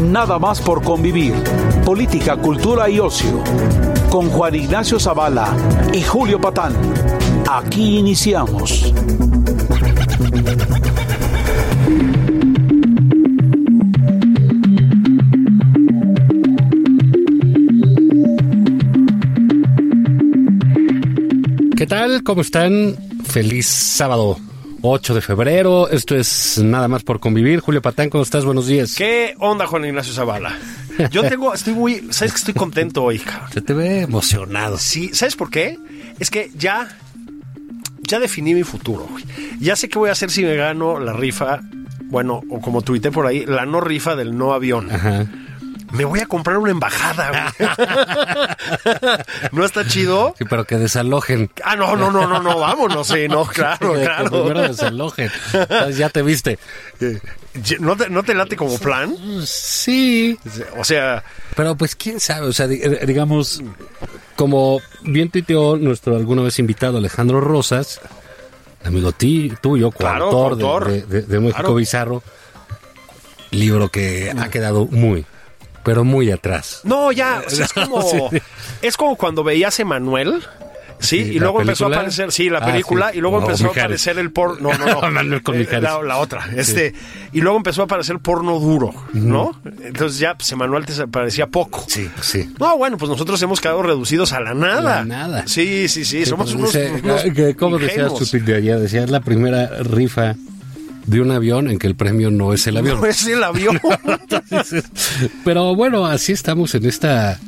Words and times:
Nada 0.00 0.38
más 0.38 0.60
por 0.60 0.82
convivir. 0.82 1.34
Política, 1.84 2.36
cultura 2.36 2.88
y 2.88 2.98
ocio. 2.98 3.42
Con 4.10 4.30
Juan 4.30 4.54
Ignacio 4.54 4.98
Zavala 4.98 5.54
y 5.92 6.02
Julio 6.02 6.40
Patán. 6.40 6.72
Aquí 7.48 7.98
iniciamos. 7.98 8.92
¿Qué 21.76 21.86
tal? 21.86 22.22
¿Cómo 22.24 22.40
están? 22.40 22.96
Feliz 23.24 23.66
sábado 23.66 24.38
8 24.82 25.14
de 25.14 25.20
febrero. 25.20 25.88
Esto 25.88 26.16
es 26.16 26.58
nada 26.58 26.88
más 26.88 27.02
por 27.02 27.20
convivir. 27.20 27.60
Julio 27.60 27.82
Patán, 27.82 28.10
¿cómo 28.10 28.22
estás? 28.22 28.44
Buenos 28.44 28.66
días. 28.66 28.94
¿Qué 28.96 29.34
onda, 29.38 29.66
Juan 29.66 29.84
Ignacio 29.84 30.12
Zavala? 30.12 30.56
Yo 31.10 31.22
tengo, 31.22 31.54
estoy 31.54 31.74
muy, 31.74 32.08
sabes 32.10 32.32
que 32.32 32.38
estoy 32.38 32.54
contento 32.54 33.02
hoy, 33.02 33.18
cabrón. 33.18 33.50
Se 33.52 33.60
te 33.60 33.72
ve 33.72 34.02
emocionado. 34.02 34.78
Sí, 34.78 35.10
¿sabes 35.12 35.36
por 35.36 35.50
qué? 35.50 35.78
Es 36.18 36.30
que 36.30 36.50
ya, 36.56 36.88
ya 38.02 38.18
definí 38.18 38.54
mi 38.54 38.64
futuro. 38.64 39.08
Ya 39.60 39.76
sé 39.76 39.88
qué 39.88 39.98
voy 39.98 40.08
a 40.08 40.12
hacer 40.12 40.30
si 40.30 40.44
me 40.44 40.56
gano 40.56 40.98
la 40.98 41.12
rifa, 41.12 41.60
bueno, 42.06 42.42
o 42.50 42.60
como 42.60 42.82
tuité 42.82 43.10
por 43.10 43.26
ahí, 43.26 43.46
la 43.46 43.66
no 43.66 43.80
rifa 43.80 44.16
del 44.16 44.36
no 44.36 44.52
avión. 44.52 44.90
Ajá. 44.90 45.26
Me 45.92 46.04
voy 46.04 46.20
a 46.20 46.26
comprar 46.26 46.56
una 46.58 46.70
embajada. 46.70 47.52
¿No 49.52 49.64
está 49.64 49.86
chido? 49.86 50.34
Sí, 50.38 50.44
pero 50.48 50.64
que 50.64 50.76
desalojen. 50.76 51.50
Ah, 51.64 51.76
no, 51.76 51.96
no, 51.96 52.10
no, 52.10 52.26
no, 52.26 52.40
no, 52.40 52.58
vámonos, 52.58 53.06
sí, 53.08 53.26
no, 53.28 53.44
claro, 53.46 53.94
claro. 53.94 54.30
primero 54.30 54.62
desalojen. 54.68 55.30
Entonces, 55.52 55.96
ya 55.96 56.08
te 56.08 56.22
viste. 56.22 56.58
¿No 57.80 57.96
te, 57.96 58.08
¿No 58.08 58.22
te 58.22 58.34
late 58.34 58.56
como 58.56 58.78
plan? 58.78 59.14
Sí. 59.44 60.38
O 60.78 60.84
sea, 60.84 61.22
Pero 61.56 61.74
pues 61.76 61.96
quién 61.96 62.20
sabe, 62.20 62.46
o 62.46 62.52
sea, 62.52 62.66
eh, 62.66 63.04
digamos, 63.06 63.62
como 64.36 64.80
bien 65.02 65.30
tuiteó 65.30 65.76
nuestro 65.76 66.16
alguna 66.16 66.42
vez 66.42 66.58
invitado 66.58 66.98
Alejandro 66.98 67.40
Rosas, 67.40 68.00
amigo 68.84 69.12
ti, 69.12 69.52
tuyo, 69.60 69.90
Claro, 69.90 70.30
coautor 70.30 70.56
de- 70.56 70.62
coautor. 70.62 70.90
de, 70.90 71.02
de- 71.02 71.22
de 71.22 71.40
México 71.40 71.58
Claro. 71.60 71.74
Bizarro, 71.74 72.22
libro 73.50 73.88
que 73.88 74.32
ha 74.38 74.48
quedado 74.48 74.86
muy, 74.86 75.26
pero 75.82 76.04
muy 76.04 76.30
atrás. 76.30 76.80
No, 76.84 77.12
ya, 77.12 77.42
o 77.46 77.50
sea, 77.50 77.64
es 77.66 77.72
como, 77.74 78.02
Sí. 78.02 78.38
es 78.82 78.96
como 78.96 79.16
cuando 79.16 79.42
veías 79.44 79.78
Emanuel. 79.80 80.42
Sí, 81.02 81.24
Sí, 81.24 81.30
y 81.30 81.34
¿la 81.38 81.44
luego 81.44 81.62
empezó 81.62 81.86
a 81.86 81.88
aparecer, 81.88 82.30
sí, 82.30 82.50
la 82.50 82.58
Ah, 82.58 82.66
película, 82.66 83.10
sí. 83.10 83.16
y 83.16 83.20
luego 83.22 83.40
No, 83.40 83.46
empezó 83.46 83.68
a 83.68 83.70
aparecer 83.70 84.18
el 84.18 84.32
porno, 84.32 84.68
no, 84.74 84.78
no, 84.78 84.86
no, 85.24 85.42
con 85.42 85.58
la, 85.58 86.02
la 86.02 86.18
otra, 86.18 86.50
este, 86.54 86.92
y 87.32 87.40
luego 87.40 87.56
empezó 87.56 87.80
a 87.80 87.84
aparecer 87.86 88.18
porno 88.18 88.60
duro, 88.60 88.92
¿no? 89.14 89.58
Entonces 89.82 90.18
ya, 90.18 90.34
pues 90.34 90.52
Emanuel 90.52 90.84
te 90.84 91.06
parecía 91.08 91.46
poco. 91.46 91.82
Sí, 91.88 92.06
sí. 92.20 92.52
No, 92.60 92.76
bueno, 92.76 92.98
pues 92.98 93.08
nosotros 93.10 93.40
hemos 93.40 93.62
quedado 93.62 93.82
reducidos 93.82 94.34
a 94.34 94.40
la 94.40 94.52
nada. 94.52 94.96
La 94.96 95.04
nada. 95.06 95.44
Sí, 95.46 95.88
sí, 95.88 96.04
sí, 96.04 96.26
somos 96.26 96.52
unos, 96.52 96.70
dice, 96.74 96.92
unos 97.02 97.22
que- 97.34 97.56
¿Cómo 97.56 97.78
decías 97.78 98.12
tu 98.14 98.22
ingenuos. 98.22 98.44
de 98.46 98.54
ayer? 98.56 98.78
Decía, 98.78 99.02
es 99.04 99.10
la 99.10 99.20
primera 99.20 99.68
rifa 99.82 100.34
de 101.06 101.20
un 101.20 101.30
avión 101.30 101.68
en 101.68 101.78
que 101.78 101.86
el 101.86 101.94
premio 101.94 102.30
no 102.30 102.52
es 102.52 102.66
el 102.66 102.76
avión. 102.76 103.00
No 103.00 103.06
es 103.06 103.26
el 103.26 103.42
avión. 103.42 103.80
Pero 105.44 105.74
bueno, 105.74 106.06
así 106.06 106.32
estamos 106.32 106.74
en 106.74 106.86
esta... 106.86 107.38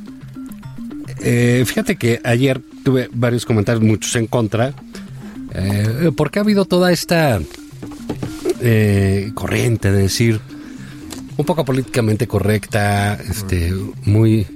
Eh, 1.20 1.62
fíjate 1.66 1.96
que 1.96 2.20
ayer 2.24 2.60
tuve 2.82 3.08
varios 3.12 3.46
comentarios, 3.46 3.84
muchos 3.84 4.16
en 4.16 4.26
contra, 4.26 4.74
eh, 5.54 6.10
porque 6.16 6.40
ha 6.40 6.42
habido 6.42 6.64
toda 6.64 6.90
esta 6.90 7.40
eh, 8.60 9.30
corriente 9.34 9.92
de 9.92 10.02
decir, 10.02 10.40
un 11.36 11.44
poco 11.44 11.64
políticamente 11.64 12.26
correcta, 12.26 13.14
este, 13.14 13.72
muy, 14.04 14.46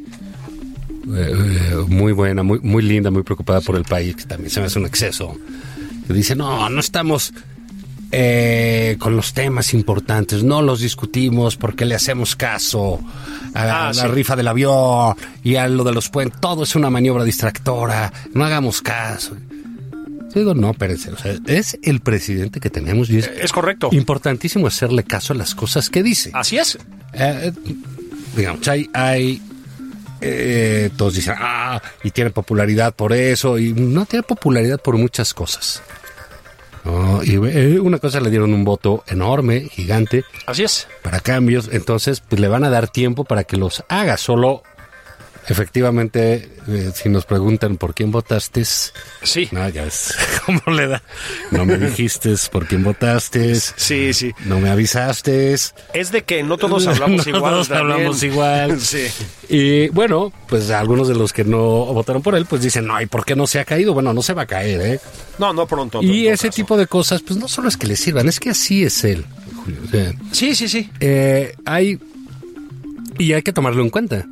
eh, 1.15 1.85
muy 1.89 2.13
buena, 2.13 2.43
muy, 2.43 2.61
muy 2.61 2.83
linda, 2.83 3.11
muy 3.11 3.23
preocupada 3.23 3.61
por 3.61 3.77
el 3.77 3.85
país, 3.85 4.17
que 4.17 4.25
también 4.25 4.51
se 4.51 4.61
me 4.61 4.67
hace 4.67 4.79
un 4.79 4.87
exceso. 4.87 5.37
Que 6.07 6.13
dice, 6.13 6.37
no, 6.37 6.69
no 6.69 6.81
estamos 6.81 7.33
eh, 8.13 8.97
con 8.99 9.17
los 9.17 9.33
temas 9.35 9.75
importantes, 9.75 10.43
no 10.45 10.63
los 10.63 10.81
discutimos 10.81 11.57
porque 11.57 11.85
le 11.85 11.95
hacemos 11.95 12.37
caso 12.37 13.01
a 13.55 13.89
Ah, 13.89 13.93
la 13.95 14.03
sí. 14.03 14.09
rifa 14.09 14.37
del 14.37 14.49
avión 14.49 15.17
y 15.43 15.57
a 15.57 15.67
lo 15.69 15.83
de 15.85 15.93
los 15.93 16.09
puentes, 16.11 16.41
todo 16.41 16.63
es 16.65 16.75
una 16.77 16.91
maniobra 16.91 17.25
distractora, 17.25 18.13
no 18.35 18.45
hagamos 18.45 18.83
caso. 18.83 19.37
Yo 20.35 20.41
digo, 20.41 20.55
no, 20.55 20.71
espérense, 20.73 21.11
o 21.11 21.17
sea, 21.17 21.35
es 21.47 21.79
el 21.83 22.01
presidente 22.01 22.61
que 22.61 22.69
tenemos 22.69 23.09
y 23.09 23.19
es 23.19 23.31
es 23.41 23.53
correcto. 23.53 23.89
importantísimo 23.93 24.67
hacerle 24.67 25.03
caso 25.05 25.33
a 25.33 25.37
las 25.37 25.55
cosas 25.55 25.89
que 25.89 26.03
dice. 26.03 26.31
Así 26.35 26.59
es. 26.59 26.77
Eh, 27.15 27.53
digamos, 28.37 28.67
hay, 28.69 28.91
hay 28.93 29.41
eh, 30.21 30.91
todos 30.97 31.15
dicen, 31.15 31.35
ah, 31.39 31.81
y 32.05 32.11
tiene 32.11 32.31
popularidad 32.31 32.95
por 32.95 33.13
eso, 33.15 33.59
y 33.59 33.73
no 33.73 34.05
tiene 34.05 34.23
popularidad 34.25 34.79
por 34.81 34.97
muchas 34.99 35.33
cosas. 35.33 35.83
No, 36.87 37.23
y 37.25 37.35
eh, 37.35 37.81
una 37.81 37.99
cosa 37.99 38.21
le 38.21 38.31
dieron 38.31 38.55
un 38.55 38.65
voto 38.65 39.03
enorme, 39.09 39.69
gigante, 39.71 40.25
Así 40.47 40.63
es. 40.63 40.87
para 41.03 41.19
cambios, 41.21 41.69
entonces 41.73 42.21
pues 42.21 42.41
le 42.41 42.47
van 42.47 42.63
a 42.63 42.71
dar 42.71 42.87
tiempo 42.89 43.25
para 43.25 43.43
que 43.43 43.57
los 43.57 43.83
haga, 43.89 44.17
solo 44.17 44.63
efectivamente, 45.49 46.49
eh, 46.69 46.91
si 46.95 47.09
nos 47.09 47.25
preguntan 47.25 47.77
por 47.77 47.95
quién 47.95 48.11
votaste, 48.11 48.65
Sí. 49.23 49.49
no, 49.53 49.69
ya 49.69 49.85
ves 49.85 50.15
cómo 50.47 50.61
le 50.75 50.87
da, 50.89 51.03
no 51.51 51.65
me 51.65 51.77
dijiste 51.79 52.35
por 52.51 52.67
quién 52.67 52.83
votaste, 52.85 53.55
Sí, 53.55 54.13
sí. 54.13 54.33
no 54.45 54.61
me 54.61 54.71
avisaste, 54.71 55.55
Es 55.55 56.13
de 56.13 56.23
que 56.25 56.43
no 56.43 56.57
todos 56.59 56.87
hablamos 56.87 57.27
No 57.27 57.37
igual. 57.37 57.53
todos 57.53 57.69
también. 57.69 57.93
hablamos 57.93 58.23
igual. 58.23 58.81
Sí. 58.87 59.07
Y 59.49 59.89
bueno, 59.89 60.33
pues 60.49 60.71
algunos 60.71 61.07
de 61.09 61.15
los 61.15 61.33
que 61.33 61.45
no 61.45 61.59
votaron 61.59 62.21
por 62.23 62.35
él, 62.35 62.47
pues 62.47 62.63
dicen, 62.63 62.87
no, 62.87 63.01
¿y 63.01 63.07
por 63.07 63.25
qué 63.25 63.37
no 63.37 63.47
se 63.47 63.61
ha 63.61 63.65
caído? 63.65 63.95
Bueno, 63.95 64.13
no 64.13 64.23
se 64.23 64.35
va 64.35 64.43
a 64.43 64.47
caer, 64.47 64.81
¿eh? 64.81 65.01
No, 65.39 65.53
no 65.53 65.67
pronto. 65.67 66.03
y 66.03 66.27
ese 66.29 66.49
caso. 66.49 66.57
tipo 66.57 66.77
de 66.77 66.87
cosas, 66.87 67.23
pues 67.23 67.39
no 67.39 67.47
solo 67.49 67.69
es 67.69 67.77
que 67.77 67.87
le 67.87 67.97
sirvan, 67.97 68.29
es 68.29 68.41
que 68.41 68.51
así 68.51 68.83
es 68.85 69.05
él. 69.05 69.25
Julio. 69.65 69.81
O 69.85 69.89
sea, 69.91 70.13
Sí, 70.33 70.55
sí, 70.55 70.69
sí. 70.69 70.91
eh, 71.01 71.55
hay... 71.65 71.99
Y 73.19 73.33
hay 73.33 73.43
que 73.43 73.53
tomarlo 73.53 73.83
en 73.83 73.91
cuenta. 73.91 74.27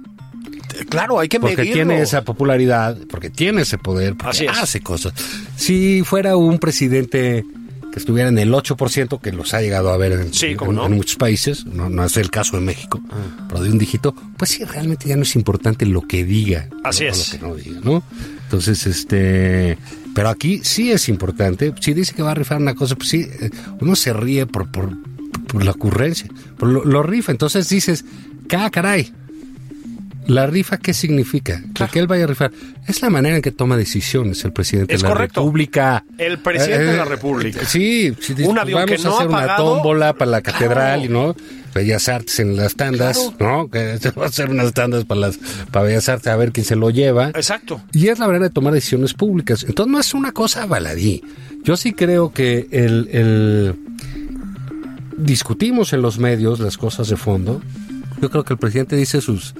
Claro, 0.89 1.19
hay 1.21 1.29
que 1.29 1.41
Porque 1.41 1.57
medirlo. 1.57 1.75
tiene 1.75 2.01
esa 2.03 2.23
popularidad, 2.25 2.97
porque 3.09 3.31
tiene 3.31 3.63
ese 3.63 3.79
poder, 3.79 4.15
porque 4.15 4.31
Así 4.31 4.45
es. 4.47 4.51
hace 4.59 4.81
cosas. 4.81 5.13
Si 5.57 6.03
fuera 6.05 6.37
un 6.37 6.59
presidente 6.59 7.45
que 7.93 7.99
estuviera 8.01 8.29
en 8.29 8.39
el 8.39 8.53
8%, 8.53 9.21
que 9.21 9.31
los 9.31 9.55
ha 9.55 9.61
llegado 9.61 9.91
a 9.93 9.97
ver 9.97 10.13
en, 10.13 10.35
Sí, 10.35 10.47
en- 10.47 10.57
cómo 10.57 10.73
no. 10.73 10.87
en 10.87 10.93
muchos 10.95 11.17
países, 11.17 11.65
no, 11.65 11.89
no 11.89 12.05
es 12.05 12.17
el 12.17 12.29
caso 12.31 12.57
de 12.57 12.63
México, 12.63 13.01
pero 13.49 13.63
de 13.63 13.71
un 13.71 13.79
dígito, 13.79 14.15
pues 14.37 14.51
sí, 14.51 14.65
realmente 14.65 15.09
ya 15.09 15.17
no 15.17 15.23
es 15.23 15.37
importante 15.37 15.87
lo 15.87 16.03
que 16.03 16.25
diga. 16.25 16.69
Así 16.83 17.05
no 17.05 17.11
es. 17.11 17.33
Lo 17.35 17.39
que 17.39 17.47
no 17.47 17.55
diga, 17.55 17.81
¿no? 17.85 18.03
Entonces, 18.45 18.87
este... 18.87 19.79
Pero 20.15 20.29
aquí 20.29 20.61
sí 20.63 20.93
es 20.93 21.09
importante. 21.09 21.73
Si 21.81 21.93
dice 21.93 22.15
que 22.15 22.23
va 22.23 22.33
a 22.33 22.35
rifar 22.35 22.59
una 22.61 22.75
cosa, 22.75 22.95
pues 22.95 23.09
sí, 23.09 23.27
eh, 23.41 23.51
uno 23.81 23.97
se 23.97 24.13
ríe 24.13 24.47
por, 24.47 24.71
por, 24.71 24.91
por 25.49 25.65
la 25.65 25.73
ocurrencia, 25.73 26.29
por 26.57 26.69
lo, 26.69 26.85
lo 26.85 27.03
rifa. 27.03 27.33
Entonces 27.33 27.69
dices, 27.69 28.05
¡cá, 28.49 28.71
caray! 28.71 29.13
¿La 30.27 30.47
rifa 30.47 30.79
qué 30.79 30.95
significa? 30.95 31.63
Que- 31.75 31.87
Que 31.87 31.99
él 31.99 32.07
vaya 32.07 32.25
a 32.25 32.27
rifar. 32.27 32.51
Es 32.87 33.03
la 33.03 33.11
manera 33.11 33.37
en 33.37 33.43
que 33.43 33.53
toma 33.53 33.77
decisiones 33.77 34.43
el 34.45 34.53
presidente 34.53 34.95
Es 34.95 35.03
de 35.03 35.09
la 35.09 35.15
correcto. 35.15 35.41
República. 35.43 36.05
El 36.17 36.39
presidente 36.39 36.85
de 36.87 36.97
la 36.97 37.03
Eh, 37.03 37.07
República. 37.07 37.65
Sí, 37.67 38.15
sí, 38.21 38.33
Un 38.45 38.59
avión 38.59 38.81
vamos 38.87 38.97
que 38.97 39.03
no 39.03 39.11
a 39.11 39.13
ha 39.13 39.17
hacer 39.19 39.29
una 39.29 39.57
tómbola 39.57 40.13
para 40.15 40.31
la 40.31 40.41
Claro. 40.41 40.59
catedral, 40.59 41.13
¿no? 41.13 41.37
Bellas 41.75 42.09
Artes 42.09 42.39
en 42.41 42.57
las 42.57 42.75
tandas, 42.77 43.33
¿no? 43.39 43.69
Que 43.69 43.99
se 43.99 44.13
va 44.13 44.25
a 44.25 44.29
hacer 44.29 44.49
unas 44.49 44.73
tandas 44.73 45.05
para 45.05 45.21
las 45.21 45.39
para 45.71 45.87
Bellas 45.87 46.09
Artes 46.09 46.29
a 46.29 46.37
ver 46.37 46.53
quién 46.53 46.65
se 46.65 46.77
lo 46.77 46.89
lleva. 46.91 47.29
Exacto. 47.31 47.83
Y 47.93 48.09
es 48.09 48.19
la 48.19 48.27
manera 48.27 48.45
de 48.45 48.51
tomar 48.51 48.73
decisiones 48.73 49.13
públicas. 49.13 49.65
Entonces 49.65 49.93
no 49.93 49.99
es 50.01 50.15
una 50.15 50.33
cosa 50.33 50.65
baladí. 50.67 51.23
Yo 51.65 51.77
sí 51.77 51.93
creo 51.93 52.33
que 52.33 52.69
el, 52.71 53.09
el- 53.13 53.75
discutimos 55.17 55.93
en 55.93 56.03
los 56.03 56.19
medios 56.19 56.61
las 56.61 56.77
cosas 56.79 57.09
de 57.09 57.17
fondo. 57.17 57.61
Yo 58.21 58.31
creo 58.31 58.45
que 58.45 58.55
el 58.55 58.59
presidente 58.59 58.97
dice 58.97 59.21
sus 59.21 59.55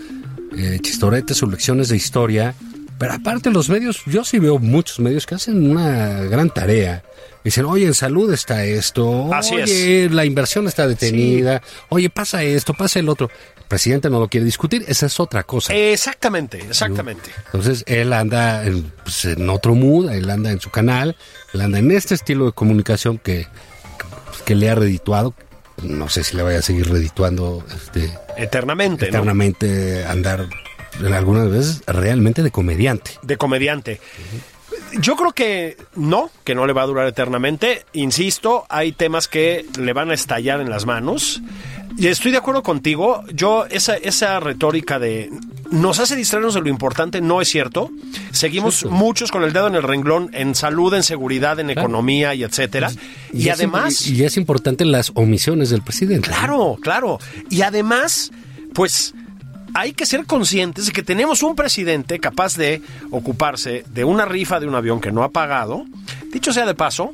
eh, 0.57 0.79
chistoretes, 0.81 1.37
sus 1.37 1.51
lecciones 1.51 1.89
de 1.89 1.97
historia. 1.97 2.55
Pero 2.99 3.13
aparte 3.13 3.51
los 3.51 3.69
medios, 3.69 4.03
yo 4.07 4.25
sí 4.25 4.39
veo 4.39 4.59
muchos 4.59 5.01
medios 5.01 5.27
que 5.27 5.35
hacen 5.35 5.71
una 5.71 6.23
gran 6.23 6.51
tarea. 6.51 7.03
Dicen, 7.43 7.67
oye, 7.67 7.85
en 7.85 7.93
salud 7.93 8.33
está 8.33 8.65
esto, 8.65 9.33
Así 9.35 9.55
oye, 9.57 10.09
la 10.11 10.25
inversión 10.25 10.67
está 10.67 10.89
detenida, 10.89 11.61
oye, 11.91 12.09
pasa 12.09 12.43
esto, 12.43 12.73
pasa 12.73 13.01
el 13.01 13.09
otro. 13.11 13.31
El 13.59 13.65
presidente 13.65 14.09
no 14.09 14.19
lo 14.19 14.29
quiere 14.29 14.47
discutir, 14.47 14.83
esa 14.89 15.07
es 15.07 15.21
otra 15.21 15.43
cosa. 15.43 15.75
Exactamente, 15.75 16.59
exactamente. 16.59 17.31
Entonces 17.47 17.85
él 17.87 18.15
anda 18.15 18.65
en, 18.65 18.91
pues, 19.03 19.27
en 19.27 19.51
otro 19.51 19.75
mood, 19.75 20.11
él 20.11 20.31
anda 20.31 20.51
en 20.53 20.61
su 20.61 20.71
canal, 20.71 21.17
él 21.53 21.61
anda 21.61 21.79
en 21.81 21.91
este 21.91 22.15
estilo 22.15 22.47
de 22.47 22.53
comunicación 22.53 23.19
que, 23.19 23.47
pues, 24.27 24.41
que 24.43 24.55
le 24.55 24.71
ha 24.71 24.75
redituado. 24.75 25.35
No 25.85 26.09
sé 26.09 26.25
si 26.25 26.37
le 26.37 26.43
vaya 26.43 26.59
a 26.59 26.63
seguir 26.63 26.91
redituando 26.91 27.65
este, 27.75 28.13
Eternamente, 28.37 29.07
¿no? 29.07 29.09
eternamente 29.11 30.05
andar 30.05 30.47
en 31.01 31.13
algunas 31.13 31.51
veces 31.51 31.83
realmente 31.87 32.43
de 32.43 32.51
comediante. 32.51 33.13
de 33.23 33.37
comediante. 33.37 34.01
Yo 35.01 35.17
creo 35.17 35.33
que 35.33 35.77
no, 35.97 36.31
que 36.45 36.55
no 36.55 36.67
le 36.67 36.73
va 36.73 36.83
a 36.83 36.87
durar 36.87 37.07
eternamente. 37.07 37.85
Insisto, 37.93 38.65
hay 38.69 38.93
temas 38.93 39.29
que 39.29 39.67
le 39.79 39.93
van 39.93 40.11
a 40.11 40.15
estallar 40.15 40.61
en 40.61 40.71
las 40.71 40.87
manos. 40.87 41.41
Y 41.97 42.09
estoy 42.09 42.33
de 42.33 42.39
acuerdo 42.39 42.63
contigo. 42.65 43.23
Yo, 43.33 43.67
esa, 43.67 43.97
esa 43.97 44.41
retórica 44.41 44.99
de 44.99 45.31
nos 45.71 45.99
hace 46.01 46.15
distraernos 46.17 46.55
de 46.55 46.61
lo 46.61 46.69
importante 46.69 47.21
no 47.21 47.41
es 47.41 47.49
cierto. 47.49 47.91
Seguimos 48.33 48.75
Sí, 48.77 48.81
sí. 48.83 48.89
muchos 48.89 49.31
con 49.31 49.43
el 49.45 49.53
dedo 49.53 49.69
en 49.69 49.75
el 49.77 49.83
renglón 49.83 50.31
en 50.33 50.55
salud, 50.55 50.93
en 50.95 51.03
seguridad, 51.05 51.59
en 51.61 51.71
economía 51.71 52.35
y 52.35 52.43
etcétera. 52.43 52.91
Y, 53.33 53.49
además. 53.49 54.07
imp- 54.09 54.17
y 54.17 54.25
es 54.25 54.37
importante 54.37 54.85
las 54.85 55.13
omisiones 55.15 55.71
del 55.71 55.83
presidente. 55.83 56.29
Claro, 56.31 56.77
claro. 56.81 57.19
Y 57.49 57.63
además, 57.63 58.31
pues 58.73 59.15
hay 59.75 59.93
que 59.93 60.07
ser 60.07 60.25
conscientes 60.25 60.87
de 60.87 60.93
que 60.93 61.03
tenemos 61.03 61.43
un 61.43 61.57
presidente 61.57 62.21
capaz 62.21 62.57
de 62.57 62.81
ocuparse 63.11 63.85
de 63.91 64.05
una 64.05 64.25
rifa 64.25 64.61
de 64.61 64.67
un 64.69 64.75
avión 64.75 65.01
que 65.01 65.13
no 65.13 65.25
ha 65.25 65.31
pagado. 65.31 65.85
Dicho 66.33 66.53
sea 66.53 66.65
de 66.65 66.75
paso, 66.75 67.13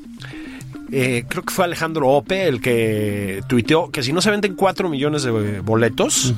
eh, 0.93 1.25
creo 1.29 1.43
que 1.43 1.53
fue 1.53 1.65
Alejandro 1.65 2.09
Ope 2.09 2.47
el 2.47 2.61
que 2.61 3.43
tuiteó 3.49 3.91
que 3.91 4.03
si 4.03 4.13
no 4.13 4.21
se 4.21 4.31
venden 4.31 4.55
4 4.55 4.89
millones 4.89 5.23
de 5.23 5.61
boletos, 5.61 6.35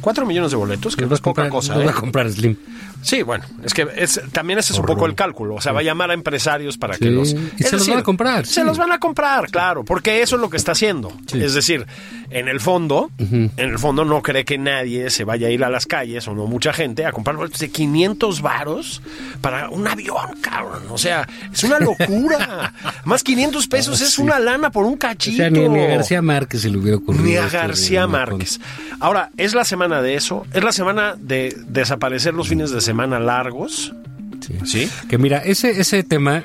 4 0.00 0.24
millones 0.24 0.52
de 0.52 0.56
boletos, 0.56 0.94
que 0.94 1.04
no 1.04 1.14
es 1.14 1.20
poca 1.20 1.42
va 1.42 1.48
cosa. 1.48 1.76
va 1.76 1.84
¿eh? 1.84 1.88
a 1.88 1.92
comprar 1.92 2.30
Slim. 2.30 2.56
Sí, 3.02 3.22
bueno, 3.22 3.44
es 3.62 3.72
que 3.74 3.86
es, 3.96 4.20
también 4.32 4.58
ese 4.58 4.72
es 4.72 4.78
un 4.78 4.86
poco 4.86 5.06
el 5.06 5.14
cálculo. 5.14 5.54
O 5.54 5.60
sea, 5.60 5.72
va 5.72 5.80
a 5.80 5.82
llamar 5.82 6.10
a 6.10 6.14
empresarios 6.14 6.76
para 6.76 6.96
que 6.98 7.10
los. 7.10 7.32
y 7.34 7.36
es 7.62 7.70
se 7.70 7.76
los 7.76 7.88
van 7.88 7.98
a 7.98 8.02
comprar, 8.02 8.46
Se 8.46 8.60
sí. 8.60 8.66
los 8.66 8.78
van 8.78 8.90
a 8.92 8.98
comprar, 8.98 9.50
claro, 9.50 9.84
porque 9.84 10.22
eso 10.22 10.36
es 10.36 10.42
lo 10.42 10.50
que 10.50 10.56
está 10.56 10.72
haciendo. 10.72 11.12
Sí. 11.30 11.40
Es 11.42 11.54
decir, 11.54 11.86
en 12.30 12.48
el 12.48 12.60
fondo, 12.60 13.10
en 13.18 13.50
el 13.56 13.78
fondo 13.78 14.04
no 14.04 14.22
cree 14.22 14.44
que 14.44 14.58
nadie 14.58 15.10
se 15.10 15.24
vaya 15.24 15.46
a 15.46 15.50
ir 15.50 15.62
a 15.62 15.70
las 15.70 15.86
calles 15.86 16.26
o 16.26 16.34
no 16.34 16.46
mucha 16.46 16.72
gente 16.72 17.06
a 17.06 17.12
comprar 17.12 17.36
boletos 17.36 17.60
de 17.60 17.68
500 17.70 18.42
varos 18.42 19.02
para 19.40 19.70
un 19.70 19.86
avión, 19.86 20.36
cabrón. 20.40 20.82
O 20.90 20.98
sea, 20.98 21.28
es 21.52 21.62
una 21.64 21.78
locura. 21.78 22.72
Más 23.04 23.22
500 23.22 23.66
pesos 23.68 24.00
es 24.00 24.10
Sí. 24.14 24.22
una 24.22 24.38
lana 24.38 24.70
por 24.70 24.84
un 24.84 24.94
O 24.94 24.98
cachito. 24.98 25.36
sea, 25.36 25.50
ni, 25.50 25.64
a 25.64 25.86
García 25.88 26.22
Márquez 26.22 26.62
se 26.62 26.70
le 26.70 26.78
hubiera 26.78 26.96
ocurrido. 26.96 27.24
Ni 27.24 27.36
a 27.36 27.48
García 27.48 28.06
Márquez. 28.06 28.58
Ahora, 28.98 29.30
es 29.36 29.54
la 29.54 29.64
semana 29.64 30.00
de 30.02 30.14
eso, 30.14 30.46
es 30.52 30.64
la 30.64 30.72
semana 30.72 31.14
de 31.18 31.54
desaparecer 31.68 32.34
los 32.34 32.48
fines 32.48 32.70
de 32.70 32.80
semana 32.86 33.20
largos. 33.20 33.92
Sí. 34.40 34.58
¿Sí? 34.64 34.90
Que 35.10 35.18
mira, 35.18 35.38
ese, 35.38 35.78
ese 35.80 36.02
tema 36.02 36.44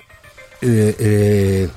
eh, 0.61 0.95
eh, 0.99 1.69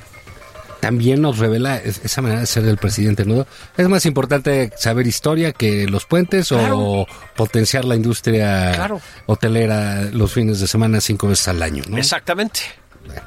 también 0.81 1.23
nos 1.23 1.39
revela 1.39 1.77
es- 1.79 2.01
esa 2.05 2.21
manera 2.23 2.41
de 2.41 2.47
ser 2.47 2.63
del 2.65 2.77
presidente, 2.77 3.25
¿no? 3.25 3.47
Es 3.77 3.89
más 3.89 4.05
importante 4.07 4.71
saber 4.77 5.07
historia 5.07 5.53
que 5.53 5.87
los 5.87 6.05
puentes 6.05 6.49
Claro. 6.49 6.79
o 6.79 7.07
potenciar 7.37 7.85
la 7.87 7.95
industria 7.97 8.73
Claro. 8.75 9.01
hotelera 9.27 10.03
los 10.13 10.33
fines 10.33 10.61
de 10.61 10.67
semana 10.67 11.01
cinco 11.01 11.29
veces 11.29 11.49
al 11.49 11.63
año, 11.63 11.83
¿no? 11.89 11.97
Exactamente. 11.99 12.61
Bueno, 13.07 13.23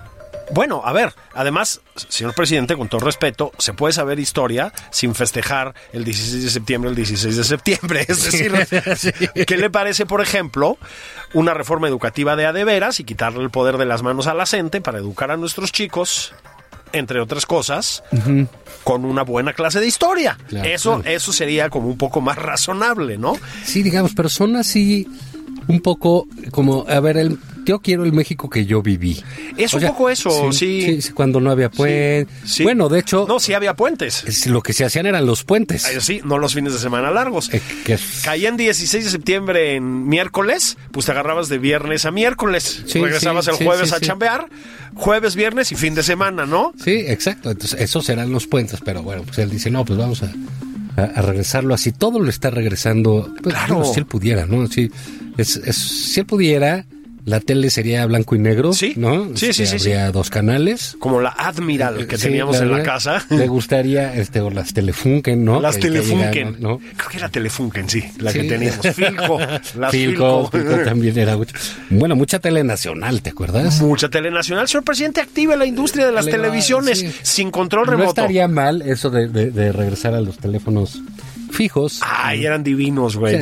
a 0.84 0.94
ver, 0.94 1.14
además, 1.34 1.82
señor 1.96 2.34
presidente, 2.34 2.76
con 2.76 2.88
todo 2.88 3.02
respeto, 3.02 3.52
se 3.58 3.74
puede 3.74 3.94
saber 3.94 4.20
historia 4.20 4.72
sin 4.92 5.16
festejar 5.16 5.74
el 5.92 6.04
16 6.04 6.44
de 6.44 6.50
septiembre, 6.50 6.90
el 6.90 6.96
16 6.96 7.36
de 7.36 7.44
septiembre. 7.44 8.06
Es 8.08 8.24
decir, 8.24 8.52
¿qué 9.46 9.58
le 9.58 9.70
parece, 9.70 10.06
por 10.06 10.22
ejemplo, 10.22 10.78
una 11.34 11.54
reforma 11.54 11.88
educativa 11.88 12.36
de 12.36 12.46
a 12.46 12.54
de 12.54 12.64
veras 12.64 13.00
y 13.00 13.04
quitarle 13.04 13.44
el 13.44 13.50
poder 13.50 13.78
de 13.78 13.86
las 13.86 14.04
manos 14.04 14.28
a 14.28 14.34
la 14.34 14.46
gente 14.46 14.82
para 14.82 15.00
educar 15.00 15.32
a 15.32 15.38
nuestros 15.38 15.72
chicos, 15.72 16.34
entre 16.94 17.20
otras 17.20 17.46
cosas, 17.46 18.04
con 18.84 19.06
una 19.06 19.24
buena 19.24 19.54
clase 19.54 19.80
de 19.80 19.88
historia? 19.88 20.38
Claro, 20.48 20.70
eso, 20.70 20.96
claro. 20.96 21.10
eso 21.10 21.34
sería 21.34 21.70
como 21.70 21.88
un 21.88 21.98
poco 21.98 22.22
más 22.22 22.38
razonable, 22.38 23.18
¿no? 23.18 23.36
Sí, 23.64 23.84
digamos, 23.84 24.14
pero 24.16 24.30
son 24.30 24.56
así 24.56 25.08
un 25.68 25.82
poco 25.82 26.28
como, 26.52 26.86
a 26.88 27.00
ver, 27.00 27.18
el, 27.18 27.38
yo 27.68 27.80
quiero 27.80 28.04
el 28.06 28.14
México 28.14 28.50
que 28.50 28.66
yo 28.66 28.82
viví. 28.82 29.22
Es 29.58 29.74
un 29.74 29.82
poco 29.82 30.10
eso, 30.10 30.52
sí. 30.54 31.02
sí, 31.02 31.12
Cuando 31.14 31.40
no 31.40 31.52
había 31.52 31.70
puente. 31.70 32.28
Sí. 32.46 32.64
Bueno, 32.64 32.90
de 32.90 33.00
hecho, 33.00 33.26
No, 33.28 33.40
sí 33.40 33.54
había 33.54 33.76
puentes. 33.76 34.24
es- 34.26 34.48
lo 34.48 34.62
que 34.64 34.74
se 34.74 34.86
hacían 34.86 35.06
eran 35.06 35.26
los 35.26 35.44
puentes. 35.44 35.86
Ay, 35.86 35.98
Sí, 36.00 36.22
no 36.24 36.38
los 36.40 36.54
fines 36.54 36.74
de 36.74 36.80
semana 36.80 37.12
largos. 37.12 37.54
Eh, 37.54 37.62
que 37.86 37.94
es- 37.94 38.22
Caía 38.24 38.50
en 38.50 38.58
16 38.58 39.04
de 39.06 39.12
septiembre 39.12 39.76
en 39.76 40.08
miércoles, 40.08 40.78
pues 40.92 41.06
te 41.06 41.12
agarrabas 41.12 41.50
de 41.50 41.58
viernes 41.58 42.06
a 42.06 42.12
miércoles. 42.12 42.84
Sí, 42.88 43.00
Regresabas 43.02 43.48
el 43.50 43.56
jueves 43.56 43.92
a 43.94 44.00
chambear, 44.00 44.48
jueves, 44.96 45.36
viernes 45.36 45.72
y 45.72 45.76
fin 45.76 45.94
de 45.96 46.04
semana, 46.04 46.46
¿no? 46.46 46.72
Sí, 46.84 46.92
exacto. 47.08 47.52
Entonces, 47.52 47.80
esos 47.82 48.06
serán 48.06 48.32
los 48.32 48.48
puentes, 48.48 48.80
pero 48.84 49.04
bueno, 49.04 49.24
pues 49.24 49.38
él 49.40 49.50
dice, 49.50 49.70
no, 49.70 49.84
pues 49.84 50.00
vamos 50.00 50.24
a, 50.24 50.32
a- 50.96 51.04
a 51.06 51.22
regresarlo 51.22 51.74
así. 51.74 51.92
Todo 51.92 52.20
lo 52.20 52.30
está 52.30 52.50
regresando. 52.50 53.32
Pues, 53.44 53.54
Claro. 53.56 53.76
bueno, 53.76 53.94
si 53.94 54.00
él 54.00 54.06
pudiera, 54.06 54.46
¿no? 54.46 54.66
Si, 54.68 54.90
es, 55.38 55.58
es- 55.58 55.76
si 55.78 56.20
él 56.22 56.26
pudiera, 56.26 56.86
la 57.28 57.42
tele 57.42 57.70
sería 57.70 58.06
blanco 58.06 58.36
y 58.36 58.40
negro, 58.40 58.72
Sí. 58.72 58.94
¿no? 58.96 59.26
Sí, 59.36 59.52
sí, 59.52 59.64
Este, 59.64 59.80
sí, 59.80 59.92
Habría 59.92 60.12
dos 60.14 60.30
canales. 60.30 60.96
Como 60.98 61.20
la 61.20 61.30
Admiral 61.30 62.08
que 62.08 62.16
Sí, 62.18 62.24
teníamos 62.24 62.60
en 62.62 62.72
la 62.72 62.84
casa. 62.84 63.26
Le 63.30 63.48
gustaría, 63.48 64.16
este, 64.16 64.40
o 64.40 64.50
las 64.50 64.74
Telefunken, 64.74 65.44
¿no? 65.44 65.60
Las 65.60 65.76
Que- 65.76 65.82
que 65.82 65.88
Telefunken. 65.90 66.56
¿no? 66.60 66.80
Creo 66.96 67.10
que 67.12 67.18
era 67.18 67.28
Telefunken, 67.30 67.90
sí, 67.90 68.02
la 68.20 68.32
Sí. 68.32 68.40
que 68.40 68.48
teníamos. 68.48 68.88
Filco. 68.96 69.40
Las 69.78 69.92
Filco, 69.92 70.50
Filco. 70.50 70.50
Filco 70.52 70.84
también 70.86 71.20
era. 71.20 71.38
Bueno, 71.90 72.16
mucha 72.16 72.40
tele 72.40 72.64
nacional, 72.64 73.22
¿te 73.22 73.32
acuerdas? 73.32 73.82
Mucha 73.82 74.08
telenacional. 74.10 74.68
Señor 74.70 74.86
presidente, 74.86 75.20
active 75.20 75.58
la 75.58 75.66
industria 75.66 76.06
de 76.06 76.14
las 76.14 76.26
televisiones 76.26 77.00
sí. 77.00 77.12
sin 77.24 77.52
control 77.52 77.86
No 77.88 77.92
remoto. 77.92 78.10
estaría 78.22 78.48
mal 78.48 78.82
eso 78.84 79.10
de, 79.10 79.28
de- 79.28 79.52
de 79.52 79.72
regresar 79.74 80.14
a 80.14 80.22
los 80.22 80.38
teléfonos 80.38 81.02
fijos. 81.52 82.00
Ay, 82.02 82.46
eran 82.46 82.64
divinos, 82.64 83.16
güey. 83.16 83.38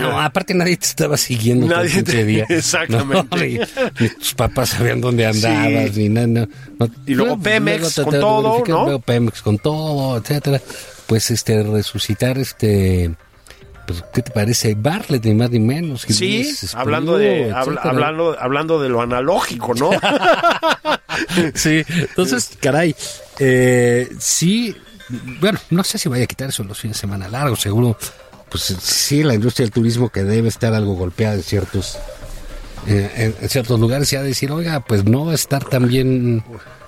No, 0.00 0.20
aparte 0.20 0.54
nadie 0.54 0.76
te 0.76 0.86
estaba 0.86 1.16
siguiendo 1.16 1.66
Nadie 1.66 2.02
te- 2.02 2.24
día. 2.24 2.46
Exactamente. 2.48 3.36
No, 3.36 3.42
ni, 3.42 3.58
ni 4.00 4.08
tus 4.10 4.34
papás 4.34 4.70
sabían 4.70 5.00
dónde 5.00 5.26
andabas, 5.26 5.94
Sí. 5.94 6.02
ni 6.02 6.08
nada. 6.08 6.26
no, 6.26 6.48
no. 6.78 6.88
Y 7.06 7.14
luego 7.14 7.38
Pemex 7.40 8.00
con 8.00 8.10
todo, 8.20 8.62
¿no? 8.66 8.84
luego 8.84 9.00
Pemex 9.00 9.42
con 9.42 9.58
todo, 9.58 10.16
etcétera. 10.18 10.60
Pues 11.06 11.30
este, 11.30 11.62
resucitar 11.62 12.38
este. 12.38 13.14
Pues, 13.86 14.04
¿qué 14.12 14.20
te 14.20 14.30
parece? 14.32 14.74
Barlet, 14.74 15.24
ni 15.24 15.32
más 15.32 15.48
ni 15.50 15.60
menos. 15.60 16.02
Sí, 16.02 16.40
Espriu, 16.40 16.78
hablando 16.78 17.16
de, 17.16 17.50
habla- 17.50 17.80
hablando, 17.82 18.36
hablando 18.38 18.82
de 18.82 18.90
lo 18.90 19.00
analógico, 19.00 19.72
¿no? 19.74 19.90
Sí, 21.54 21.82
entonces, 21.88 22.50
caray, 22.60 22.94
eh, 23.40 24.08
sí, 24.18 24.76
bueno, 25.40 25.58
no 25.70 25.84
sé 25.84 25.98
si 25.98 26.08
vaya 26.08 26.24
a 26.24 26.26
quitar 26.26 26.48
eso 26.50 26.64
los 26.64 26.78
fines 26.78 26.96
de 26.96 27.00
semana 27.00 27.28
largos, 27.28 27.60
seguro, 27.60 27.96
pues 28.50 28.62
sí, 28.64 29.22
la 29.22 29.34
industria 29.34 29.64
del 29.64 29.72
turismo 29.72 30.08
que 30.10 30.24
debe 30.24 30.48
estar 30.48 30.74
algo 30.74 30.94
golpeada 30.94 31.34
en 31.34 31.42
ciertos, 31.42 31.98
eh, 32.86 33.34
en, 33.40 33.48
ciertos 33.48 33.78
lugares, 33.80 34.10
ya 34.10 34.22
decir, 34.22 34.50
oiga, 34.52 34.80
pues 34.80 35.04
no 35.04 35.26
va 35.26 35.32
a 35.32 35.34
estar 35.34 35.64
tan 35.64 35.88
bien 35.88 36.42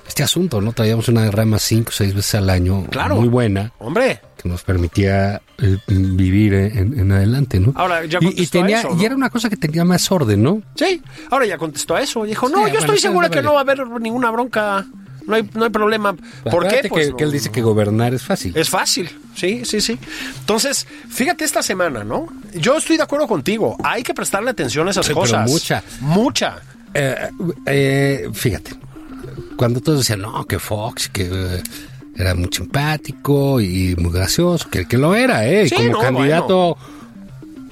este 0.06 0.22
asunto, 0.22 0.60
¿no? 0.60 0.72
Traíamos 0.72 1.08
una 1.08 1.30
rama 1.30 1.58
cinco 1.58 1.90
o 1.90 1.92
seis 1.92 2.14
veces 2.14 2.34
al 2.34 2.50
año, 2.50 2.84
Claro. 2.90 3.16
muy 3.16 3.28
buena, 3.28 3.72
Hombre, 3.78 4.20
que 4.42 4.48
nos 4.48 4.62
permitía 4.64 5.40
eh, 5.58 5.76
vivir 5.86 6.54
en, 6.54 6.98
en 6.98 7.12
adelante, 7.12 7.60
¿no? 7.60 7.72
Ahora, 7.76 8.04
ya 8.06 8.18
y, 8.20 8.26
y 8.26 8.30
contestó 8.30 8.58
a 8.58 8.62
tenía, 8.62 8.78
eso, 8.80 8.90
¿no? 8.90 9.00
y 9.02 9.04
era 9.04 9.14
una 9.14 9.30
cosa 9.30 9.48
que 9.48 9.56
tenía 9.56 9.84
más 9.84 10.10
orden, 10.10 10.42
¿no? 10.42 10.62
sí. 10.74 11.02
Ahora 11.30 11.46
ya 11.46 11.58
contestó 11.58 11.94
a 11.94 12.00
eso. 12.00 12.24
Dijo, 12.24 12.48
Sí, 12.48 12.52
no, 12.52 12.58
yo 12.60 12.64
bueno, 12.64 12.78
estoy 12.80 12.98
segura 12.98 13.28
que 13.30 13.42
no 13.42 13.52
va 13.52 13.58
a 13.58 13.62
haber 13.62 13.86
ninguna 14.00 14.30
bronca. 14.30 14.84
No 15.30 15.36
hay, 15.36 15.48
no 15.54 15.64
hay 15.64 15.70
problema. 15.70 16.14
¿Por 16.50 16.68
qué? 16.68 16.86
Pues 16.88 17.06
que, 17.06 17.10
no- 17.12 17.16
que 17.16 17.24
él 17.24 17.32
dice 17.32 17.50
que 17.50 17.62
gobernar 17.62 18.12
es 18.12 18.22
fácil. 18.22 18.54
es 18.56 18.68
fácil, 18.68 19.08
sí, 19.34 19.64
sí, 19.64 19.80
sí. 19.80 19.98
Entonces, 20.40 20.86
fíjate 21.08 21.44
esta 21.44 21.62
semana, 21.62 22.04
¿no? 22.04 22.26
Yo 22.54 22.76
estoy 22.76 22.96
de 22.98 23.02
acuerdo 23.04 23.26
contigo. 23.26 23.76
Hay 23.84 24.02
que 24.02 24.12
prestarle 24.12 24.50
atención 24.50 24.88
a 24.88 24.90
esas 24.90 25.06
Sí, 25.06 25.12
pero 25.12 25.20
cosas. 25.22 25.50
mucha. 25.50 25.82
Mucha. 26.00 26.56
Eh, 26.92 27.14
eh, 27.66 28.28
fíjate, 28.34 28.72
cuando 29.56 29.80
todos 29.80 30.00
decían, 30.00 30.20
no, 30.22 30.44
que 30.46 30.58
Fox, 30.58 31.08
que 31.08 31.28
eh, 31.32 31.62
era 32.16 32.34
muy 32.34 32.48
simpático 32.52 33.60
y 33.60 33.94
muy 33.96 34.12
gracioso, 34.12 34.68
que, 34.68 34.86
que 34.86 34.98
lo 34.98 35.14
era, 35.14 35.46
¿eh? 35.46 35.64
Y 35.64 35.68
Sí, 35.68 35.76
como 35.76 35.90
no, 35.92 35.98
candidato, 36.00 36.76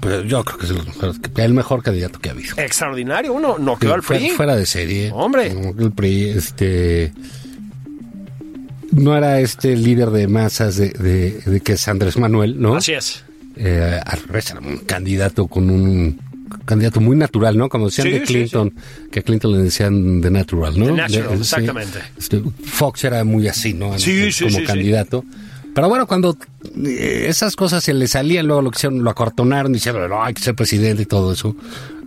pues 0.00 0.24
yo 0.26 0.44
creo 0.44 0.58
que 0.58 0.64
es 0.66 0.70
el 0.70 0.84
mejor, 0.86 1.14
el 1.36 1.54
mejor 1.54 1.82
candidato 1.82 2.20
que 2.20 2.28
ha 2.28 2.32
habido. 2.32 2.54
Extraordinario. 2.56 3.32
Uno 3.32 3.56
no 3.58 3.76
quedó 3.76 3.94
al 3.94 4.02
PRI. 4.02 4.30
Fuera 4.30 4.54
de 4.54 4.64
serie. 4.64 5.10
Hombre. 5.12 5.48
El 5.48 5.90
PRI, 5.92 6.28
este. 6.30 7.12
No 8.92 9.16
era 9.16 9.40
este 9.40 9.76
líder 9.76 10.10
de 10.10 10.28
masas 10.28 10.76
de, 10.76 10.90
de- 10.90 11.40
de 11.44 11.60
que 11.60 11.72
es 11.74 11.88
Andrés 11.88 12.16
Manuel, 12.16 12.60
¿no? 12.60 12.76
Así 12.76 12.92
es. 12.92 13.22
Eh, 13.56 14.00
al 14.04 14.22
revés, 14.22 14.50
era 14.50 14.60
un 14.60 14.78
candidato 14.78 15.46
con 15.46 15.68
un 15.68 16.20
candidato 16.64 17.00
muy 17.00 17.16
natural, 17.16 17.56
¿no? 17.58 17.68
Como 17.68 17.86
decían 17.86 18.06
Sí, 18.06 18.12
de 18.14 18.20
sí, 18.20 18.26
Clinton, 18.32 18.74
que 19.10 19.20
a 19.20 19.22
Clinton 19.22 19.52
le 19.52 19.58
decían 19.58 20.20
de 20.20 20.30
natural, 20.30 20.78
¿no? 20.78 20.86
The 20.86 20.92
natural, 20.92 21.28
De- 21.30 21.34
exactamente. 21.36 21.98
Este, 22.18 22.42
Fox 22.64 23.04
era 23.04 23.24
muy 23.24 23.46
así, 23.48 23.74
¿no? 23.74 23.98
Sí, 23.98 24.32
sí, 24.32 24.44
Como 24.50 24.64
candidato. 24.64 25.24
Pero 25.74 25.88
bueno, 25.88 26.06
cuando 26.06 26.36
eh, 26.86 27.26
esas 27.28 27.54
cosas 27.56 27.84
se 27.84 27.92
le 27.94 28.06
salían, 28.08 28.46
luego 28.46 28.62
lo 28.62 28.70
que 28.70 28.78
hicieron, 28.78 29.04
lo 29.04 29.10
acortonaron, 29.10 29.72
diciendo, 29.72 30.08
no, 30.08 30.22
hay 30.24 30.34
que 30.34 30.42
ser 30.42 30.54
presidente 30.54 31.02
y 31.02 31.06
todo 31.06 31.32
eso. 31.32 31.54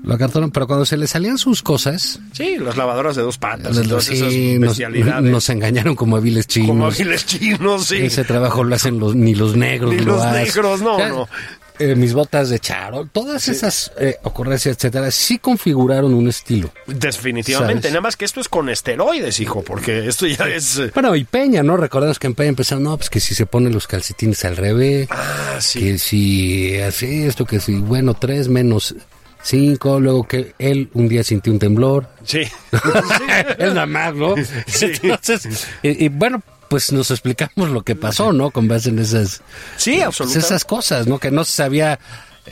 Lo 0.04 0.16
acortonaron, 0.16 0.52
pero 0.52 0.66
cuando 0.68 0.86
se 0.86 0.98
le 0.98 1.06
salían 1.08 1.38
sus 1.38 1.62
cosas, 1.62 2.20
Sí, 2.34 2.58
las 2.58 2.76
lavadoras 2.76 3.16
de 3.16 3.22
dos 3.22 3.38
patas 3.38 3.80
todas 3.88 4.04
sí, 4.06 4.14
esas 4.58 5.22
nos, 5.22 5.50
engañaron 5.50 5.96
como 5.96 6.18
hábiles 6.18 6.48
chinos. 6.48 6.70
como 6.70 6.88
hábiles 6.88 7.26
chinos, 7.26 7.86
sí. 7.86 7.98
Ese 7.98 8.24
trabajo 8.24 8.64
lo 8.64 8.74
hacen 8.76 9.00
los, 9.00 9.16
ni 9.16 9.36
los 9.36 9.56
negros. 9.56 9.94
Ni 9.94 10.00
lo 10.00 10.14
los 10.16 10.24
hacen. 10.24 10.44
negros, 10.44 10.82
no, 10.82 10.98
no. 11.08 11.30
eh, 11.78 11.96
mis 11.96 12.14
botas 12.14 12.50
de 12.50 12.60
charol, 12.60 13.10
todas 13.12 13.48
esas 13.48 13.92
eh, 14.00 14.16
ocurrencias, 14.24 14.76
etcétera, 14.76 15.12
sí 15.12 15.38
configuraron 15.38 16.14
un 16.16 16.28
estilo. 16.30 16.72
Definitivamente. 16.88 17.82
¿Sabes? 17.84 17.92
Nada 17.92 18.02
más 18.02 18.16
que 18.18 18.26
esto 18.26 18.40
es 18.42 18.50
con 18.50 18.70
esteroides, 18.70 19.40
hijo, 19.40 19.64
porque 19.64 20.08
esto 20.08 20.26
ya 20.26 20.46
es. 20.48 20.78
eh, 20.80 20.92
Bueno, 20.94 21.16
y 21.16 21.24
Peña, 21.26 21.62
¿no? 21.64 21.78
Recordamos 21.78 22.18
que 22.18 22.26
en 22.28 22.34
Peña 22.34 22.50
empezaron, 22.50 22.84
no, 22.84 22.98
pues 22.98 23.10
que 23.12 23.20
si 23.20 23.36
se 23.36 23.46
ponen 23.46 23.72
los 23.74 23.86
calcetines 23.88 24.44
al 24.46 24.58
revés, 24.58 25.08
Ah, 25.12 25.58
sí. 25.60 25.80
que 25.80 25.98
si 26.00 26.76
hace 26.80 27.28
esto, 27.28 27.46
que 27.46 27.60
si, 27.60 27.76
bueno, 27.76 28.14
tres 28.16 28.48
menos 28.48 28.96
cinco, 29.44 30.00
luego 30.00 30.28
que 30.28 30.54
él 30.60 30.90
un 30.94 31.08
día 31.08 31.24
sintió 31.24 31.52
un 31.54 31.60
temblor. 31.60 32.08
Sí. 32.24 32.42
él 33.58 33.74
nada 33.74 33.86
más, 33.86 34.16
¿no? 34.16 34.36
Sí. 34.68 34.92
Entonces, 35.04 35.68
y, 35.84 36.06
y 36.06 36.10
bueno, 36.10 36.42
pues 36.70 36.92
nos 36.92 37.12
explicamos 37.12 37.70
lo 37.70 37.82
que 37.84 37.96
pasó, 37.96 38.32
¿no? 38.34 38.52
Con 38.52 38.68
base 38.68 38.90
en 38.90 39.00
esas, 39.00 39.42
Sí, 39.78 39.94
pues 39.96 40.06
absolutamente. 40.08 40.46
esas 40.48 40.66
cosas, 40.66 41.08
¿no? 41.08 41.20
Que 41.20 41.32
no 41.32 41.44
se 41.44 41.54
sabía 41.54 42.00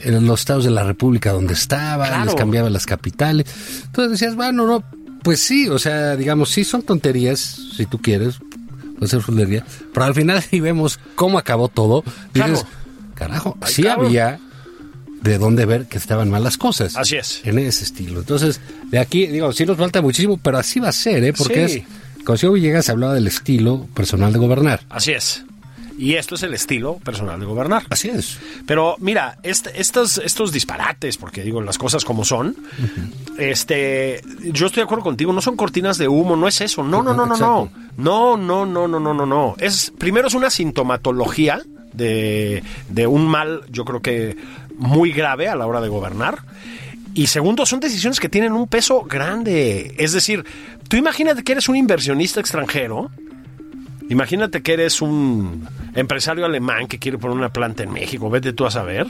en 0.03 0.25
los 0.25 0.41
estados 0.41 0.65
de 0.65 0.71
la 0.71 0.83
República 0.83 1.31
donde 1.31 1.53
estaban, 1.53 2.07
Claro. 2.09 2.25
les 2.25 2.35
cambiaban 2.35 2.73
las 2.73 2.85
capitales. 2.85 3.45
Entonces 3.85 4.11
decías, 4.19 4.35
bueno, 4.35 4.65
no, 4.67 4.83
pues 5.23 5.39
sí, 5.39 5.67
o 5.69 5.79
sea, 5.79 6.15
digamos, 6.15 6.49
sí 6.49 6.63
son 6.63 6.81
tonterías, 6.83 7.39
si 7.75 7.85
tú 7.85 7.97
quieres, 7.99 8.35
puede 8.97 9.09
ser 9.09 9.21
fulería, 9.21 9.65
pero 9.93 10.05
al 10.05 10.13
final 10.13 10.41
si 10.49 10.59
vemos 10.59 10.99
cómo 11.15 11.37
acabó 11.37 11.69
todo, 11.69 12.03
dices, 12.33 12.59
Claro. 12.61 12.67
carajo, 13.15 13.57
sí 13.65 13.87
había 13.87 14.39
de 15.21 15.37
dónde 15.37 15.65
ver 15.65 15.85
que 15.87 15.97
estaban 15.97 16.29
mal 16.29 16.43
las 16.43 16.57
cosas. 16.57 16.95
Así 16.95 17.15
es. 17.17 17.41
En 17.43 17.59
ese 17.59 17.83
estilo. 17.83 18.19
Entonces, 18.19 18.61
de 18.85 18.99
aquí, 18.99 19.27
digo, 19.27 19.51
sí 19.53 19.65
nos 19.65 19.77
falta 19.77 20.01
muchísimo, 20.01 20.37
pero 20.41 20.57
así 20.57 20.79
va 20.79 20.89
a 20.89 20.93
ser, 20.93 21.23
¿eh? 21.23 21.33
Porque 21.33 21.67
Sí. 21.67 21.83
es, 22.25 22.39
Ciudad 22.39 22.53
Villegas 22.53 22.89
hablaba 22.89 23.13
del 23.15 23.25
estilo 23.27 23.87
personal 23.95 24.31
de 24.31 24.37
gobernar. 24.39 24.81
Así 24.89 25.11
es. 25.11 25.43
Y 25.97 26.13
esto 26.13 26.35
es 26.35 26.43
el 26.43 26.53
estilo 26.53 26.95
personal 26.97 27.39
de 27.39 27.45
gobernar. 27.45 27.83
Así 27.89 28.07
es. 28.07 28.37
Pero 28.65 28.95
mira, 28.99 29.37
este- 29.43 29.81
estos, 29.81 30.17
estos 30.19 30.51
disparates, 30.53 31.17
porque 31.17 31.41
digo 31.43 31.59
las 31.59 31.77
cosas 31.77 32.05
como 32.05 32.23
son, 32.23 32.55
este, 33.37 34.21
yo 34.43 34.67
estoy 34.67 34.81
de 34.81 34.85
acuerdo 34.85 35.03
contigo, 35.03 35.33
no 35.33 35.41
son 35.41 35.55
cortinas 35.55 35.97
de 35.97 36.07
humo, 36.07 36.35
no 36.35 36.47
es 36.47 36.61
eso, 36.61 36.83
no, 36.83 37.01
no, 37.03 37.13
no, 37.13 37.25
no, 37.25 37.35
no, 37.35 37.71
no, 37.97 38.37
no, 38.37 38.65
no, 38.65 38.87
no, 38.87 38.99
no, 38.99 39.13
no, 39.13 39.25
no, 39.25 39.55
es 39.59 39.91
primero 39.97 40.27
es 40.27 40.33
una 40.33 40.49
sintomatología 40.49 41.61
de, 41.93 42.63
de 42.89 43.07
un 43.07 43.27
mal, 43.27 43.61
yo 43.69 43.83
creo 43.85 44.01
que 44.01 44.37
muy 44.79 45.11
grave 45.11 45.47
a 45.47 45.55
la 45.55 45.67
hora 45.67 45.81
de 45.81 45.89
gobernar. 45.89 46.39
Y 47.13 47.27
segundo, 47.27 47.65
son 47.67 47.79
decisiones 47.79 48.19
que 48.19 48.29
tienen 48.29 48.53
un 48.53 48.67
peso 48.67 49.03
grande. 49.03 49.93
Es 49.97 50.13
decir, 50.13 50.43
tú 50.87 50.97
imagínate 50.97 51.43
que 51.43 51.51
eres 51.51 51.69
un 51.69 51.75
inversionista 51.75 52.39
extranjero 52.39 53.11
Imagínate 54.09 54.63
que 54.63 54.73
eres 54.73 55.03
un 55.03 55.67
empresario 55.93 56.43
alemán 56.43 56.87
que 56.87 56.97
quiere 56.97 57.19
poner 57.19 57.37
una 57.37 57.53
planta 57.53 57.83
en 57.83 57.93
México, 57.93 58.29
vete 58.29 58.53
tú 58.53 58.65
a 58.65 58.71
saber, 58.71 59.05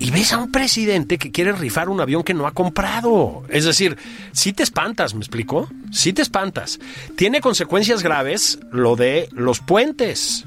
y 0.00 0.10
ves 0.10 0.32
a 0.32 0.38
un 0.38 0.50
presidente 0.50 1.16
que 1.16 1.30
quiere 1.30 1.52
rifar 1.52 1.88
un 1.88 2.00
avión 2.00 2.24
que 2.24 2.34
no 2.34 2.48
ha 2.48 2.50
comprado. 2.50 3.44
Es 3.48 3.64
decir, 3.64 3.96
si 4.32 4.52
te 4.52 4.64
espantas, 4.64 5.14
¿me 5.14 5.20
explico? 5.20 5.68
Si 5.92 6.12
te 6.12 6.22
espantas. 6.22 6.80
Tiene 7.14 7.40
consecuencias 7.40 8.02
graves 8.02 8.58
lo 8.72 8.96
de 8.96 9.28
los 9.30 9.60
puentes. 9.60 10.44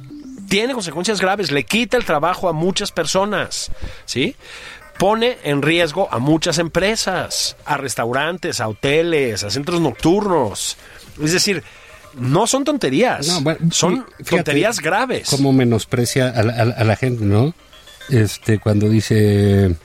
Tiene 0.49 0.73
consecuencias 0.73 1.21
graves, 1.21 1.51
le 1.51 1.63
quita 1.63 1.95
el 1.97 2.05
trabajo 2.05 2.49
a 2.49 2.53
muchas 2.53 2.91
personas, 2.91 3.71
¿sí? 4.05 4.35
Pone 4.97 5.37
en 5.43 5.61
riesgo 5.61 6.09
a 6.11 6.19
muchas 6.19 6.57
empresas, 6.57 7.55
a 7.65 7.77
restaurantes, 7.77 8.59
a 8.59 8.67
hoteles, 8.67 9.43
a 9.45 9.49
centros 9.49 9.79
nocturnos. 9.79 10.75
Es 11.23 11.31
decir, 11.31 11.63
no 12.15 12.47
son 12.47 12.63
tonterías, 12.65 13.27
No, 13.27 13.41
bueno, 13.41 13.59
son 13.71 14.05
fíjate 14.17 14.35
tonterías 14.37 14.79
graves. 14.79 15.29
Cómo 15.29 15.53
menosprecia 15.53 16.29
a 16.29 16.43
la, 16.43 16.53
a 16.53 16.65
la- 16.65 16.73
a 16.75 16.83
la 16.83 16.95
gente, 16.97 17.23
¿no? 17.23 17.53
Este, 18.09 18.59
cuando 18.59 18.89
dice. 18.89 19.75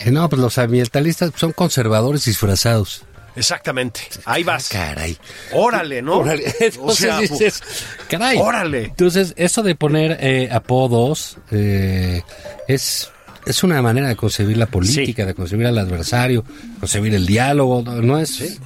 eh, 0.00 0.10
no, 0.10 0.28
pues 0.28 0.40
los 0.40 0.56
ambientalistas 0.56 1.32
son 1.36 1.52
conservadores 1.52 2.24
disfrazados. 2.24 3.02
Exactamente, 3.40 4.00
ahí 4.24 4.44
vas. 4.44 4.68
Caray. 4.68 5.16
Órale, 5.52 6.00
¿no? 6.02 6.18
Órale. 6.18 6.44
O 6.80 6.92
sea, 6.92 7.18
dices, 7.20 7.62
caray. 8.08 8.38
órale. 8.38 8.84
Entonces, 8.84 9.32
eso 9.36 9.62
de 9.62 9.74
poner 9.74 10.18
eh, 10.20 10.48
apodos 10.52 11.38
eh, 11.50 12.22
es, 12.68 13.10
es 13.46 13.62
una 13.64 13.80
manera 13.82 14.08
de 14.08 14.16
concebir 14.16 14.56
la 14.58 14.66
política, 14.66 15.22
Sí. 15.22 15.26
de 15.26 15.34
concebir 15.34 15.66
al 15.66 15.78
adversario, 15.78 16.44
concebir 16.78 17.14
el 17.14 17.26
diálogo. 17.26 17.82
No, 17.82 18.00
no 18.02 18.18
es. 18.18 18.60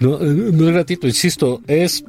No, 0.00 0.18
no 0.18 0.68
es 0.68 0.74
ratito, 0.74 1.06
insisto, 1.06 1.62
es. 1.66 2.04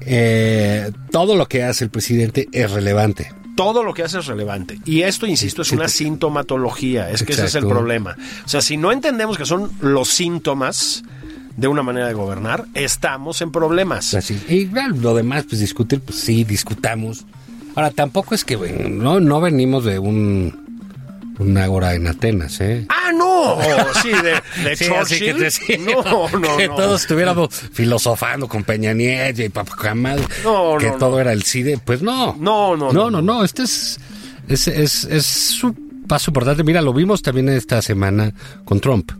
eh, 0.00 0.90
todo 1.10 1.36
lo 1.36 1.46
que 1.46 1.62
hace 1.64 1.84
el 1.84 1.90
presidente 1.90 2.48
es 2.52 2.70
relevante. 2.70 3.32
Todo 3.58 3.82
lo 3.82 3.92
que 3.92 4.04
hace 4.04 4.20
es 4.20 4.26
relevante. 4.26 4.78
Y 4.84 5.02
esto, 5.02 5.26
insisto, 5.26 5.62
es 5.62 5.72
una 5.72 5.88
sintomatología. 5.88 7.10
Es 7.10 7.24
que 7.24 7.32
ese 7.32 7.46
es 7.46 7.56
el 7.56 7.66
problema. 7.66 8.16
O 8.44 8.48
sea, 8.48 8.62
si 8.62 8.76
no 8.76 8.92
entendemos 8.92 9.36
que 9.36 9.44
son 9.44 9.72
los 9.80 10.10
síntomas 10.10 11.02
de 11.56 11.66
una 11.66 11.82
manera 11.82 12.06
de 12.06 12.14
gobernar, 12.14 12.66
estamos 12.74 13.42
en 13.42 13.50
problemas. 13.50 14.14
Así. 14.14 14.40
Y 14.48 14.66
lo 15.00 15.12
demás, 15.12 15.44
pues 15.48 15.60
discutir, 15.60 16.00
pues 16.00 16.20
sí, 16.20 16.44
discutamos. 16.44 17.26
Ahora, 17.74 17.90
tampoco 17.90 18.36
es 18.36 18.44
que 18.44 18.54
bueno, 18.54 18.88
no, 18.88 19.18
no 19.18 19.40
venimos 19.40 19.84
de 19.84 19.98
un, 19.98 20.67
un 21.38 21.56
ágora 21.58 21.94
en 21.94 22.06
Atenas, 22.06 22.60
¿eh? 22.60 22.84
¡Ah, 22.88 23.12
no! 23.14 23.58
Sí, 24.02 24.10
de, 24.10 24.68
de 24.68 24.76
Sí, 24.76 24.86
así 24.86 25.18
que 25.18 25.32
Churchill. 25.32 25.36
te- 25.38 25.50
sí, 25.50 25.78
no, 25.78 26.28
no, 26.38 26.56
que 26.56 26.68
no. 26.68 26.74
todos 26.74 27.02
estuviéramos 27.02 27.48
filosofando 27.72 28.48
con 28.48 28.64
Peña 28.64 28.92
Nieto 28.92 29.42
y 29.42 29.48
Papacamad, 29.48 30.18
No, 30.44 30.76
que 30.78 30.90
todo 30.92 31.20
era 31.20 31.32
el 31.32 31.42
CIDE, 31.44 31.78
pues 31.78 32.02
no. 32.02 32.36
No, 32.38 32.76
no, 32.76 32.92
no, 32.92 32.92
no, 32.92 33.10
no, 33.10 33.22
no, 33.22 33.44
este 33.44 33.62
es, 33.62 33.98
es, 34.48 34.66
es, 34.68 35.04
es 35.04 35.62
un 35.64 36.04
paso 36.08 36.30
importante. 36.30 36.64
Mira, 36.64 36.80
lo 36.82 36.92
vimos 36.92 37.22
también 37.22 37.48
esta 37.50 37.80
semana 37.82 38.32
con 38.64 38.80
Trump. 38.80 39.12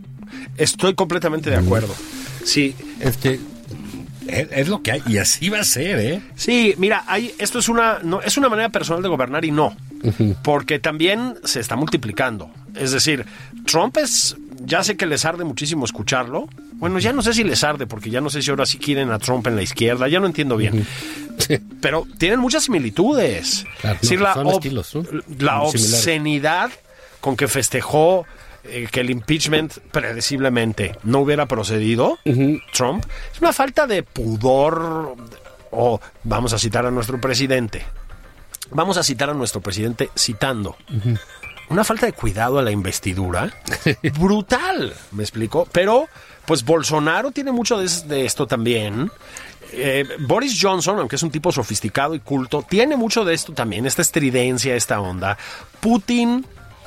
Estoy 0.57 0.95
completamente 0.95 1.49
de 1.49 1.55
acuerdo. 1.57 1.93
Sí, 2.43 2.75
Este, 2.99 3.39
es, 4.27 4.47
es 4.51 4.67
lo 4.67 4.81
que 4.81 4.91
hay 4.91 5.03
y 5.07 5.17
así 5.17 5.49
va 5.49 5.59
a 5.59 5.63
ser, 5.63 5.99
¿eh? 5.99 6.21
Sí, 6.35 6.75
mira, 6.77 7.03
hay, 7.07 7.33
esto 7.39 7.59
es 7.59 7.69
una, 7.69 7.99
no, 8.03 8.21
es 8.21 8.37
una 8.37 8.49
manera 8.49 8.69
personal 8.69 9.01
de 9.01 9.09
gobernar 9.09 9.43
y 9.45 9.51
no, 9.51 9.75
porque 10.43 10.79
también 10.79 11.35
se 11.43 11.59
está 11.59 11.75
multiplicando. 11.75 12.49
Es 12.75 12.91
decir, 12.91 13.25
Trump 13.65 13.97
es, 13.97 14.37
ya 14.65 14.83
sé 14.83 14.95
que 14.97 15.05
les 15.05 15.25
arde 15.25 15.43
muchísimo 15.43 15.85
escucharlo. 15.85 16.47
Bueno, 16.73 16.99
ya 16.99 17.11
no 17.11 17.21
sé 17.21 17.33
si 17.33 17.43
les 17.43 17.63
arde, 17.63 17.87
porque 17.87 18.09
ya 18.09 18.21
no 18.21 18.29
sé 18.29 18.41
si 18.41 18.49
ahora 18.49 18.65
sí 18.65 18.77
quieren 18.77 19.11
a 19.11 19.19
Trump 19.19 19.45
en 19.47 19.55
la 19.55 19.61
izquierda, 19.61 20.07
ya 20.07 20.19
no 20.19 20.27
entiendo 20.27 20.55
bien. 20.57 20.85
Pero 21.81 22.05
tienen 22.17 22.39
muchas 22.39 22.63
similitudes. 22.63 23.65
Claro, 23.81 23.95
es 23.95 24.01
decir, 24.01 24.19
no, 24.19 24.25
la, 24.25 24.33
son 24.33 24.47
ob- 24.47 24.51
estilos, 24.53 24.95
¿no? 24.95 25.01
la 25.01 25.11
Muy 25.11 25.71
similares. 25.71 25.93
obscenidad 25.93 26.71
con 27.19 27.35
que 27.35 27.47
festejó 27.49 28.25
eh, 28.63 28.87
que 28.91 29.01
el 29.01 29.09
impeachment 29.09 29.77
predeciblemente 29.91 30.95
no 31.03 31.19
hubiera 31.19 31.45
procedido, 31.47 32.17
Trump, 32.73 33.03
es 33.33 33.41
una 33.41 33.51
falta 33.53 33.87
de 33.87 34.03
pudor. 34.03 35.15
O 35.71 35.99
vamos 36.23 36.51
a 36.53 36.57
citar 36.57 36.85
a 36.85 36.91
nuestro 36.91 37.21
presidente. 37.21 37.85
Vamos 38.71 38.97
a 38.97 39.03
citar 39.03 39.29
a 39.29 39.33
nuestro 39.33 39.61
presidente 39.61 40.09
citando. 40.15 40.77
una 41.69 41.83
falta 41.83 42.05
de 42.05 42.13
cuidado 42.13 42.59
a 42.59 42.63
la 42.63 42.71
investidura 42.71 43.53
brutal, 44.19 44.93
me 45.11 45.23
explico. 45.23 45.67
Pero, 45.71 46.07
pues 46.45 46.63
Bolsonaro 46.63 47.31
tiene 47.31 47.51
mucho 47.51 47.77
de, 47.77 47.89
de 48.07 48.25
esto 48.25 48.47
también. 48.47 49.11
Eh, 49.71 50.05
Boris 50.19 50.57
Johnson, 50.59 50.99
aunque 50.99 51.15
es 51.15 51.23
un 51.23 51.31
tipo 51.31 51.51
sofisticado 51.51 52.15
y 52.15 52.19
culto, 52.19 52.65
tiene 52.67 52.97
mucho 52.97 53.23
de 53.23 53.33
esto 53.35 53.53
también, 53.53 53.85
esta 53.85 54.01
estridencia, 54.01 54.75
esta 54.75 54.99
onda. 54.99 55.37
Putin 55.79 56.45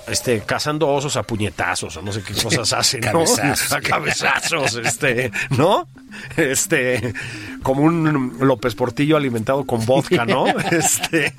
este, 0.09 0.41
cazando 0.41 0.89
osos 0.89 1.17
a 1.17 1.23
puñetazos, 1.23 1.97
o 1.97 2.03
no 2.03 2.13
sé 2.13 2.23
qué 2.23 2.35
cosas 2.43 2.73
hacen, 2.73 3.01
¿no? 3.01 3.13
Cabezazos. 3.25 3.73
A 3.73 3.81
cabezazos, 3.81 4.75
este, 4.77 5.31
¿no? 5.51 5.89
Este, 6.37 7.15
como 7.63 7.83
un 7.83 8.37
López 8.41 8.75
Portillo 8.75 9.17
alimentado 9.17 9.65
con 9.65 9.85
vodka, 9.87 10.25
¿no? 10.27 10.45
Este, 10.71 11.33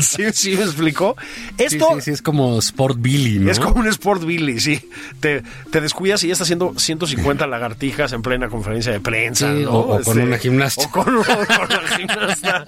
sí, 0.00 0.24
sí, 0.32 0.56
me 0.56 0.62
explicó. 0.64 1.16
Esto 1.58 1.88
sí, 1.96 2.00
sí, 2.02 2.10
es 2.12 2.22
como 2.22 2.58
Sport 2.58 2.98
Billy, 3.00 3.38
¿no? 3.40 3.50
es 3.50 3.58
como 3.60 3.80
un 3.80 3.88
Sport 3.88 4.24
Billy, 4.24 4.60
sí. 4.60 4.80
Te, 5.20 5.42
te 5.70 5.80
descuidas 5.80 6.22
y 6.22 6.28
ya 6.28 6.32
está 6.34 6.44
haciendo 6.44 6.74
150 6.78 7.46
lagartijas 7.46 8.12
en 8.12 8.22
plena 8.22 8.48
conferencia 8.48 8.92
de 8.92 9.00
prensa, 9.00 9.52
o- 9.68 9.96
o 9.96 10.02
con 10.02 10.18
una 10.20 10.38
gimnasta. 10.38 10.84
O 10.84 10.90
con, 10.90 11.16
o 11.16 11.22
con 11.24 11.38
una 11.38 11.96
gimnasta. 11.96 12.64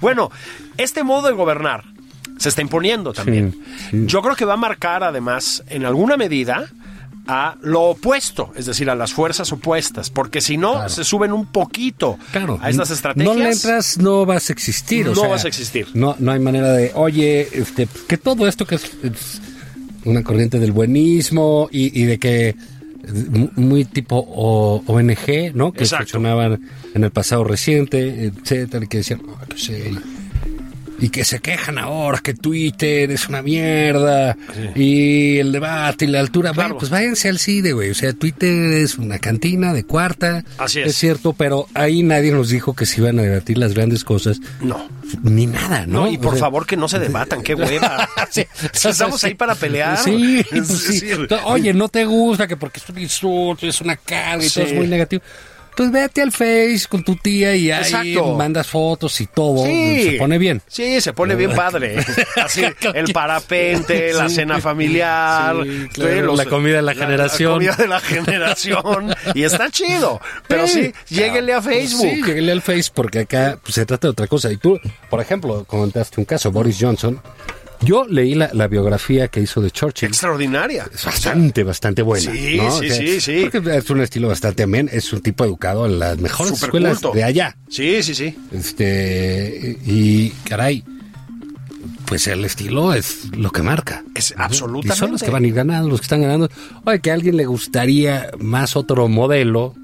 Bueno, 0.00 0.30
este 0.78 1.02
modo 1.04 1.28
de 1.28 1.34
gobernar 1.34 1.84
se 2.38 2.48
está 2.48 2.62
imponiendo 2.62 3.12
también. 3.12 3.52
Sí, 3.52 3.86
sí. 3.90 4.02
Yo 4.06 4.22
creo 4.22 4.34
que 4.36 4.44
va 4.44 4.54
a 4.54 4.56
marcar 4.58 5.02
además, 5.04 5.62
en 5.68 5.84
alguna 5.84 6.16
medida, 6.16 6.66
a 7.26 7.56
lo 7.62 7.82
opuesto, 7.84 8.52
es 8.54 8.66
decir, 8.66 8.90
a 8.90 8.94
las 8.94 9.14
fuerzas 9.14 9.50
opuestas, 9.50 10.10
porque 10.10 10.42
si 10.42 10.58
no, 10.58 10.72
Claro. 10.74 10.88
se 10.90 11.04
suben 11.04 11.32
un 11.32 11.46
poquito 11.46 12.18
Claro, 12.32 12.58
a 12.60 12.68
estas 12.68 12.90
estrategias. 12.90 13.34
No 13.34 13.42
le 13.42 13.50
entras, 13.50 13.96
no 13.98 14.26
vas 14.26 14.50
a 14.50 14.52
existir. 14.52 15.06
o 15.08 15.14
No 15.14 15.20
sea, 15.22 15.28
vas 15.30 15.44
a 15.46 15.48
existir. 15.48 15.86
No, 15.94 16.16
no 16.18 16.32
hay 16.32 16.38
manera 16.40 16.70
de, 16.72 16.90
oye, 16.94 17.48
este, 17.52 17.88
que 18.06 18.18
todo 18.18 18.46
esto 18.46 18.66
que 18.66 18.74
es, 18.74 18.84
es 19.02 19.40
una 20.04 20.22
corriente 20.22 20.58
del 20.58 20.72
buenismo 20.72 21.68
y, 21.72 21.98
y 21.98 22.04
de 22.04 22.18
que 22.18 22.56
mu- 23.30 23.48
muy 23.56 23.86
tipo 23.86 24.16
o- 24.18 24.82
ONG, 24.86 25.52
¿no? 25.54 25.72
Que 25.72 25.86
funcionaban 25.86 26.60
en 26.94 27.04
el 27.04 27.10
pasado 27.10 27.44
reciente, 27.44 28.26
etcétera, 28.26 28.84
y 28.84 28.88
que 28.88 28.98
decían, 28.98 29.22
"Ah, 29.40 29.46
que 29.48 29.56
sí", 29.58 29.72
y 30.98 31.08
que 31.08 31.24
se 31.24 31.40
quejan 31.40 31.78
ahora 31.78 32.20
que 32.20 32.34
Twitter 32.34 33.10
es 33.10 33.28
una 33.28 33.42
mierda 33.42 34.36
y 34.74 35.38
el 35.38 35.52
debate 35.52 36.04
y 36.04 36.08
la 36.08 36.20
altura. 36.20 36.52
Claro. 36.52 36.68
Bueno, 36.68 36.78
pues 36.78 36.90
váyanse 36.90 37.28
al 37.28 37.38
CIDE, 37.38 37.72
güey. 37.72 37.90
O 37.90 37.94
sea, 37.94 38.12
Twitter 38.12 38.72
es 38.74 38.96
una 38.98 39.18
cantina 39.18 39.72
de 39.72 39.84
cuarta. 39.84 40.44
Así 40.58 40.80
es. 40.80 40.88
Es 40.88 40.96
cierto, 40.96 41.32
pero 41.32 41.66
ahí 41.74 42.02
nadie 42.02 42.30
nos 42.32 42.48
dijo 42.48 42.74
que 42.74 42.86
se 42.86 43.00
iban 43.00 43.18
a 43.18 43.22
debatir 43.22 43.58
las 43.58 43.74
grandes 43.74 44.04
cosas. 44.04 44.40
No. 44.60 44.88
Ni 45.22 45.46
nada, 45.46 45.86
¿no? 45.86 46.04
No, 46.04 46.10
y 46.10 46.16
O 46.16 46.20
por 46.20 46.32
sea, 46.34 46.40
favor 46.40 46.66
que 46.66 46.76
no 46.76 46.88
se 46.88 46.98
debatan, 46.98 47.42
qué 47.42 47.54
hueva. 47.54 48.08
Sí. 48.30 48.44
Estamos 48.72 49.22
ahí 49.22 49.34
para 49.34 49.54
pelear. 49.54 49.98
Sí, 49.98 50.40
Es 50.52 50.66
pues 51.28 51.40
Oye, 51.44 51.72
no 51.72 51.88
te 51.88 52.04
gusta 52.04 52.48
que 52.48 52.56
porque 52.56 52.80
es 52.80 52.88
un 52.88 52.98
insulto, 52.98 53.66
es 53.66 53.80
una 53.80 53.96
carga 53.96 54.44
y 54.44 54.50
todo 54.50 54.64
es 54.64 54.72
muy 54.72 54.88
negativo. 54.88 55.22
Pues 55.76 55.90
vete 55.90 56.22
al 56.22 56.30
Face 56.30 56.82
con 56.88 57.02
tu 57.02 57.16
tía 57.16 57.54
y 57.56 57.70
ahí 57.70 57.82
Exacto. 57.82 58.34
mandas 58.36 58.66
fotos 58.68 59.20
y 59.20 59.26
todo. 59.26 59.64
Sí. 59.66 60.10
Se 60.10 60.18
pone 60.18 60.38
bien. 60.38 60.62
Sí, 60.68 61.00
se 61.00 61.12
pone 61.12 61.34
bien 61.34 61.52
padre. 61.54 61.96
Así, 62.36 62.62
el 62.94 63.12
parapente, 63.12 64.12
la 64.12 64.28
Sí. 64.28 64.36
cena 64.36 64.60
familiar, 64.60 65.56
Sí, 65.64 65.88
claro, 65.92 66.36
la 66.36 66.44
comida 66.44 66.76
de 66.76 66.82
la 66.82 66.94
generación. 66.94 67.64
La 67.64 67.72
comida 67.72 67.76
de 67.76 67.88
la 67.88 68.00
generación. 68.00 69.14
y 69.34 69.42
está 69.42 69.68
chido. 69.70 70.20
Pero 70.46 70.66
sí, 70.68 70.92
lléguenle 71.08 71.54
a 71.54 71.60
Facebook. 71.62 72.02
Sí, 72.08 72.22
lléguenle 72.22 72.52
al 72.52 72.62
Face 72.62 72.90
porque 72.94 73.20
acá 73.20 73.58
pues, 73.62 73.74
se 73.74 73.84
trata 73.84 74.06
de 74.06 74.12
otra 74.12 74.26
cosa. 74.28 74.52
Y 74.52 74.56
tú, 74.58 74.78
por 75.10 75.20
ejemplo, 75.20 75.64
comentaste 75.64 76.20
un 76.20 76.24
caso, 76.24 76.52
Boris 76.52 76.78
Johnson. 76.80 77.20
Yo 77.84 78.06
leí 78.06 78.34
la, 78.34 78.50
la 78.52 78.68
biografía 78.68 79.28
que 79.28 79.40
hizo 79.40 79.60
de 79.60 79.70
Churchill. 79.70 80.08
Extraordinaria. 80.08 80.86
Es 80.92 81.04
bastante, 81.04 81.64
bastante 81.64 82.02
buena. 82.02 82.32
Sí, 82.32 82.56
¿no? 82.56 82.78
sí, 82.78 82.90
sí, 82.90 83.20
sí. 83.20 83.48
Porque 83.50 83.76
es 83.76 83.90
un 83.90 84.00
estilo 84.00 84.28
bastante 84.28 84.62
amén. 84.62 84.88
Es 84.92 85.12
un 85.12 85.20
tipo 85.20 85.44
educado 85.44 85.86
en 85.86 85.98
las 85.98 86.18
mejores 86.18 86.62
escuelas 86.62 87.00
culto. 87.00 87.12
de 87.12 87.24
allá. 87.24 87.56
Sí, 87.68 88.02
sí, 88.02 88.14
sí. 88.14 88.36
Este, 88.52 89.78
y 89.86 90.30
caray, 90.48 90.84
pues 92.06 92.26
el 92.26 92.44
estilo 92.44 92.94
es 92.94 93.30
lo 93.36 93.50
que 93.50 93.62
marca. 93.62 94.04
Es 94.14 94.34
absolutamente. 94.36 94.94
Y 94.94 94.98
son 94.98 95.12
los 95.12 95.22
que 95.22 95.30
van 95.30 95.44
a 95.44 95.46
ir 95.46 95.54
ganando, 95.54 95.88
los 95.88 96.00
que 96.00 96.04
están 96.04 96.22
ganando. 96.22 96.50
Oye, 96.84 97.00
que 97.00 97.10
a 97.10 97.14
alguien 97.14 97.36
le 97.36 97.46
gustaría 97.46 98.30
más 98.38 98.76
otro 98.76 99.08
modelo, 99.08 99.74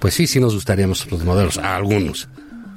pues 0.00 0.14
sí, 0.14 0.26
sí 0.26 0.40
nos 0.40 0.54
gustarían 0.54 0.90
otros 0.90 1.24
modelos, 1.24 1.58
a 1.58 1.76
algunos. 1.76 2.28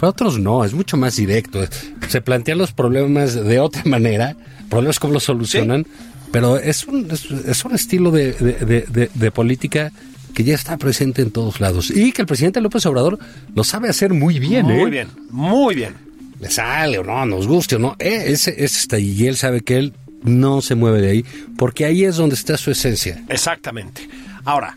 Pero 0.02 0.08
a 0.08 0.10
otros 0.10 0.40
no, 0.40 0.66
es 0.66 0.74
mucho 0.74 0.98
más 0.98 1.16
directo. 1.16 1.64
Se 2.10 2.22
plantean 2.22 2.58
los 2.58 2.72
problemas 2.74 3.36
de 3.36 3.60
otra 3.60 3.84
manera, 3.86 4.36
problemas 4.68 5.00
cómo 5.00 5.14
los 5.14 5.24
solucionan, 5.24 5.86
pero 6.32 6.58
es 6.58 6.86
un, 6.88 7.08
es, 7.12 7.30
es 7.30 7.64
un 7.64 7.76
estilo 7.76 8.10
de, 8.10 8.34
de- 8.34 8.54
de- 8.66 8.82
de- 8.90 9.12
de 9.14 9.32
política 9.32 9.92
que 10.34 10.44
ya 10.44 10.56
está 10.56 10.78
presente 10.78 11.22
en 11.22 11.30
todos 11.30 11.60
lados. 11.60 11.92
Y 11.92 12.14
que 12.14 12.22
el 12.24 12.28
presidente 12.28 12.62
López 12.62 12.86
Obrador 12.88 13.20
lo 13.54 13.64
sabe 13.64 13.90
hacer 13.90 14.14
muy 14.14 14.40
bien, 14.40 14.70
¿eh? 14.72 14.78
Muy 14.80 14.90
bien, 14.90 15.10
muy 15.30 15.76
bien. 15.76 15.94
le 16.40 16.50
sale 16.50 16.98
o 16.98 17.04
no, 17.04 17.24
nos 17.28 17.46
guste 17.48 17.76
o 17.76 17.80
no, 17.80 17.96
eh, 18.00 18.24
ese, 18.28 18.52
ese 18.52 18.80
está 18.80 18.96
ahí 18.96 19.12
y 19.12 19.28
él 19.28 19.38
sabe 19.38 19.62
que 19.62 19.78
él 19.78 19.94
no 20.24 20.62
se 20.62 20.74
mueve 20.76 21.02
de 21.02 21.10
ahí, 21.12 21.26
porque 21.58 21.86
ahí 21.86 22.06
es 22.06 22.16
donde 22.16 22.34
está 22.36 22.58
su 22.58 22.72
esencia. 22.72 23.22
Exactamente. 23.30 24.08
Ahora, 24.46 24.76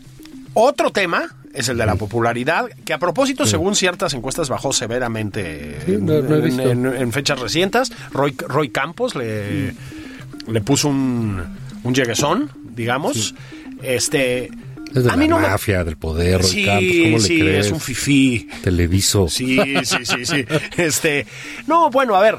otro 0.53 0.91
tema 0.91 1.33
es 1.55 1.69
el 1.69 1.77
de 1.77 1.85
la 1.85 1.95
popularidad, 1.95 2.65
que 2.83 2.93
a 2.93 2.99
propósito, 2.99 3.45
según 3.45 3.75
ciertas 3.75 4.13
encuestas, 4.13 4.49
bajó 4.49 4.73
severamente 4.73 5.77
Sí, 5.85 5.93
en, 5.93 6.05
no- 6.05 6.21
no 6.21 6.35
he 6.35 6.47
en- 6.49 6.59
en- 6.59 6.85
en 6.85 7.11
fechas 7.11 7.39
recientes. 7.39 7.91
Roy, 8.11 8.35
Roy 8.47 8.69
Campos 8.69 9.15
le, 9.15 9.73
le 10.47 10.61
puso 10.61 10.89
un, 10.89 11.41
un 11.83 11.93
lleguesón, 11.95 12.51
digamos. 12.75 13.33
Este. 13.81 14.49
Es 14.93 15.03
de 15.03 15.11
a 15.11 15.15
mí 15.17 15.27
la 15.27 15.37
me- 15.37 15.47
mafia, 15.49 15.83
del 15.83 15.97
poder, 15.97 16.41
Roy 16.41 16.49
Sí, 16.49 16.65
Campos, 16.65 16.93
¿cómo 17.03 17.17
le 17.17 17.23
sí, 17.23 17.39
crees? 17.39 17.65
es 17.65 17.71
un 17.71 17.79
fifí. 17.79 18.49
Televiso. 18.63 19.27
Sí, 19.29 19.59
sí, 19.83 20.05
sí, 20.05 20.25
sí. 20.25 20.45
Este, 20.77 21.25
no, 21.67 21.89
bueno, 21.89 22.15
a 22.15 22.21
ver, 22.21 22.37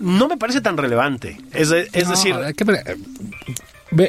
no 0.00 0.28
me 0.28 0.36
parece 0.36 0.60
tan 0.60 0.76
relevante. 0.76 1.36
Es, 1.52 1.70
de- 1.70 1.88
es 1.92 2.04
No, 2.04 2.10
decir, 2.12 2.34
que 2.56 2.64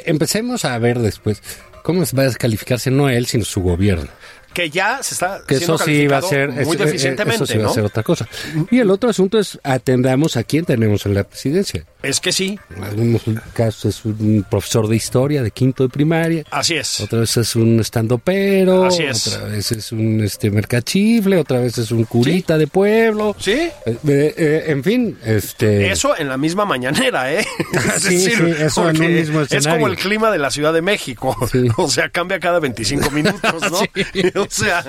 empecemos 0.06 0.66
a 0.66 0.78
ver 0.78 1.00
después 1.00 1.42
cómo 1.84 2.04
va 2.16 2.24
a 2.24 2.26
descalificarse 2.26 2.92
no 2.92 3.10
él, 3.10 3.26
sino 3.26 3.46
su 3.46 3.62
gobierno. 3.62 4.08
Que 4.54 4.70
ya 4.70 5.02
se 5.04 5.14
está 5.14 5.42
Que 5.48 5.58
siendo 5.58 5.76
eso 5.76 5.86
sí 5.86 6.08
va 6.08 6.18
a 6.18 6.22
ser 6.22 6.50
muy 6.50 6.62
eso- 6.62 6.74
eh, 6.74 6.86
deficientemente, 6.86 7.44
eso 7.44 7.46
sí 7.54 7.58
va 7.58 7.64
¿no? 7.66 7.70
a 7.72 7.74
ser 7.74 7.84
otra 7.86 8.04
cosa. 8.04 8.28
Y 8.72 8.80
el 8.80 8.90
otro 8.90 9.10
asunto 9.10 9.38
es 9.40 9.60
atendamos 9.64 10.38
a 10.38 10.44
quién 10.44 10.66
tenemos 10.66 11.06
en 11.06 11.14
la 11.14 11.24
presidencia. 11.24 11.86
Es 12.02 12.22
que 12.22 12.32
sí, 12.32 12.58
En 12.76 12.84
algunos 12.84 13.22
casos 13.54 13.86
es 13.98 14.06
un 14.06 14.46
profesor 14.50 14.88
de 14.88 14.96
historia 14.96 15.44
de 15.44 15.52
quinto 15.52 15.84
de 15.84 15.90
primaria. 15.90 16.44
así 16.50 16.76
es. 16.76 17.02
Otra 17.02 17.20
vez 17.20 17.36
es 17.36 17.56
un 17.58 17.80
estandopero, 17.80 18.86
Así 18.86 19.04
es. 19.04 19.28
otra 19.28 19.48
vez 19.50 19.72
es 19.74 19.92
un 19.92 20.22
este 20.24 20.50
mercachifle, 20.50 21.38
otra 21.38 21.60
vez 21.60 21.78
es 21.78 21.92
un 21.92 22.06
curita 22.06 22.58
de 22.58 22.68
pueblo. 22.68 23.36
Sí. 23.38 23.52
Eh, 23.52 23.72
eh, 23.86 24.34
eh, 24.38 24.64
en 24.68 24.82
fin, 24.84 25.18
este 25.26 25.92
Eso 25.92 26.18
en 26.18 26.30
la 26.30 26.38
misma 26.38 26.64
mañanera, 26.64 27.34
¿eh? 27.34 27.46
Es 27.74 28.04
Sí, 28.04 28.18
sí, 28.20 28.34
eso 28.60 28.90
en 28.90 29.02
un 29.02 29.14
mismo 29.14 29.42
Es 29.42 29.52
escenario. 29.52 29.80
como 29.82 29.88
el 29.92 29.98
clima 29.98 30.32
de 30.32 30.38
la 30.38 30.52
Ciudad 30.52 30.72
de 30.74 30.82
México. 30.82 31.36
Sí. 31.52 31.68
O 31.78 31.90
sea, 31.90 32.10
cambia 32.10 32.40
cada 32.40 32.60
25 32.60 33.12
minutos, 33.12 33.72
¿no? 33.72 33.78
Sí. 33.80 33.90
O 34.38 34.48
sea, 34.50 34.86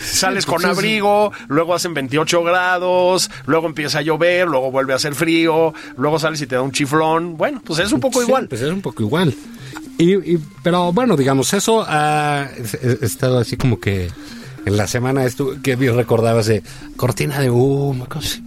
sales 0.00 0.46
con 0.46 0.64
abrigo, 0.64 1.30
luego 1.48 1.74
hacen 1.74 1.92
28 1.94 2.42
grados, 2.42 3.30
luego 3.46 3.66
empieza 3.66 3.98
a 3.98 4.02
llover, 4.02 4.46
luego 4.46 4.70
vuelve 4.70 4.92
a 4.94 4.96
hacer 4.96 5.14
frío, 5.14 5.74
luego 5.96 6.18
sales 6.18 6.40
y 6.40 6.46
te 6.46 6.53
da 6.54 6.62
un 6.62 6.72
chiflón. 6.72 7.36
Bueno, 7.36 7.60
pues 7.64 7.78
es 7.80 7.92
un 7.92 8.00
poco 8.00 8.20
Sí, 8.20 8.26
igual. 8.26 8.48
Pues 8.48 8.60
es 8.62 8.70
un 8.70 8.80
poco 8.80 9.02
igual. 9.02 9.34
Y, 9.98 10.14
y- 10.14 10.40
pero 10.62 10.92
bueno, 10.92 11.16
digamos, 11.16 11.52
eso 11.54 11.84
ha 11.86 12.48
es- 12.56 12.74
estado 12.74 13.38
así 13.38 13.56
como 13.56 13.78
que 13.78 14.10
en 14.66 14.76
la 14.76 14.86
semana 14.86 15.24
esto 15.24 15.56
que 15.62 15.76
bien 15.76 15.94
recordabas 15.94 16.46
de 16.46 16.62
cortina 16.96 17.38
de 17.38 17.50
humo, 17.50 18.06
cosas. 18.08 18.40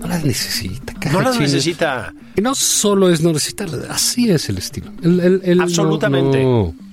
No 0.00 0.08
las 0.08 0.24
necesita. 0.24 0.92
No 1.12 1.20
las 1.20 1.38
necesita. 1.38 2.12
Y 2.34 2.40
no 2.42 2.54
solo 2.54 3.08
es 3.10 3.22
no 3.22 3.32
necesitarlas, 3.32 3.88
así 3.88 4.28
es 4.30 4.48
el 4.48 4.58
estilo. 4.58 4.90
El- 5.02 5.20
el- 5.20 5.40
el- 5.44 5.60
Absolutamente. 5.60 6.42
no- 6.42 6.74
no- 6.74 6.86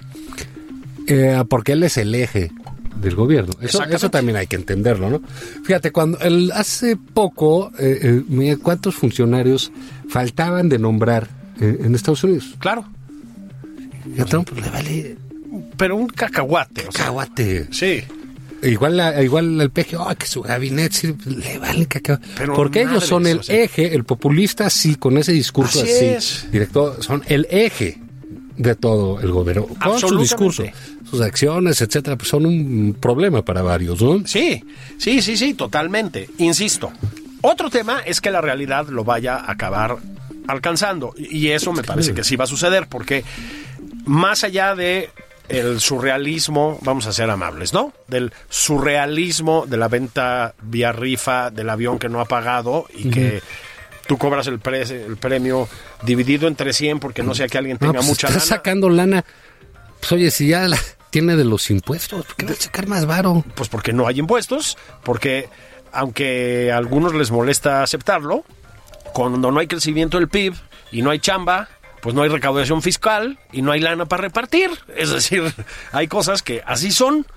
eh, 1.08 1.44
porque 1.50 1.74
él 1.74 1.84
es 1.84 1.98
el 1.98 2.16
eje 2.16 2.52
del 3.02 3.16
gobierno. 3.16 3.54
Eso, 3.62 3.84
eso 3.84 4.10
también 4.10 4.38
hay 4.38 4.48
que 4.48 4.56
entenderlo, 4.56 5.10
¿no? 5.10 5.22
Fíjate, 5.64 5.92
cuando 5.92 6.20
el, 6.20 6.52
hace 6.52 6.96
poco, 6.98 7.72
eh, 7.80 8.00
eh, 8.02 8.24
mira 8.28 8.58
cuántos 8.58 8.96
funcionarios 8.96 9.72
faltaban 10.10 10.70
de 10.70 10.80
nombrar 10.80 11.28
eh, 11.60 11.78
en 11.82 11.96
Estados 11.96 12.24
Unidos. 12.24 12.56
Claro. 12.60 12.86
Y 14.16 14.22
a 14.22 14.26
Trump 14.26 14.50
le 14.56 14.70
vale 14.70 15.18
Pero 15.78 15.96
un 15.96 16.08
cacahuate. 16.08 16.82
o 16.82 16.92
sea, 16.92 17.06
cacahuate. 17.06 17.68
sí. 17.72 18.04
Igual, 18.62 18.96
la- 18.96 19.22
igual 19.22 19.60
el 19.60 19.72
PG, 19.72 19.98
oh, 20.00 20.16
que 20.18 20.26
su 20.26 20.42
gabinete 20.42 20.96
sí, 20.96 21.14
le 21.26 21.58
vale 21.58 21.86
cacahuate. 21.86 22.26
Pero 22.38 22.54
Porque 22.54 22.84
ellos 22.84 23.06
son 23.06 23.28
el 23.28 23.40
o 23.40 23.44
sea. 23.44 23.62
eje, 23.62 23.94
el 23.94 24.06
populista 24.06 24.70
sí, 24.70 24.96
con 24.96 25.18
ese 25.18 25.34
discurso 25.34 25.82
Así 25.82 26.06
así, 26.16 26.48
directo, 26.50 27.02
son 27.02 27.24
el 27.28 27.46
eje 27.50 28.00
de 28.56 28.76
todo 28.76 29.20
el 29.20 29.32
gobierno. 29.34 29.68
Con 29.84 30.00
su 30.00 30.18
discurso, 30.18 30.64
sus 31.18 31.22
acciones, 31.26 31.80
etcétera, 31.82 32.16
pues 32.18 32.30
son 32.30 32.46
un 32.46 32.98
problema 33.00 33.44
para 33.46 33.62
varios, 33.62 34.02
¿no? 34.02 34.26
Sí, 34.26 34.64
sí, 34.98 35.22
sí, 35.22 35.38
sí, 35.38 35.54
totalmente. 35.54 36.30
Insisto. 36.40 36.92
Otro 37.42 37.70
tema 37.70 38.00
es 38.06 38.20
que 38.22 38.32
la 38.32 38.42
realidad 38.42 38.88
lo 38.88 39.04
vaya 39.04 39.36
a 39.36 39.52
acabar 39.52 39.98
alcanzando. 40.48 41.14
Y 41.18 41.50
eso 41.50 41.72
me 41.74 41.84
parece 41.84 42.14
que 42.14 42.24
sí 42.24 42.36
va 42.36 42.46
a 42.46 42.48
suceder, 42.48 42.88
porque 42.88 43.24
más 44.06 44.44
allá 44.44 44.76
de 44.76 45.10
el 45.50 45.80
surrealismo, 45.82 46.80
vamos 46.84 47.06
a 47.06 47.12
ser 47.14 47.30
amables, 47.30 47.74
¿no? 47.74 47.94
Del 48.08 48.32
surrealismo 48.50 49.66
de 49.68 49.78
la 49.78 49.88
venta 49.88 50.56
vía 50.62 50.92
rifa 50.92 51.52
del 51.52 51.70
avión 51.70 52.00
que 52.00 52.10
no 52.10 52.20
ha 52.22 52.26
pagado 52.26 52.88
y 52.96 53.10
que 53.10 53.42
tú 54.08 54.18
cobras 54.18 54.48
el, 54.48 54.60
pre- 54.60 54.82
el 54.84 55.18
premio 55.18 55.68
dividido 56.04 56.48
entre 56.48 56.74
100 56.74 57.00
porque 57.00 57.24
no 57.24 57.36
sea 57.36 57.48
que 57.48 57.58
alguien 57.58 57.76
No, 57.80 57.88
tenga 57.88 57.94
pues 58.00 58.08
mucha 58.08 58.28
está 58.28 58.40
lana. 58.40 58.46
sacando 58.50 58.90
lana. 58.90 59.26
Pues 60.00 60.12
oye, 60.14 60.32
si 60.32 60.48
ya 60.48 60.68
la 60.68 60.78
tiene 61.14 61.36
de 61.36 61.46
los 61.46 61.70
impuestos, 61.70 62.26
¿por 62.26 62.36
qué 62.36 62.48
va 62.48 62.54
a 62.54 62.56
sacar 62.56 62.88
más 62.88 63.06
varo? 63.06 63.46
Pues 63.54 63.70
porque 63.70 63.94
no 63.94 64.08
hay 64.08 64.18
impuestos, 64.18 64.80
porque 65.04 65.48
aunque 65.92 66.72
a 66.72 66.78
algunos 66.78 67.14
les 67.14 67.30
molesta 67.30 67.84
aceptarlo, 67.84 68.44
cuando 69.14 69.52
no 69.52 69.60
hay 69.60 69.68
crecimiento 69.68 70.18
del 70.18 70.28
PIB 70.28 70.56
y 70.92 71.04
no 71.04 71.12
hay 71.12 71.20
chamba, 71.20 71.70
pues 72.02 72.16
no 72.16 72.24
hay 72.24 72.30
recaudación 72.30 72.82
fiscal 72.82 73.38
y 73.52 73.62
no 73.62 73.72
hay 73.72 73.80
lana 73.80 74.08
para 74.08 74.24
repartir. 74.24 74.72
Es 74.98 75.12
decir, 75.12 75.54
hay 75.92 76.08
cosas 76.08 76.42
que 76.42 76.64
así 76.66 76.92
son. 76.92 77.28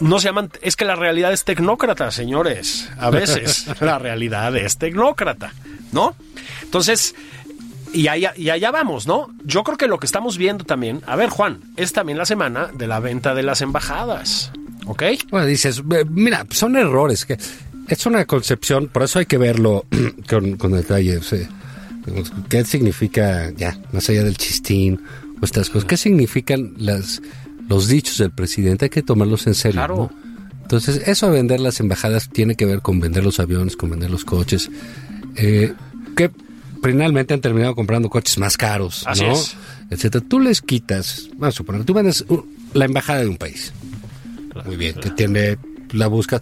No 0.00 0.18
se 0.18 0.24
llaman, 0.24 0.50
es 0.60 0.74
que 0.74 0.84
la 0.84 0.96
realidad 0.96 1.32
es 1.32 1.44
tecnócrata, 1.44 2.10
señores. 2.10 2.90
A 2.98 3.10
veces 3.10 3.66
la 3.80 4.00
realidad 4.00 4.56
es 4.56 4.78
tecnócrata, 4.78 5.52
¿no? 5.92 6.16
Entonces, 6.64 7.14
y 7.92 8.08
allá, 8.08 8.32
y 8.36 8.50
allá 8.50 8.70
vamos, 8.70 9.06
¿no? 9.06 9.28
Yo 9.44 9.64
creo 9.64 9.76
que 9.76 9.86
lo 9.86 9.98
que 9.98 10.06
estamos 10.06 10.38
viendo 10.38 10.64
también, 10.64 11.02
a 11.06 11.16
ver, 11.16 11.28
Juan, 11.30 11.60
es 11.76 11.92
también 11.92 12.18
la 12.18 12.26
semana 12.26 12.68
de 12.72 12.86
la 12.86 13.00
venta 13.00 13.34
de 13.34 13.42
las 13.42 13.60
embajadas, 13.60 14.52
¿ok? 14.86 15.02
Bueno, 15.30 15.46
dices, 15.46 15.82
mira, 16.10 16.46
son 16.50 16.76
errores. 16.76 17.24
que 17.24 17.38
Es 17.88 18.06
una 18.06 18.24
concepción, 18.24 18.88
por 18.88 19.02
eso 19.02 19.18
hay 19.18 19.26
que 19.26 19.38
verlo 19.38 19.86
con, 20.28 20.56
con 20.56 20.72
detalle. 20.72 21.20
digamos, 22.06 22.32
¿Qué 22.48 22.64
significa, 22.64 23.50
ya, 23.56 23.78
más 23.92 24.08
allá 24.08 24.24
del 24.24 24.36
chistín 24.36 25.00
o 25.40 25.44
estas 25.44 25.70
cosas, 25.70 25.86
qué 25.86 25.96
significan 25.96 26.74
las, 26.76 27.22
los 27.68 27.88
dichos 27.88 28.18
del 28.18 28.30
presidente? 28.30 28.86
Hay 28.86 28.90
que 28.90 29.02
tomarlos 29.02 29.46
en 29.46 29.54
serio. 29.54 29.80
Claro. 29.80 29.96
¿no? 29.96 30.28
Entonces, 30.62 31.02
eso 31.06 31.30
de 31.30 31.32
vender 31.32 31.60
las 31.60 31.80
embajadas 31.80 32.28
tiene 32.28 32.54
que 32.54 32.66
ver 32.66 32.82
con 32.82 33.00
vender 33.00 33.24
los 33.24 33.40
aviones, 33.40 33.74
con 33.74 33.88
vender 33.88 34.10
los 34.10 34.26
coches, 34.26 34.70
eh, 35.36 35.72
que 36.14 36.30
finalmente 36.82 37.34
han 37.34 37.40
terminado 37.40 37.74
comprando 37.74 38.08
coches 38.08 38.38
más 38.38 38.56
caros, 38.56 39.02
Así 39.06 39.24
¿no? 39.24 39.32
es. 39.32 39.54
Etcétera. 39.90 40.24
Tú 40.28 40.40
les 40.40 40.60
quitas, 40.60 41.28
vamos 41.36 41.54
a 41.54 41.56
suponer, 41.56 41.84
tú 41.84 41.94
vendes 41.94 42.24
la 42.74 42.84
embajada 42.84 43.20
de 43.20 43.28
un 43.28 43.36
país. 43.36 43.72
Muy 44.64 44.76
bien, 44.76 44.94
que 44.94 45.10
tiene 45.10 45.56
la 45.92 46.06
busca. 46.08 46.40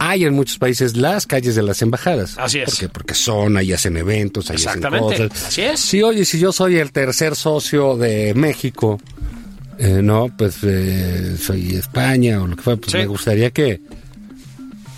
Hay 0.00 0.24
en 0.24 0.34
muchos 0.34 0.58
países 0.58 0.96
las 0.96 1.26
calles 1.26 1.54
de 1.54 1.62
las 1.62 1.80
embajadas. 1.80 2.34
Así 2.38 2.58
es. 2.58 2.66
¿Por 2.70 2.78
qué? 2.78 2.88
Porque 2.88 3.14
son, 3.14 3.56
ahí 3.56 3.72
hacen 3.72 3.96
eventos, 3.96 4.50
ahí 4.50 4.56
hacen 4.56 4.82
cosas. 4.82 5.30
Así 5.46 5.62
es. 5.62 5.80
Sí, 5.80 6.02
oye, 6.02 6.24
si 6.24 6.38
yo 6.38 6.52
soy 6.52 6.76
el 6.78 6.92
tercer 6.92 7.34
socio 7.36 7.96
de 7.96 8.34
México, 8.34 9.00
eh, 9.78 10.00
no, 10.02 10.30
pues 10.36 10.58
eh, 10.62 11.36
soy 11.40 11.76
España 11.76 12.42
o 12.42 12.46
lo 12.46 12.56
que 12.56 12.62
fuera, 12.62 12.80
pues 12.80 12.92
Sí. 12.92 12.98
me 12.98 13.06
gustaría 13.06 13.50
que 13.50 13.80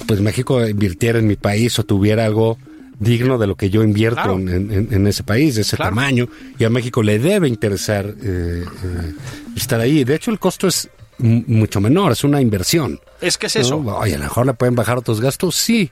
pues 0.07 0.21
México 0.21 0.67
invirtiera 0.67 1.19
en 1.19 1.27
mi 1.27 1.37
país 1.37 1.79
o 1.79 1.85
tuviera 1.85 2.25
algo 2.25 2.57
digno 2.99 3.39
de 3.39 3.47
lo 3.47 3.55
que 3.57 3.71
yo 3.71 3.83
invierto 3.83 4.17
Claro. 4.23 4.35
en, 4.39 4.49
en- 4.73 4.89
en 4.93 5.07
ese 5.07 5.23
país, 5.23 5.55
de 5.55 5.63
ese 5.63 5.77
Claro. 5.77 5.91
tamaño, 5.95 6.29
y 6.59 6.65
a 6.65 6.71
México 6.71 7.03
le 7.03 7.19
debe 7.19 7.49
interesar 7.49 8.07
eh, 8.07 8.65
eh, 8.65 9.13
estar 9.57 9.81
ahí. 9.81 10.05
De 10.05 10.15
hecho, 10.15 10.31
el 10.31 10.39
costo 10.39 10.67
es 10.67 10.89
mucho 11.19 11.81
menor, 11.81 12.13
es 12.13 12.25
una 12.25 12.41
inversión. 12.41 13.01
Es 13.21 13.39
que 13.39 13.47
es 13.47 13.55
¿no? 13.57 13.61
eso. 13.61 13.77
Oye, 13.79 14.15
a 14.15 14.19
lo 14.19 14.25
mejor 14.25 14.47
le 14.47 14.55
pueden 14.55 14.75
bajar 14.75 14.99
otros 14.99 15.21
gastos, 15.21 15.55
sí. 15.57 15.91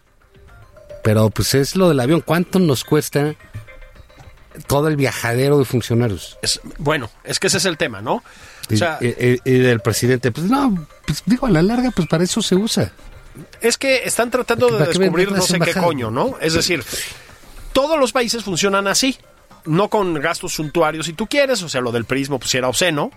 Pero 1.03 1.31
pues 1.31 1.55
es 1.55 1.77
lo 1.77 1.89
del 1.89 2.01
avión. 2.01 2.21
¿Cuánto 2.21 2.59
nos 2.59 2.83
cuesta 2.85 3.35
todo 4.67 4.89
el 4.89 4.97
viajadero 4.97 5.59
de 5.59 5.65
funcionarios? 5.65 6.39
Es- 6.43 6.61
bueno, 6.79 7.11
es 7.25 7.39
que 7.39 7.47
ese 7.49 7.59
es 7.59 7.65
el 7.67 7.77
tema, 7.77 8.01
¿no? 8.03 8.15
O 8.17 8.23
Y, 8.75 8.77
sea, 8.77 8.99
y- 9.01 9.07
y- 9.07 9.41
y 9.45 9.59
del 9.59 9.81
presidente, 9.81 10.33
pues 10.33 10.47
no, 10.51 10.87
pues 11.07 11.23
digo, 11.27 11.47
a 11.47 11.51
la 11.51 11.63
larga, 11.63 11.91
pues 11.95 12.09
para 12.09 12.25
eso 12.25 12.43
se 12.43 12.57
usa. 12.57 12.91
Es 13.61 13.77
que 13.79 14.03
están 14.05 14.31
tratando 14.31 14.67
de 14.69 14.79
¿Para 14.79 14.91
qué 14.93 14.99
descubrir 14.99 15.33
no 15.33 15.41
sé 15.43 15.59
qué 15.61 15.75
coño, 15.75 16.11
¿no? 16.11 16.37
Es 16.41 16.55
decir, 16.55 16.83
todos 17.73 17.99
los 17.99 18.13
países 18.13 18.45
funcionan 18.45 18.87
así. 18.87 19.17
No 19.65 19.89
con 19.89 20.15
gastos 20.15 20.53
suntuarios 20.55 21.07
si 21.07 21.13
tú 21.13 21.27
quieres, 21.27 21.61
o 21.63 21.69
sea, 21.69 21.81
lo 21.81 21.91
del 21.91 22.05
prismo 22.05 22.39
pues 22.39 22.55
era 22.55 22.69
obsceno, 22.69 23.11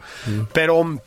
pero 0.52 1.00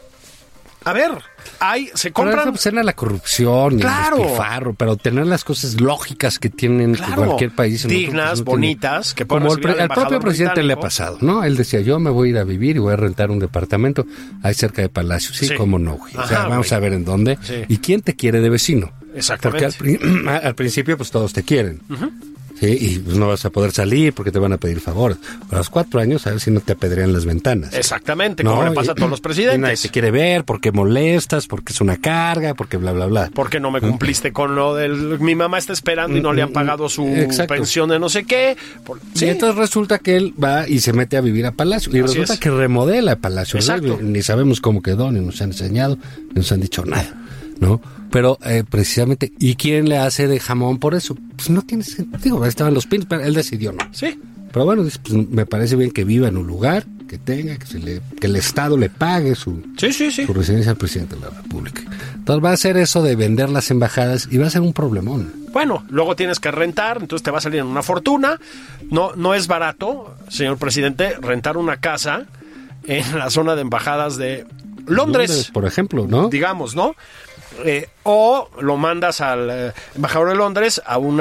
a 0.85 0.92
ver, 0.92 1.11
hay 1.59 1.87
se 1.94 2.11
Pero 2.11 2.14
compran 2.14 2.51
pues, 2.51 2.64
era 2.66 2.83
la 2.85 2.92
corrupción 2.92 3.79
y 3.79 3.81
Claro. 3.83 4.16
el 4.16 4.22
despilfarro, 4.22 4.75
pero 4.75 4.96
tener 4.96 5.27
las 5.27 5.42
cosas 5.42 5.81
lógicas 5.81 6.38
que 6.38 6.48
tienen 6.48 6.94
Claro, 6.94 7.25
cualquier 7.25 7.51
país. 7.57 7.87
dignas, 7.88 8.38
no 8.40 8.44
bonitas, 8.44 9.14
que 9.14 9.27
Como 9.27 9.53
el, 9.53 9.61
pre- 9.61 9.81
al 9.81 9.88
propio 9.88 10.20
presidente 10.20 10.62
le 10.62 10.75
ha 10.75 10.81
pasado, 10.81 11.18
¿no? 11.22 11.42
Él 11.42 11.57
decía, 11.57 11.81
yo 11.81 11.98
me 11.98 12.11
voy 12.11 12.29
a 12.29 12.31
ir 12.31 12.38
a 12.38 12.44
vivir 12.44 12.77
y 12.77 12.79
voy 12.79 12.92
a 12.92 12.96
rentar 12.96 13.33
un 13.33 13.40
departamento 13.40 14.07
ahí 14.44 14.55
cerca 14.55 14.81
de 14.83 14.88
Palacio. 14.90 15.35
Sí, 15.35 15.48
Sí. 15.48 15.55
cómo 15.57 15.79
no, 15.81 15.94
o 15.94 16.27
sea, 16.29 16.46
vamos 16.46 16.68
güey. 16.68 16.77
a 16.77 16.81
ver 16.81 16.92
en 16.92 17.05
dónde. 17.05 17.37
Sí. 17.42 17.64
¿Y 17.66 17.79
quién 17.79 18.01
te 18.03 18.14
quiere 18.14 18.40
de 18.40 18.48
vecino? 18.51 18.92
Exactamente. 19.14 19.68
Porque 19.79 19.98
al, 20.03 20.29
al 20.44 20.55
principio, 20.55 20.96
pues 20.96 21.11
todos 21.11 21.33
te 21.33 21.42
quieren. 21.42 21.81
Sí, 22.61 22.79
y 22.81 22.98
pues, 23.01 23.16
no 23.16 23.27
vas 23.27 23.44
a 23.44 23.51
poder 23.51 23.72
salir 23.72 24.12
porque 24.12 24.31
te 24.31 24.38
van 24.38 24.53
a 24.53 24.57
pedir 24.57 24.79
favores. 24.79 25.18
A 25.51 25.57
los 25.57 25.68
cuatro 25.68 25.98
años, 25.98 26.25
a 26.29 26.31
ver 26.31 26.38
si 26.38 26.53
no 26.53 26.61
te 26.61 26.75
apedrean 26.75 27.12
las 27.12 27.25
ventanas. 27.25 27.75
Exactamente, 27.75 28.44
como 28.44 28.62
le 28.62 28.70
pasa 28.70 28.92
a 28.92 28.94
todos 28.94 29.11
los 29.11 29.18
Y 29.18 29.22
nadie 29.22 29.35
presidentes. 29.48 29.83
te 29.83 29.88
quiere 29.88 30.12
ver 30.12 30.44
porque 30.44 30.70
molestas, 30.70 31.48
porque 31.48 31.72
es 31.72 31.81
una 31.81 31.96
carga, 31.96 32.55
porque 32.55 32.77
bla, 32.77 32.92
bla, 32.92 33.07
bla. 33.07 33.31
¿Por 33.35 33.51
qué 33.51 33.59
no 33.59 33.72
me 33.72 33.81
cumpliste 33.81 34.33
con 34.33 34.55
lo 34.55 34.77
del... 34.77 35.18
Mi 35.18 35.35
mamá 35.35 35.59
está 35.59 35.72
esperando 35.72 36.16
y 36.16 36.20
no 36.20 36.33
le 36.33 36.42
han 36.42 36.53
pagado 36.53 36.88
su 36.88 37.05
Exacto. 37.09 37.55
pensión 37.55 37.88
de 37.88 37.98
no 37.98 38.09
sé 38.09 38.22
qué? 38.22 38.57
Por- 38.85 39.01
Y 39.20 39.25
entonces 39.25 39.57
resulta 39.59 39.98
que 39.98 40.16
él 40.16 40.33
va 40.40 40.68
y 40.68 40.79
se 40.79 40.92
mete 40.92 41.16
a 41.16 41.20
vivir 41.20 41.46
a 41.46 41.53
Palacio. 41.53 41.90
Y 41.90 41.98
Así 41.98 42.03
resulta 42.12 42.35
es. 42.35 42.38
que 42.38 42.51
remodela 42.51 43.16
Palacio. 43.16 43.55
¿no? 43.57 43.61
Exacto. 43.61 43.98
Ni 44.03 44.22
sabemos 44.22 44.61
cómo 44.61 44.83
quedó, 44.83 45.11
ni 45.11 45.18
nos 45.18 45.42
han 45.42 45.48
enseñado, 45.51 45.98
ni 46.29 46.35
nos 46.37 46.53
han 46.53 46.61
dicho 46.61 46.85
nada. 46.85 47.12
¿No? 47.62 47.81
Pero 48.11 48.38
eh, 48.44 48.64
precisamente, 48.68 49.33
¿y 49.38 49.55
quién 49.55 49.88
le 49.88 49.96
hace 49.96 50.27
de 50.27 50.40
jamón 50.40 50.79
por 50.79 50.96
eso? 50.96 51.16
Pues 51.37 51.48
no 51.48 51.62
tiene 51.62 51.85
sentido. 51.85 52.44
Estaban 52.44 52.75
los 52.75 52.87
pins, 52.87 53.07
pero 53.09 53.22
él 53.22 53.35
decidió 53.35 53.70
no. 53.72 53.79
Sí, 53.92 54.18
Pero 54.53 54.64
bueno, 54.64 54.83
pues, 54.83 55.29
me 55.31 55.46
parece 55.46 55.77
bien 55.77 55.92
que 55.92 56.03
viva 56.03 56.27
en 56.27 56.37
un 56.37 56.46
lugar, 56.46 56.85
que 57.09 57.18
tenga, 57.18 57.57
que, 57.57 57.66
se 57.66 57.79
le, 57.79 58.03
que 58.20 58.27
el 58.27 58.35
Estado 58.35 58.77
le 58.77 58.90
pague 58.90 59.37
su, 59.37 59.62
sí, 59.77 59.92
sí, 59.92 60.11
sí. 60.11 60.27
su 60.27 60.35
residencia 60.35 60.72
al 60.72 60.77
presidente 60.77 61.14
de 61.14 61.20
la 61.20 61.31
República. 61.31 61.83
Entonces 62.16 62.44
va 62.44 62.51
a 62.51 62.57
ser 62.57 62.77
eso 62.79 63.01
de 63.01 63.14
vender 63.14 63.48
las 63.48 63.70
embajadas 63.70 64.29
y 64.29 64.38
va 64.38 64.48
a 64.48 64.51
ser 64.51 64.62
un 64.62 64.72
problemón. 64.72 65.33
Bueno, 65.53 65.85
luego 65.88 66.16
tienes 66.16 66.40
que 66.40 66.51
rentar, 66.51 66.98
entonces 67.01 67.22
te 67.22 67.31
va 67.31 67.38
a 67.38 67.40
salir 67.40 67.61
en 67.61 67.66
una 67.66 67.85
fortuna. 67.85 68.40
No, 68.90 69.14
no 69.14 69.35
es 69.35 69.46
barato, 69.46 70.16
señor 70.29 70.59
presidente, 70.59 71.14
rentar 71.20 71.57
una 71.57 71.77
casa 71.77 72.27
en 72.85 73.16
la 73.16 73.31
zona 73.31 73.55
de 73.55 73.62
embajadas 73.62 74.16
de 74.16 74.46
Londres, 74.87 75.51
por 75.53 75.64
ejemplo, 75.64 76.07
¿no? 76.09 76.29
digamos, 76.29 76.75
¿no? 76.75 76.94
Eh, 77.65 77.88
o 78.05 78.49
lo 78.61 78.77
mandas 78.77 79.21
al 79.21 79.49
eh, 79.51 79.73
embajador 79.95 80.31
de 80.31 80.35
Londres 80.35 80.83
a 80.85 80.99
un 80.99 81.19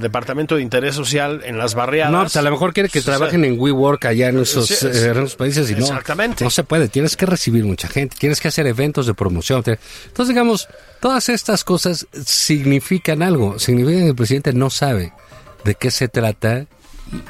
departamento 0.00 0.56
de 0.56 0.62
interés 0.62 0.94
social 0.94 1.42
en 1.44 1.58
las 1.58 1.74
barriadas. 1.74 2.12
No, 2.12 2.20
pues 2.22 2.36
a 2.36 2.42
lo 2.42 2.50
mejor 2.50 2.72
quiere 2.72 2.88
que 2.88 3.00
trabajen 3.00 3.44
en 3.44 3.58
WeWork 3.58 4.04
allá 4.06 4.28
en 4.28 4.40
esos, 4.40 4.66
Sí, 4.66 4.86
eh, 4.86 5.06
en 5.06 5.18
esos 5.18 5.36
países 5.36 5.70
y 5.70 5.74
no, 5.74 5.80
exactamente. 5.80 6.42
no 6.42 6.50
se 6.50 6.64
puede. 6.64 6.88
Tienes 6.88 7.16
que 7.16 7.26
recibir 7.26 7.64
mucha 7.64 7.88
gente, 7.88 8.16
tienes 8.18 8.40
que 8.40 8.48
hacer 8.48 8.66
eventos 8.66 9.06
de 9.06 9.14
promoción. 9.14 9.62
Entonces, 9.64 10.28
digamos, 10.28 10.68
todas 11.00 11.28
estas 11.28 11.64
cosas 11.64 12.06
significan 12.24 13.22
algo. 13.22 13.58
Significan 13.58 14.02
que 14.02 14.08
el 14.08 14.16
presidente 14.16 14.52
no 14.52 14.70
sabe 14.70 15.12
de 15.64 15.74
qué 15.74 15.90
se 15.90 16.08
trata 16.08 16.66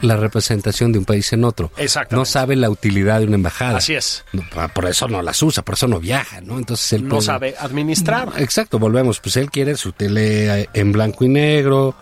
la 0.01 0.17
representación 0.17 0.93
de 0.93 0.99
un 0.99 1.05
país 1.05 1.33
en 1.33 1.45
otro. 1.45 1.71
Exactamente. 1.77 2.17
No 2.17 2.25
sabe 2.25 2.57
la 2.57 2.71
utilidad 2.71 3.21
de 3.21 3.27
una 3.27 3.35
embajada. 3.37 3.79
Así 3.79 3.95
es. 3.95 4.25
No, 4.33 4.43
pa- 4.55 4.69
por 4.69 4.87
eso 4.87 5.09
no 5.09 5.21
las 5.23 5.43
usa, 5.43 5.63
por 5.65 5.75
eso 5.75 5.89
no 5.89 6.01
viaja, 6.01 6.41
¿no? 6.41 6.59
Entonces 6.59 6.93
él 6.95 7.05
No 7.05 7.17
puede- 7.17 7.23
sabe 7.23 7.55
administrar. 7.59 8.33
Exacto, 8.39 8.79
volvemos. 8.79 9.21
Pues 9.21 9.37
él 9.37 9.51
quiere 9.51 9.77
su 9.77 9.93
tele 9.93 10.69
en 10.73 10.93
blanco 10.93 11.25
y 11.25 11.29
negro, 11.29 11.95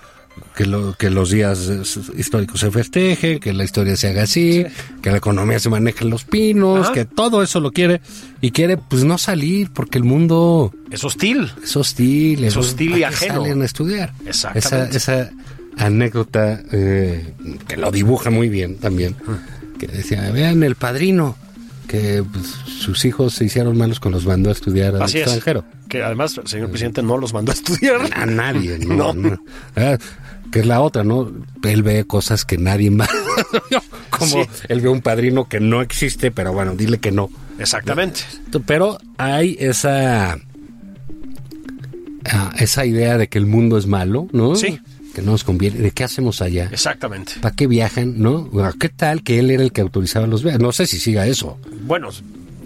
que, 0.57 0.65
lo, 0.65 0.95
que 0.95 1.11
los 1.11 1.31
días 1.31 1.71
históricos 2.17 2.61
se 2.61 2.71
festejen, 2.71 3.39
que 3.39 3.53
la 3.53 3.65
historia 3.65 3.97
se 3.97 4.09
haga 4.09 4.23
así, 4.23 4.65
que 5.03 5.11
la 5.11 5.19
economía 5.19 5.59
se 5.59 5.69
maneje 5.69 6.05
en 6.05 6.11
los 6.11 6.25
pinos, 6.25 6.87
Ajá. 6.87 6.93
que 6.95 7.05
todo 7.05 7.43
eso 7.43 7.61
lo 7.61 7.71
quiere. 7.73 8.01
Y 8.41 8.51
quiere, 8.51 8.77
pues, 8.79 9.05
no 9.05 9.19
salir 9.19 9.71
porque 9.73 9.99
el 9.99 10.05
mundo 10.05 10.73
Es 10.91 11.05
hostil. 11.05 11.53
es 11.63 11.77
hostil. 11.77 12.45
Es 12.45 12.57
hostil 12.57 12.97
y 12.99 13.01
¿para 13.03 13.09
qué 13.11 13.15
ajeno. 13.27 13.43
salen 13.43 13.63
a 13.63 13.65
estudiar. 13.65 14.13
Exactamente. 14.27 14.97
Esa, 14.97 15.21
esa 15.23 15.31
anécdota 15.77 16.63
eh, 16.73 17.33
que 17.69 17.77
lo 17.77 17.91
dibuja 17.91 18.31
muy 18.31 18.49
bien 18.49 18.77
también, 18.77 19.17
que 19.79 19.87
decía, 19.87 20.31
vean 20.31 20.63
el 20.63 20.75
padrino, 20.77 21.37
que 21.89 22.23
pues, 22.31 22.47
sus 22.47 23.05
hijos 23.05 23.35
se 23.35 23.45
hicieron 23.45 23.77
malos 23.77 24.01
cuando 24.01 24.19
los 24.19 24.27
mandó 24.27 24.51
a 24.51 24.53
estudiar 24.53 24.95
al 24.97 25.03
Así 25.03 25.19
es. 25.19 25.25
extranjero. 25.25 25.65
Que 25.89 26.03
además, 26.03 26.39
el 26.39 26.47
señor 26.47 26.71
presidente 26.71 27.03
no 27.03 27.19
los 27.19 27.35
mandó 27.35 27.53
a 27.53 27.55
estudiar. 27.55 28.01
A 28.15 28.25
nadie, 28.27 28.79
no. 28.87 29.13
No. 29.13 29.31
no. 29.31 29.39
Ah, 29.77 29.99
que 30.51 30.61
es 30.61 30.67
la 30.67 30.81
otra, 30.81 31.03
¿no? 31.05 31.31
Él 31.65 31.83
ve 31.83 32.05
cosas 32.05 32.45
que 32.45 32.59
nadie 32.59 32.91
más. 32.91 33.09
Como 34.11 34.27
Sí. 34.45 34.49
él 34.69 34.81
ve 34.83 34.89
un 34.89 35.01
padrino 35.01 35.49
que 35.49 35.61
no 35.61 35.81
existe, 35.83 36.31
pero 36.31 36.53
bueno, 36.53 36.75
dile 36.77 36.99
que 36.99 37.11
no. 37.11 37.31
Exactamente. 37.59 38.21
Pero 38.67 38.99
hay 39.19 39.57
esa. 39.61 40.39
ah, 42.27 42.53
esa 42.59 42.85
idea 42.87 43.19
de 43.19 43.29
que 43.29 43.39
el 43.39 43.47
mundo 43.47 43.79
es 43.79 43.87
malo, 43.87 44.29
¿no? 44.33 44.55
Sí. 44.57 44.79
Que 45.13 45.23
no 45.23 45.33
nos 45.33 45.45
conviene, 45.45 45.79
¿de 45.79 45.91
qué 45.91 46.05
hacemos 46.05 46.43
allá? 46.43 46.69
Exactamente. 46.73 47.35
¿Para 47.41 47.55
qué 47.55 47.67
viajan? 47.67 48.21
¿No? 48.21 48.51
¿Qué 48.79 48.89
tal 48.89 49.23
que 49.23 49.39
él 49.39 49.51
era 49.51 49.63
el 49.63 49.73
que 49.73 49.81
autorizaba 49.81 50.27
los 50.27 50.43
viajes? 50.43 50.61
No 50.61 50.73
sé 50.73 50.87
si 50.87 50.99
siga 50.99 51.27
eso. 51.27 51.59
Bueno, 51.83 52.11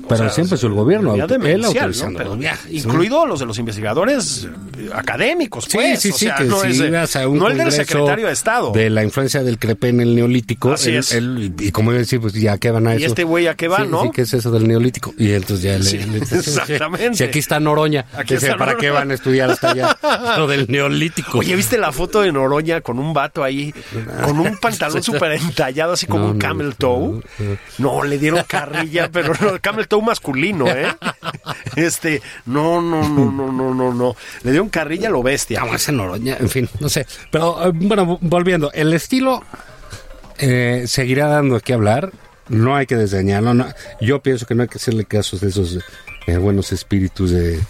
pero 0.09 0.31
siempre 0.31 0.57
es 0.57 0.63
el 0.65 0.73
gobierno, 0.73 1.15
él 1.15 1.65
autorizando 1.65 2.25
¿no? 2.37 2.39
Pero. 2.39 2.55
Incluido 2.71 3.27
los 3.27 3.41
de 3.41 3.47
los 3.47 3.59
investigadores 3.59 4.49
eh, 4.79 4.91
académicos, 4.95 5.65
Sí, 5.65 5.71
pues. 5.75 6.01
sí, 6.01 6.11
o 6.11 6.13
sí, 6.13 6.25
sea, 6.27 6.37
que 6.37 6.45
no, 6.45 6.61
si 6.61 6.69
es 6.69 6.81
ibas 6.81 7.17
a 7.17 7.29
un 7.29 7.39
no 7.39 7.49
el 7.49 7.59
del 7.59 7.73
secretario 7.73 8.27
de 8.27 8.33
Estado. 8.33 8.73
De 8.73 8.91
la 8.91 9.03
influencia 9.03 9.43
del 9.43 9.59
crepe 9.59 9.89
en 9.89 10.01
el 10.01 10.15
neolítico. 10.15 10.73
Así 10.73 10.91
él- 10.91 10.97
es. 10.99 11.13
él- 11.13 11.55
y 11.59 11.71
como 11.73 11.91
iba 11.91 11.97
a 11.99 12.01
decir, 12.01 12.21
pues 12.21 12.33
ya 12.35 12.59
qué 12.59 12.71
van 12.71 12.87
a 12.87 12.95
¿Y 12.95 12.99
eso. 12.99 13.07
este 13.07 13.25
güey 13.25 13.47
a 13.47 13.55
qué 13.55 13.69
va, 13.69 13.79
Sí, 13.83 13.89
no? 13.91 14.03
Sí, 14.05 14.11
¿qué 14.15 14.23
es 14.23 14.35
eso 14.35 14.51
del 14.51 14.67
neolítico? 14.69 15.15
Y 15.19 15.33
entonces 15.33 15.63
ya 15.65 15.79
le... 15.79 16.19
Exactamente. 16.21 17.17
Si 17.17 17.25
aquí 17.25 17.39
está 17.39 17.61
Noroña. 17.61 18.07
Aquí 18.15 18.35
dice, 18.35 18.47
está 18.47 18.59
¿para 18.59 18.73
Noroña. 18.73 18.81
qué 18.89 18.91
van 18.91 19.11
a 19.11 19.15
estudiar 19.15 19.51
hasta 19.51 19.71
allá? 19.71 19.97
Lo 20.39 20.47
del 20.47 20.67
neolítico. 20.71 21.39
Oye, 21.39 21.55
¿viste 21.57 21.79
la 21.79 21.93
foto 21.93 22.21
de 22.21 22.33
Noroña 22.33 22.81
con 22.81 22.99
un 22.99 23.13
vato 23.13 23.43
ahí, 23.43 23.75
con 24.25 24.39
un 24.39 24.57
pantalón 24.59 25.03
súper 25.03 25.33
entallado, 25.33 25.93
así 25.93 26.07
como 26.07 26.25
No, 26.27 26.31
un 26.33 26.39
camel 26.39 26.75
toe? 26.77 27.21
No, 27.79 28.03
le 28.05 28.19
dieron 28.19 28.43
carrilla, 28.47 29.11
pero 29.11 29.33
no, 29.41 29.59
camel 29.61 29.89
toe 29.89 29.96
masculino, 30.03 30.67
¿eh? 30.69 30.87
Este, 31.77 32.23
no, 32.47 32.81
no, 32.81 33.07
no, 33.09 33.31
no, 33.31 33.53
no, 33.53 33.75
no, 33.75 33.93
no. 33.93 34.17
Le 34.43 34.51
dieron 34.51 34.69
carrilla 34.71 35.09
a 35.09 35.11
lo 35.11 35.23
bestia. 35.23 35.61
Vamos, 35.61 35.77
esa 35.77 35.93
Noroña, 35.93 36.37
en 36.41 36.49
fin, 36.49 36.69
no 36.81 36.89
sé. 36.89 37.07
Pero 37.31 37.67
eh, 37.67 37.71
bueno, 37.75 38.19
volviendo, 38.23 38.71
el 38.73 38.93
estilo 38.95 39.43
eh, 40.39 40.85
seguirá 40.87 41.29
dando 41.29 41.61
que 41.61 41.75
hablar. 41.75 42.13
No 42.49 42.77
hay 42.77 42.87
que 42.87 42.97
desdeñarlo. 42.97 43.53
no. 43.55 43.67
Yo 44.01 44.23
pienso 44.23 44.47
que 44.47 44.55
no 44.55 44.63
hay 44.63 44.69
que 44.69 44.79
hacerle 44.79 45.05
caso 45.05 45.37
de 45.37 45.49
esos 45.49 45.79
eh, 46.27 46.37
buenos 46.39 46.73
espíritus 46.73 47.31
de. 47.33 47.61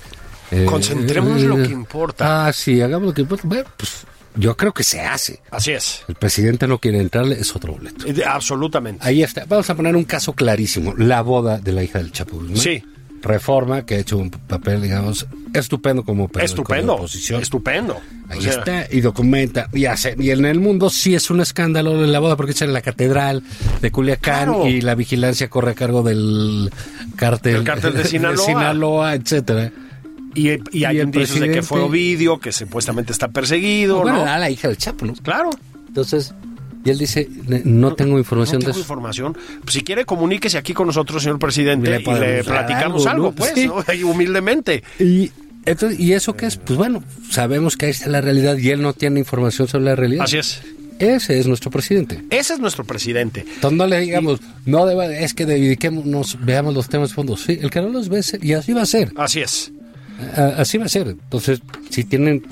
eh, 0.50 0.64
Concentrémonos 0.66 1.42
en 1.42 1.48
lo 1.48 1.56
que 1.56 1.72
importa. 1.72 2.46
Ah, 2.46 2.52
sí, 2.52 2.80
hagamos 2.80 3.08
lo 3.08 3.14
que 3.14 3.22
importa. 3.22 3.42
Bueno, 3.48 3.64
pues 3.76 4.04
yo 4.36 4.56
creo 4.56 4.72
que 4.72 4.84
se 4.84 5.00
hace. 5.00 5.40
Así 5.50 5.72
es. 5.72 6.02
El 6.08 6.14
presidente 6.14 6.66
no 6.66 6.78
quiere 6.78 7.00
entrarle, 7.00 7.38
es 7.40 7.54
otro 7.56 7.72
boleto. 7.74 8.06
Eh, 8.06 8.22
Absolutamente. 8.24 9.06
Ahí 9.06 9.22
está. 9.22 9.44
Vamos 9.46 9.68
a 9.70 9.74
poner 9.74 9.96
un 9.96 10.04
caso 10.04 10.32
clarísimo: 10.34 10.94
la 10.96 11.22
boda 11.22 11.58
de 11.58 11.72
la 11.72 11.82
hija 11.82 11.98
del 11.98 12.12
Chapo. 12.12 12.36
Guzmán. 12.36 12.56
Sí. 12.56 12.82
Reforma, 13.22 13.84
que 13.84 13.96
ha 13.96 13.98
hecho 13.98 14.18
un 14.18 14.30
papel, 14.30 14.82
digamos, 14.82 15.26
estupendo 15.52 16.04
como 16.04 16.28
de 16.32 16.44
Estupendo. 16.44 16.94
oposición. 16.94 17.42
Estupendo. 17.42 17.98
Ahí 18.28 18.38
O 18.38 18.42
sea, 18.42 18.52
está, 18.52 18.86
y 18.90 19.00
documenta, 19.00 19.68
y 19.72 19.86
hace, 19.86 20.14
y 20.18 20.30
en 20.30 20.44
el 20.44 20.60
mundo 20.60 20.90
sí 20.90 21.14
es 21.14 21.28
un 21.30 21.40
escándalo 21.40 22.04
en 22.04 22.12
la 22.12 22.20
boda, 22.20 22.36
porque 22.36 22.52
es 22.52 22.62
en 22.62 22.72
la 22.72 22.82
catedral 22.82 23.42
de 23.80 23.90
Culiacán 23.90 24.44
Claro. 24.52 24.66
y 24.68 24.80
la 24.80 24.94
vigilancia 24.94 25.48
corre 25.48 25.72
a 25.72 25.74
cargo 25.74 26.02
del 26.04 26.70
cártel, 27.16 27.54
Del 27.54 27.64
cártel 27.64 27.94
de 27.96 28.04
Sinaloa. 28.04 28.46
Sinaloa, 28.46 29.14
etcétera. 29.14 29.72
Y, 30.36 30.60
y 30.72 30.84
hay 30.84 31.00
indicios 31.00 31.40
de 31.40 31.50
que 31.50 31.62
fue 31.62 31.80
Ovidio, 31.80 32.38
que 32.38 32.52
supuestamente 32.52 33.12
está 33.12 33.28
perseguido, 33.28 34.00
bueno, 34.02 34.18
¿no? 34.18 34.22
era 34.22 34.38
la 34.38 34.50
hija 34.50 34.68
del 34.68 34.76
Chapo, 34.76 35.06
¿no? 35.06 35.14
Claro. 35.14 35.50
Entonces, 35.88 36.34
y 36.84 36.90
él 36.90 36.98
dice, 36.98 37.28
"Ne- 37.48 37.62
no 37.64 37.94
tengo 37.94 38.18
información 38.18 38.56
no 38.58 38.66
tengo 38.66 38.74
de 38.74 38.80
eso. 38.80 38.80
información. 38.80 39.32
Pues, 39.62 39.72
si 39.74 39.80
quiere, 39.82 40.04
comuníquese 40.04 40.58
aquí 40.58 40.72
con 40.74 40.86
nosotros, 40.86 41.22
señor 41.22 41.38
presidente, 41.38 41.88
Le 41.90 42.00
y 42.02 42.20
le 42.20 42.44
platicamos 42.44 43.06
algo, 43.06 43.28
algo, 43.28 43.30
¿no? 43.30 43.34
pues, 43.34 43.52
Sí. 43.54 43.66
¿no? 43.66 43.82
Humildemente. 44.10 44.84
Y, 45.00 45.30
entonces, 45.64 45.98
¿Y 45.98 46.12
eso 46.12 46.36
qué 46.36 46.46
es? 46.46 46.58
Pues 46.58 46.76
bueno, 46.76 47.02
sabemos 47.30 47.76
que 47.76 47.86
ahí 47.86 47.90
está 47.92 48.08
la 48.08 48.20
realidad 48.20 48.56
y 48.58 48.70
él 48.70 48.82
no 48.82 48.92
tiene 48.92 49.18
información 49.20 49.66
sobre 49.66 49.84
la 49.86 49.96
realidad. 49.96 50.24
Así 50.24 50.36
es. 50.36 50.60
Ese 50.98 51.38
es 51.38 51.46
nuestro 51.46 51.70
presidente. 51.70 52.22
Ese 52.30 52.54
es 52.54 52.60
nuestro 52.60 52.84
presidente. 52.84 53.40
Entonces 53.56 53.76
no 53.76 53.86
le 53.86 54.00
digamos, 54.00 54.40
no 54.64 54.86
deba, 54.86 55.06
es 55.06 55.34
que 55.34 55.44
dediquémonos, 55.44 56.38
veamos 56.44 56.72
los 56.74 56.88
temas 56.88 57.08
de 57.10 57.14
fondo. 57.16 57.36
Sí, 57.36 57.58
el 57.60 57.70
que 57.70 57.80
no 57.82 57.88
los 57.88 58.08
ve, 58.08 58.20
y 58.40 58.52
así 58.52 58.72
va 58.72 58.82
a 58.82 58.86
ser. 58.86 59.12
Así 59.16 59.40
es. 59.40 59.72
Así 60.56 60.78
va 60.78 60.86
a 60.86 60.88
ser. 60.88 61.08
Entonces, 61.08 61.60
si 61.90 62.04
tienen 62.04 62.44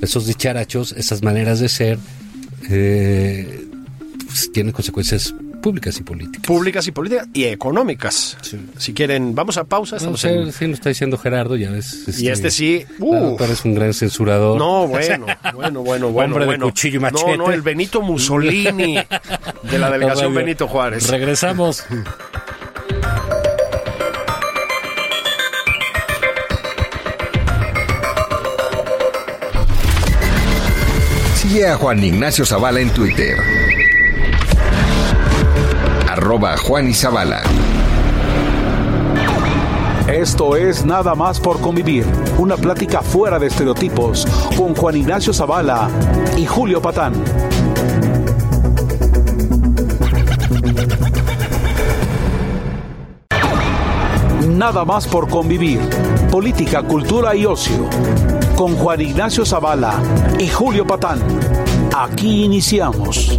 esos 0.00 0.26
dicharachos, 0.26 0.92
esas 0.92 1.22
maneras 1.22 1.60
de 1.60 1.68
ser, 1.68 1.98
eh, 2.70 3.66
pues, 4.26 4.50
tienen 4.52 4.72
consecuencias 4.72 5.34
públicas 5.62 5.98
y 5.98 6.02
políticas. 6.02 6.46
Públicas 6.46 6.86
y 6.86 6.90
políticas 6.90 7.28
y 7.34 7.44
económicas. 7.44 8.36
Si 8.78 8.94
quieren, 8.94 9.34
vamos 9.34 9.58
a 9.58 9.64
pausa. 9.64 9.98
No 9.98 10.16
sé, 10.16 10.34
en- 10.34 10.52
sí 10.52 10.66
lo 10.66 10.72
está 10.72 10.88
diciendo 10.88 11.18
Gerardo, 11.18 11.54
ya 11.56 11.70
ves. 11.70 12.18
Y 12.18 12.28
este 12.28 12.50
sí, 12.50 12.84
Claro, 12.98 13.36
uh. 13.36 13.36
un 13.64 13.74
gran 13.74 13.92
censurador. 13.92 14.58
No, 14.58 14.86
bueno, 14.88 15.26
bueno, 15.54 15.82
bueno, 15.82 16.08
bueno. 16.10 16.24
Hombre 16.34 16.40
de 16.40 16.46
bueno. 16.46 16.64
cuchillo 16.66 16.96
y 16.96 17.00
machete. 17.00 17.36
No, 17.36 17.46
no, 17.48 17.52
el 17.52 17.60
Benito 17.60 18.00
Mussolini 18.00 18.94
de 19.70 19.78
la 19.78 19.90
delegación. 19.92 20.32
Benito 20.34 20.66
Juárez. 20.66 21.08
Regresamos. 21.08 21.84
A 31.52 31.74
Juan 31.74 32.02
Ignacio 32.02 32.46
Zavala 32.46 32.78
en 32.78 32.90
Twitter. 32.90 33.36
Arroba 36.08 36.56
Juan 36.56 36.94
y. 36.94 37.42
Esto 40.06 40.54
es 40.54 40.84
Nada 40.84 41.16
más 41.16 41.40
por 41.40 41.60
convivir, 41.60 42.06
una 42.38 42.56
plática 42.56 43.02
fuera 43.02 43.40
de 43.40 43.48
estereotipos 43.48 44.26
con 44.56 44.76
Juan 44.76 44.96
Ignacio 44.96 45.32
Zavala 45.32 45.90
y 46.36 46.46
Julio 46.46 46.80
Patán. 46.80 47.14
Nada 54.56 54.84
más 54.84 55.08
por 55.08 55.28
convivir, 55.28 55.80
política, 56.30 56.84
cultura 56.84 57.34
y 57.34 57.44
ocio 57.44 58.39
con 58.60 58.76
Juan 58.76 59.00
Ignacio 59.00 59.46
Zavala 59.46 59.98
y 60.38 60.46
Julio 60.46 60.86
Patán. 60.86 61.18
Aquí 61.96 62.44
iniciamos. 62.44 63.38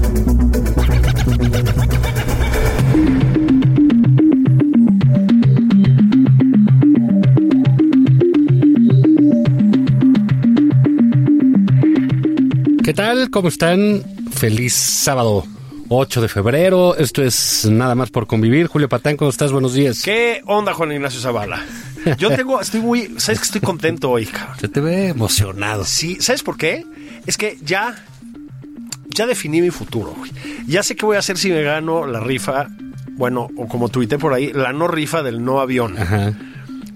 ¿Qué 12.84 12.94
tal? 12.96 13.30
¿Cómo 13.30 13.50
están? 13.50 14.02
Feliz 14.32 14.74
sábado 14.74 15.44
8 15.90 16.22
de 16.22 16.30
febrero. 16.30 16.96
Esto 16.96 17.22
es 17.22 17.68
Nada 17.70 17.94
más 17.94 18.10
por 18.10 18.26
convivir. 18.26 18.66
Julio 18.66 18.90
Patán, 18.90 19.18
¿cómo 19.18 19.30
estás? 19.30 19.52
Buenos 19.52 19.76
días. 19.76 20.02
¿Qué 20.02 20.42
onda, 20.48 20.74
Juan 20.74 20.94
Ignacio 20.94 21.20
Zavala? 21.22 21.64
Yo 22.18 22.30
tengo, 22.36 22.60
estoy 22.62 22.82
muy, 22.82 23.14
¿sabes 23.18 23.40
que 23.40 23.46
estoy 23.46 23.62
contento 23.62 24.10
hoy, 24.10 24.26
cabrón? 24.26 24.58
Se 24.60 24.68
te 24.68 24.82
ve 24.82 25.08
emocionado. 25.08 25.86
Sí, 25.86 26.18
¿sabes 26.20 26.44
por 26.44 26.58
qué? 26.58 26.86
Es 27.26 27.38
que 27.38 27.58
ya, 27.64 27.96
ya 29.10 29.26
definí 29.26 29.62
mi 29.62 29.70
futuro, 29.70 30.14
güey. 30.18 30.32
Ya 30.68 30.84
sé 30.84 30.96
qué 30.96 31.06
voy 31.06 31.16
a 31.16 31.20
hacer 31.20 31.38
si 31.38 31.50
me 31.50 31.62
gano 31.62 32.06
la 32.08 32.20
rifa, 32.20 32.68
bueno, 33.12 33.50
o 33.56 33.68
como 33.68 33.90
tuité 33.90 34.18
por 34.18 34.34
ahí, 34.34 34.52
la 34.54 34.74
no 34.74 34.88
rifa 34.88 35.22
del 35.24 35.44
no 35.44 35.60
avión. 35.60 35.98
Ajá. 35.98 36.34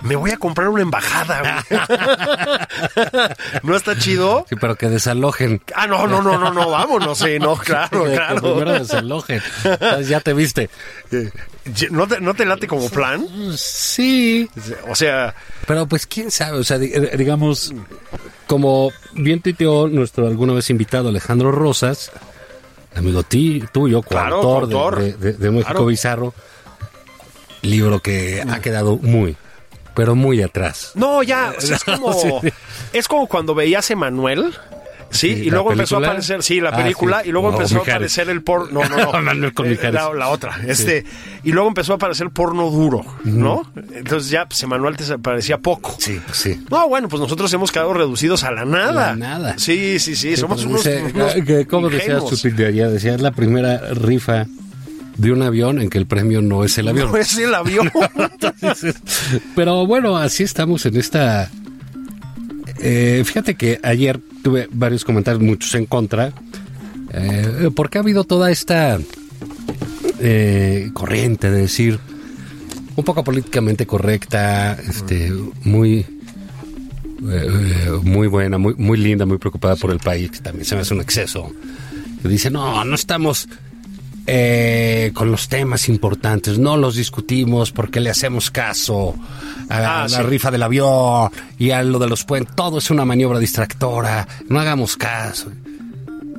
Me 0.06 0.16
voy 0.16 0.32
a 0.32 0.38
comprar 0.38 0.70
una 0.70 0.82
embajada, 0.84 1.64
güey. 1.70 1.80
¿No 3.64 3.76
está 3.76 3.98
chido? 3.98 4.46
Sí, 4.50 4.56
pero 4.60 4.76
que 4.76 4.88
desalojen. 4.90 5.62
Ah, 5.76 5.88
no, 5.88 6.08
no, 6.08 6.22
no, 6.22 6.38
no, 6.38 6.54
no, 6.54 6.70
vámonos, 6.70 7.18
sí, 7.18 7.40
no, 7.40 7.56
claro, 7.58 8.06
Que 8.06 8.12
claro. 8.14 8.42
primero 8.42 8.74
desalojen. 8.74 9.42
Entonces, 9.64 10.08
ya 10.08 10.20
te 10.20 10.34
viste. 10.34 10.70
¿No 11.92 12.08
te, 12.08 12.22
¿No 12.22 12.34
te 12.34 12.46
late 12.46 12.68
como 12.68 12.90
plan? 12.90 13.26
Sí. 13.58 14.50
O 14.88 14.96
sea, 14.96 15.34
Pero 15.68 15.88
pues 15.88 16.06
quién 16.06 16.30
sabe, 16.32 16.60
o 16.60 16.64
sea, 16.64 16.78
eh, 16.78 17.16
digamos, 17.18 17.74
como 18.48 18.92
bien 19.14 19.42
tuiteó 19.42 19.88
nuestro 19.88 20.28
alguna 20.28 20.54
vez 20.54 20.70
invitado 20.70 21.10
Alejandro 21.10 21.52
Rosas, 21.52 22.12
amigo 22.96 23.24
ti, 23.24 23.64
tuyo, 23.72 24.02
Claro, 24.04 24.42
coautor 24.42 24.68
de- 24.68 24.74
coautor. 24.76 25.00
de, 25.02 25.14
de- 25.14 25.34
de 25.34 25.52
México 25.52 25.72
Claro. 25.72 25.86
Bizarro, 25.88 26.34
libro 27.64 28.00
que 28.00 28.44
ha 28.48 28.60
quedado 28.60 28.98
muy, 28.98 29.36
pero 29.96 30.16
muy 30.16 30.42
atrás. 30.42 30.92
No, 30.96 31.24
ya, 31.24 31.54
o 31.58 31.62
sea, 31.62 31.78
es 31.78 31.84
como, 31.86 32.14
Sí. 32.14 32.30
es 32.94 33.08
como 33.08 33.28
cuando 33.28 33.56
veías 33.56 33.90
Emanuel. 33.92 34.54
Sí, 35.12 35.34
Sí, 35.36 35.42
y 35.44 35.46
¿la 35.46 35.58
luego 35.58 35.72
empezó 35.72 35.96
a 35.98 36.00
aparecer, 36.00 36.44
sí, 36.44 36.60
la 36.60 36.70
Ah, 36.72 36.78
película, 36.78 37.22
sí. 37.22 37.30
y 37.30 37.32
luego 37.32 37.52
No, 37.52 37.58
empezó 37.58 37.78
a 37.78 37.82
aparecer 37.84 38.28
el 38.30 38.42
porno, 38.42 38.82
no, 38.82 38.90
no, 38.90 39.12
no, 39.14 39.22
Manuel 39.22 39.54
con 39.54 39.68
Eh, 39.68 39.78
la, 39.92 40.12
la 40.14 40.28
otra, 40.28 40.60
este, 40.68 41.06
y 41.44 41.52
luego 41.54 41.70
empezó 41.70 41.94
a 41.94 41.96
aparecer 41.96 42.32
porno 42.32 42.70
duro, 42.70 43.06
¿no? 43.24 43.72
Entonces 43.94 44.30
ya, 44.32 44.46
pues, 44.46 44.62
Emanuel 44.64 44.98
te 44.98 45.18
parecía 45.20 45.60
poco. 45.60 45.96
Sí, 46.00 46.20
sí. 46.34 46.66
No, 46.70 46.90
bueno, 46.90 47.08
pues 47.08 47.22
nosotros 47.22 47.54
hemos 47.54 47.72
quedado 47.72 47.94
reducidos 47.94 48.44
a 48.44 48.52
la 48.52 48.66
nada. 48.66 49.12
La 49.12 49.16
nada. 49.16 49.56
Sí, 49.58 50.00
sí, 50.00 50.16
sí, 50.18 50.36
somos 50.36 50.66
unos, 50.66 50.84
dice, 50.84 51.04
unos 51.14 51.34
¿Cómo 51.70 51.88
decías 51.88 52.22
ingenuos. 52.24 52.42
de? 52.44 52.90
Decía, 52.92 53.16
es 53.16 53.22
la 53.22 53.32
primera 53.32 53.78
rifa 53.94 54.48
de 55.18 55.32
un 55.32 55.42
avión 55.42 55.80
en 55.80 55.90
que 55.90 55.98
el 55.98 56.06
premio 56.06 56.42
no 56.42 56.64
es 56.64 56.78
el 56.78 56.88
avión. 56.88 57.12
No 57.12 57.18
es 57.18 57.38
el 57.38 57.54
avión. 57.54 57.92
Pero 59.56 59.86
bueno, 59.86 60.18
así 60.18 60.44
estamos 60.44 60.86
en 60.86 60.98
esta... 60.98 61.50
eh, 62.80 63.24
fíjate 63.26 63.56
que 63.56 63.80
ayer 63.84 64.20
tuve 64.44 64.68
varios 64.72 65.04
comentarios, 65.06 65.42
muchos 65.42 65.74
en 65.76 65.86
contra, 65.86 66.34
eh, 67.14 67.70
porque 67.76 67.98
ha 67.98 68.02
habido 68.02 68.24
toda 68.24 68.52
esta 68.52 69.00
eh, 70.20 70.90
corriente 70.94 71.50
de 71.50 71.62
decir, 71.62 72.00
un 72.96 73.04
poco 73.04 73.24
políticamente 73.24 73.86
correcta, 73.86 74.74
este, 74.74 75.32
muy 75.64 76.06
eh, 77.28 78.00
muy 78.04 78.28
buena, 78.28 78.58
muy, 78.58 78.76
muy 78.76 78.98
linda, 78.98 79.26
muy 79.26 79.38
preocupada 79.38 79.76
por 79.76 79.92
el 79.92 80.00
país, 80.00 80.32
que 80.32 80.40
también 80.40 80.66
se 80.66 80.76
me 80.76 80.82
hace 80.82 80.94
un 80.94 81.02
exceso. 81.02 81.52
Que 82.22 82.28
dice, 82.28 82.50
no, 82.52 82.84
no 82.84 82.96
estamos 82.96 83.48
eh, 84.28 85.12
con 85.14 85.32
los 85.32 85.48
temas 85.48 85.88
importantes, 85.90 86.58
no 86.58 86.78
los 86.78 86.96
discutimos 86.96 87.72
porque 87.72 88.00
le 88.00 88.10
hacemos 88.10 88.50
caso 88.52 89.16
a, 89.70 90.04
Ah, 90.04 90.08
la 90.10 90.18
sí. 90.18 90.24
rifa 90.24 90.52
del 90.52 90.64
avión 90.64 91.30
y 91.60 91.72
a 91.72 91.84
lo 91.84 92.00
de 92.00 92.08
los 92.10 92.24
puentes, 92.24 92.56
todo 92.56 92.78
es 92.80 92.90
una 92.90 93.06
maniobra 93.06 93.40
distractora, 93.40 94.28
no 94.50 94.60
hagamos 94.60 94.98
caso. 94.98 95.52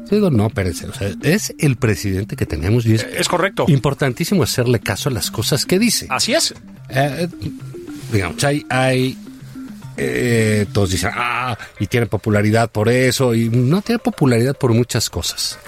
Yo 0.09 0.16
digo, 0.16 0.31
no, 0.31 0.46
espérense, 0.46 0.87
o 0.87 0.94
sea, 0.94 1.11
es 1.22 1.53
el 1.59 1.77
presidente 1.77 2.37
que 2.37 2.46
tenemos 2.46 2.87
y 2.87 2.94
es 2.94 3.03
Es 3.05 3.29
correcto. 3.29 3.64
importantísimo 3.68 4.42
hacerle 4.44 4.79
caso 4.79 5.09
a 5.09 5.12
las 5.12 5.31
cosas 5.33 5.66
que 5.66 5.79
dice. 5.81 6.07
Así 6.11 6.33
es. 6.35 6.55
Eh, 6.90 7.27
digamos, 8.12 8.42
hay, 8.44 8.64
hay 8.70 9.18
eh, 9.96 10.66
todos 10.72 10.90
dicen, 10.90 11.11
ah, 11.14 11.59
y 11.81 11.87
tiene 11.88 12.07
popularidad 12.07 12.70
por 12.70 12.88
eso, 12.88 13.35
y 13.35 13.49
no 13.49 13.83
tiene 13.83 13.99
popularidad 13.99 14.57
por 14.57 14.72
muchas 14.75 15.11
cosas. 15.11 15.59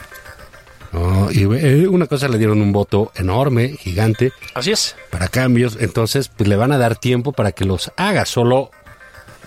No, 0.92 1.30
y 1.30 1.42
eh, 1.42 1.86
una 1.86 2.06
cosa 2.06 2.28
le 2.28 2.38
dieron 2.38 2.62
un 2.62 2.72
voto 2.72 3.12
enorme, 3.14 3.76
gigante, 3.78 4.32
Así 4.54 4.72
es. 4.72 4.96
para 5.10 5.28
cambios, 5.28 5.76
entonces 5.80 6.28
pues, 6.34 6.48
le 6.48 6.56
van 6.56 6.72
a 6.72 6.78
dar 6.78 6.96
tiempo 6.96 7.32
para 7.32 7.52
que 7.52 7.64
los 7.64 7.92
haga. 7.96 8.24
Solo, 8.24 8.70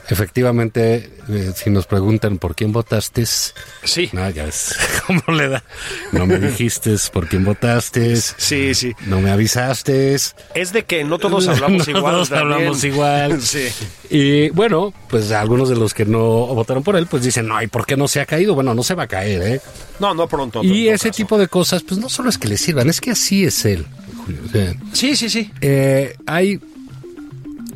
efectivamente, 0.09 1.09
eh, 1.29 1.51
si 1.55 1.69
nos 1.69 1.85
preguntan 1.85 2.37
por 2.37 2.55
quién 2.55 2.71
votaste, 2.71 3.25
Sí. 3.25 4.09
no, 4.13 4.29
ya 4.29 4.45
ves 4.45 4.75
cómo 5.07 5.21
le 5.35 5.47
da. 5.49 5.63
No 6.11 6.25
me 6.25 6.37
dijiste 6.39 6.95
por 7.13 7.27
quién 7.27 7.43
votaste, 7.45 8.15
Sí, 8.15 8.73
sí. 8.75 8.93
no 9.05 9.21
me 9.21 9.31
avisaste. 9.31 10.13
Es 10.13 10.33
de 10.73 10.83
que 10.85 11.03
no 11.03 11.17
todos 11.17 11.47
hablamos 11.47 11.87
No 11.87 11.97
igual. 11.97 12.13
todos 12.13 12.29
también. 12.29 12.53
hablamos 12.53 12.83
igual. 12.83 13.41
Sí. 13.51 13.67
Y 14.09 14.49
bueno, 14.49 14.93
pues 15.09 15.31
algunos 15.31 15.69
de 15.69 15.75
los 15.75 15.93
que 15.93 16.05
no 16.05 16.19
votaron 16.19 16.83
por 16.83 16.95
él, 16.97 17.07
pues 17.07 17.23
dicen, 17.23 17.47
no, 17.47 17.61
¿y 17.61 17.67
por 17.67 17.85
qué 17.85 17.95
no 17.95 18.07
se 18.07 18.19
ha 18.21 18.25
caído? 18.25 18.53
Bueno, 18.55 18.73
no 18.73 18.83
se 18.83 18.93
va 18.93 19.03
a 19.03 19.07
caer, 19.07 19.41
¿eh? 19.41 19.61
No, 19.99 20.13
no 20.13 20.27
pronto. 20.27 20.61
Y 20.63 20.89
ese 20.89 21.09
caso. 21.09 21.17
tipo 21.17 21.37
de 21.37 21.47
cosas, 21.47 21.83
pues 21.83 21.99
no 21.99 22.09
solo 22.09 22.29
es 22.29 22.37
que 22.37 22.47
le 22.49 22.57
sirvan, 22.57 22.89
es 22.89 22.99
que 22.99 23.11
así 23.11 23.45
es 23.45 23.63
él. 23.65 23.85
Julio. 24.25 24.41
O 24.45 24.49
sea, 24.49 24.73
Sí, 24.93 25.15
sí, 25.15 25.29
sí. 25.29 25.51
eh, 25.61 26.15
hay... 26.25 26.59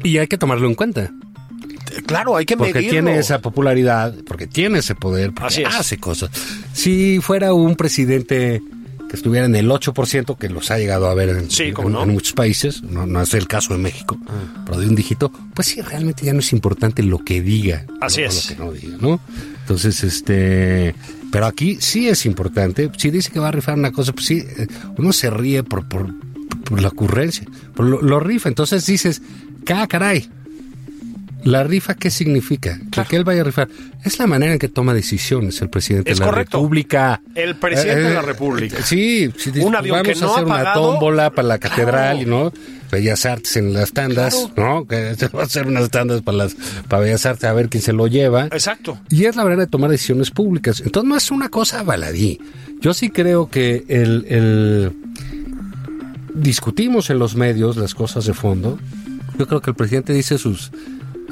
Y 0.03 0.17
hay 0.17 0.27
que 0.27 0.37
tomarlo 0.37 0.67
en 0.67 0.75
cuenta. 0.75 1.09
Claro, 2.05 2.35
hay 2.35 2.45
que 2.45 2.57
Porque 2.57 2.73
medirlo. 2.73 2.91
tiene 2.91 3.17
esa 3.19 3.39
popularidad, 3.39 4.13
porque 4.27 4.47
tiene 4.47 4.79
ese 4.79 4.95
poder, 4.95 5.31
porque 5.31 5.47
Así 5.47 5.61
es. 5.63 5.75
hace 5.75 5.97
cosas. 5.97 6.29
Si 6.73 7.19
fuera 7.21 7.53
un 7.53 7.75
presidente 7.75 8.61
que 9.09 9.15
estuviera 9.15 9.45
en 9.45 9.55
el 9.55 9.69
8%, 9.69 10.35
que 10.37 10.49
los 10.49 10.71
ha 10.71 10.77
llegado 10.79 11.07
a 11.07 11.13
ver 11.13 11.29
en, 11.29 11.51
Sí, 11.51 11.63
en- 11.65 11.73
cómo 11.75 11.89
no. 11.89 12.03
en 12.03 12.09
muchos 12.09 12.33
países, 12.33 12.81
no, 12.81 13.05
no 13.05 13.21
es 13.21 13.33
el 13.35 13.47
caso 13.47 13.73
de 13.73 13.79
México, 13.79 14.17
pero 14.65 14.79
de 14.79 14.87
un 14.87 14.95
dígito, 14.95 15.31
pues 15.53 15.67
sí, 15.67 15.81
realmente 15.81 16.25
ya 16.25 16.33
no 16.33 16.39
es 16.39 16.51
importante 16.53 17.03
lo 17.03 17.19
que 17.19 17.41
diga. 17.41 17.85
Así 18.01 18.21
no, 18.21 18.27
es. 18.27 18.49
Lo 18.51 18.55
que 18.57 18.63
no 18.63 18.71
diga, 18.73 18.97
¿no? 18.99 19.19
Entonces, 19.61 20.03
este... 20.03 20.95
Pero 21.31 21.47
aquí 21.47 21.77
sí 21.81 22.07
es 22.07 22.25
importante. 22.25 22.89
Si 22.97 23.09
dice 23.11 23.29
que 23.31 23.39
va 23.39 23.49
a 23.49 23.51
rifar 23.51 23.77
una 23.77 23.91
cosa, 23.91 24.13
pues 24.13 24.25
sí, 24.25 24.37
eh, 24.57 24.67
uno 24.97 25.11
se 25.11 25.29
ríe 25.29 25.63
por, 25.63 25.87
por, 25.87 26.07
por 26.63 26.81
la 26.81 26.87
ocurrencia, 26.87 27.45
por 27.75 27.85
lo, 27.85 28.01
lo 28.01 28.19
rifa. 28.21 28.47
Entonces 28.47 28.85
dices, 28.85 29.21
¡cá, 29.65 29.85
caray! 29.87 30.29
¿La 31.45 31.63
rifa 31.63 31.93
qué 31.93 32.09
significa? 32.09 32.79
Que- 32.91 33.03
Que 33.03 33.15
él 33.15 33.23
vaya 33.23 33.41
a 33.41 33.43
rifar. 33.43 33.69
Es 34.03 34.19
la 34.19 34.27
manera 34.27 34.53
en 34.53 34.59
que 34.59 34.67
toma 34.67 34.93
decisiones 34.93 35.61
el 35.61 35.69
presidente 35.69 36.11
Es 36.11 36.17
de 36.17 36.25
la 36.25 36.31
correcto. 36.31 36.57
República. 36.57 37.21
El 37.35 37.55
presidente 37.55 38.01
de 38.01 38.13
la 38.15 38.21
República. 38.23 38.77
eh, 38.79 38.83
Sí, 38.83 39.31
sí, 39.37 39.51
dice, 39.51 39.65
Un 39.65 39.75
avión 39.75 39.97
vamos 40.01 40.13
que 40.13 40.19
no 40.19 40.27
a 40.27 40.31
hacer 40.33 40.43
ha 40.43 40.47
una 40.47 40.73
tómbola 40.73 41.29
para 41.29 41.47
la 41.47 41.59
catedral, 41.59 42.17
Claro. 42.25 42.51
¿no? 42.51 42.53
Bellas 42.91 43.25
Artes 43.25 43.55
en 43.57 43.73
las 43.73 43.93
tandas, 43.93 44.49
¿no? 44.57 44.85
Que 44.87 45.15
se 45.17 45.27
va 45.27 45.41
a 45.41 45.45
hacer 45.45 45.67
unas 45.67 45.89
tandas 45.91 46.21
para 46.23 46.37
las 46.39 46.55
para 46.87 47.03
Bellas 47.03 47.25
Artes 47.27 47.43
a 47.45 47.53
ver 47.53 47.69
quién 47.69 47.83
se 47.83 47.93
lo 47.93 48.07
lleva. 48.07 48.45
Exacto. 48.45 48.97
Y 49.09 49.25
es 49.25 49.35
la 49.35 49.43
manera 49.43 49.61
de 49.61 49.67
tomar 49.67 49.89
decisiones 49.91 50.31
públicas. 50.31 50.81
Entonces 50.83 51.07
no 51.07 51.15
es 51.15 51.29
una 51.31 51.49
cosa 51.49 51.83
baladí. 51.83 52.39
Yo 52.81 52.93
sí 52.93 53.09
creo 53.09 53.49
que 53.49 53.85
el, 53.87 54.25
el- 54.29 54.91
discutimos 56.33 57.09
en 57.09 57.19
los 57.19 57.35
medios 57.35 57.77
las 57.77 57.93
cosas 57.95 58.25
de 58.25 58.33
fondo. 58.33 58.79
Yo 59.37 59.47
creo 59.47 59.61
que 59.61 59.71
el 59.71 59.75
presidente 59.75 60.13
dice 60.13 60.37
sus 60.37 60.71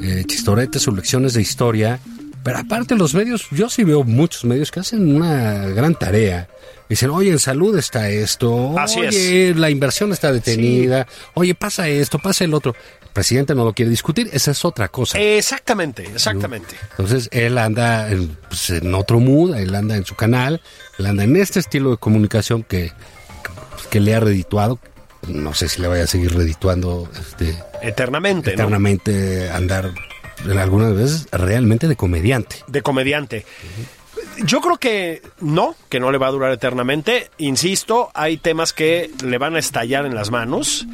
eh, 0.02 0.24
chistoretes, 0.26 0.82
sus 0.82 0.96
lecciones 0.96 1.34
de 1.34 1.42
historia. 1.42 2.00
Pero 2.44 2.58
aparte 2.58 2.96
los 2.96 3.14
medios, 3.14 3.48
yo 3.52 3.70
sí 3.70 3.84
veo 3.84 4.04
muchos 4.04 4.44
medios 4.44 4.70
que 4.70 4.82
hacen 4.82 5.16
una 5.16 5.68
gran 5.70 5.96
tarea. 5.96 6.50
Dicen, 6.90 7.10
oye, 7.10 7.32
en 7.32 7.40
salud 7.40 7.78
está 7.78 8.10
esto, 8.10 8.78
Así 8.78 9.00
oye, 9.00 9.56
la 9.56 9.70
inversión 9.70 10.12
está 10.12 10.34
detenida, 10.34 11.08
oye, 11.34 11.56
pasa 11.56 11.88
esto, 11.88 12.20
pasa 12.20 12.44
el 12.44 12.54
otro. 12.54 12.76
El 13.02 13.10
presidente 13.10 13.56
no 13.56 13.64
lo 13.64 13.74
quiere 13.74 13.90
discutir, 13.90 14.30
esa 14.34 14.52
es 14.52 14.66
otra 14.66 14.90
cosa. 14.90 15.18
Exactamente, 15.18 16.04
exactamente. 16.04 16.76
Entonces 16.92 17.30
él 17.32 17.58
anda 17.58 18.12
en, 18.12 18.38
pues, 18.50 18.70
en 18.72 18.94
otro 18.94 19.20
mood, 19.20 19.56
él 19.56 19.74
anda 19.74 19.96
en 19.96 20.06
su 20.06 20.16
canal, 20.16 20.62
él 21.00 21.06
anda 21.06 21.24
en 21.24 21.36
este 21.38 21.62
estilo 21.62 21.92
de 21.92 21.98
comunicación 21.98 22.64
que, 22.64 22.92
que 23.90 24.02
le 24.02 24.14
ha 24.14 24.20
redituado. 24.20 24.80
No 25.30 25.54
sé 25.54 25.70
si 25.70 25.82
le 25.82 25.88
vaya 25.88 26.04
a 26.04 26.08
seguir 26.08 26.36
redituando 26.36 27.10
este, 27.18 27.58
Eternamente, 27.84 28.52
¿no? 28.52 28.54
eternamente 28.54 29.50
andar 29.50 29.92
en 30.46 30.58
algunas 30.58 30.96
veces 30.96 31.28
realmente 31.32 31.88
de 31.88 31.96
comediante. 31.96 32.58
De 32.68 32.82
comediante. 32.82 33.46
Yo 34.46 34.62
creo 34.62 34.78
que 34.78 35.22
no, 35.42 35.76
que 35.90 36.00
no 36.00 36.12
le 36.12 36.18
va 36.18 36.28
a 36.28 36.32
durar 36.32 36.52
eternamente. 36.52 37.30
Insisto, 37.38 38.10
hay 38.14 38.38
temas 38.38 38.74
que 38.74 39.12
le 39.24 39.38
van 39.38 39.56
a 39.56 39.60
estallar 39.60 40.06
en 40.06 40.16
las 40.16 40.32
manos. 40.32 40.88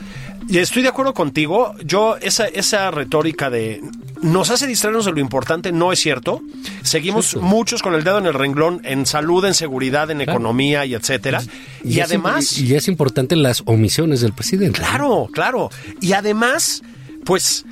Y 0.50 0.58
estoy 0.58 0.82
de 0.82 0.90
acuerdo 0.90 1.14
contigo. 1.14 1.76
Yo, 1.86 2.18
esa, 2.18 2.48
esa 2.48 2.90
retórica 2.92 3.50
de 3.52 3.82
nos 4.22 4.50
hace 4.50 4.66
distraernos 4.68 5.06
de 5.06 5.12
lo 5.14 5.20
importante 5.20 5.72
no 5.72 5.92
es 5.94 6.00
cierto. 6.00 6.42
Seguimos 6.82 7.36
muchos 7.36 7.82
con 7.84 7.94
el 7.94 8.04
dedo 8.04 8.18
en 8.18 8.26
el 8.26 8.34
renglón 8.34 8.82
en 8.84 9.06
salud, 9.06 9.46
en 9.46 9.54
seguridad, 9.54 10.10
en 10.12 10.22
economía 10.22 10.86
y 10.86 10.96
etcétera. 10.96 11.42
Y, 11.84 12.00
además. 12.00 12.58
imp- 12.58 12.66
y 12.68 12.74
es 12.76 12.88
importante 12.88 13.36
las 13.36 13.62
omisiones 13.66 14.22
del 14.22 14.34
presidente. 14.34 14.80
¿no? 14.82 14.88
Claro, 14.88 15.28
claro. 15.32 15.70
Y 16.02 16.14
además, 16.14 16.82
pues 17.26 17.64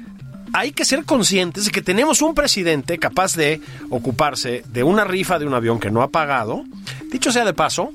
hay 0.53 0.71
que 0.71 0.85
ser 0.85 1.03
conscientes 1.03 1.65
de 1.65 1.71
que 1.71 1.81
tenemos 1.81 2.21
un 2.21 2.35
presidente 2.35 2.99
capaz 2.99 3.35
de 3.35 3.59
ocuparse 3.89 4.63
de 4.71 4.83
una 4.83 5.03
rifa 5.03 5.39
de 5.39 5.45
un 5.47 5.53
avión 5.55 5.79
que 5.79 5.89
no 5.91 6.03
ha 6.03 6.09
pagado. 6.09 6.63
Dicho 7.11 7.31
sea 7.31 7.43
de 7.43 7.53
paso, 7.53 7.91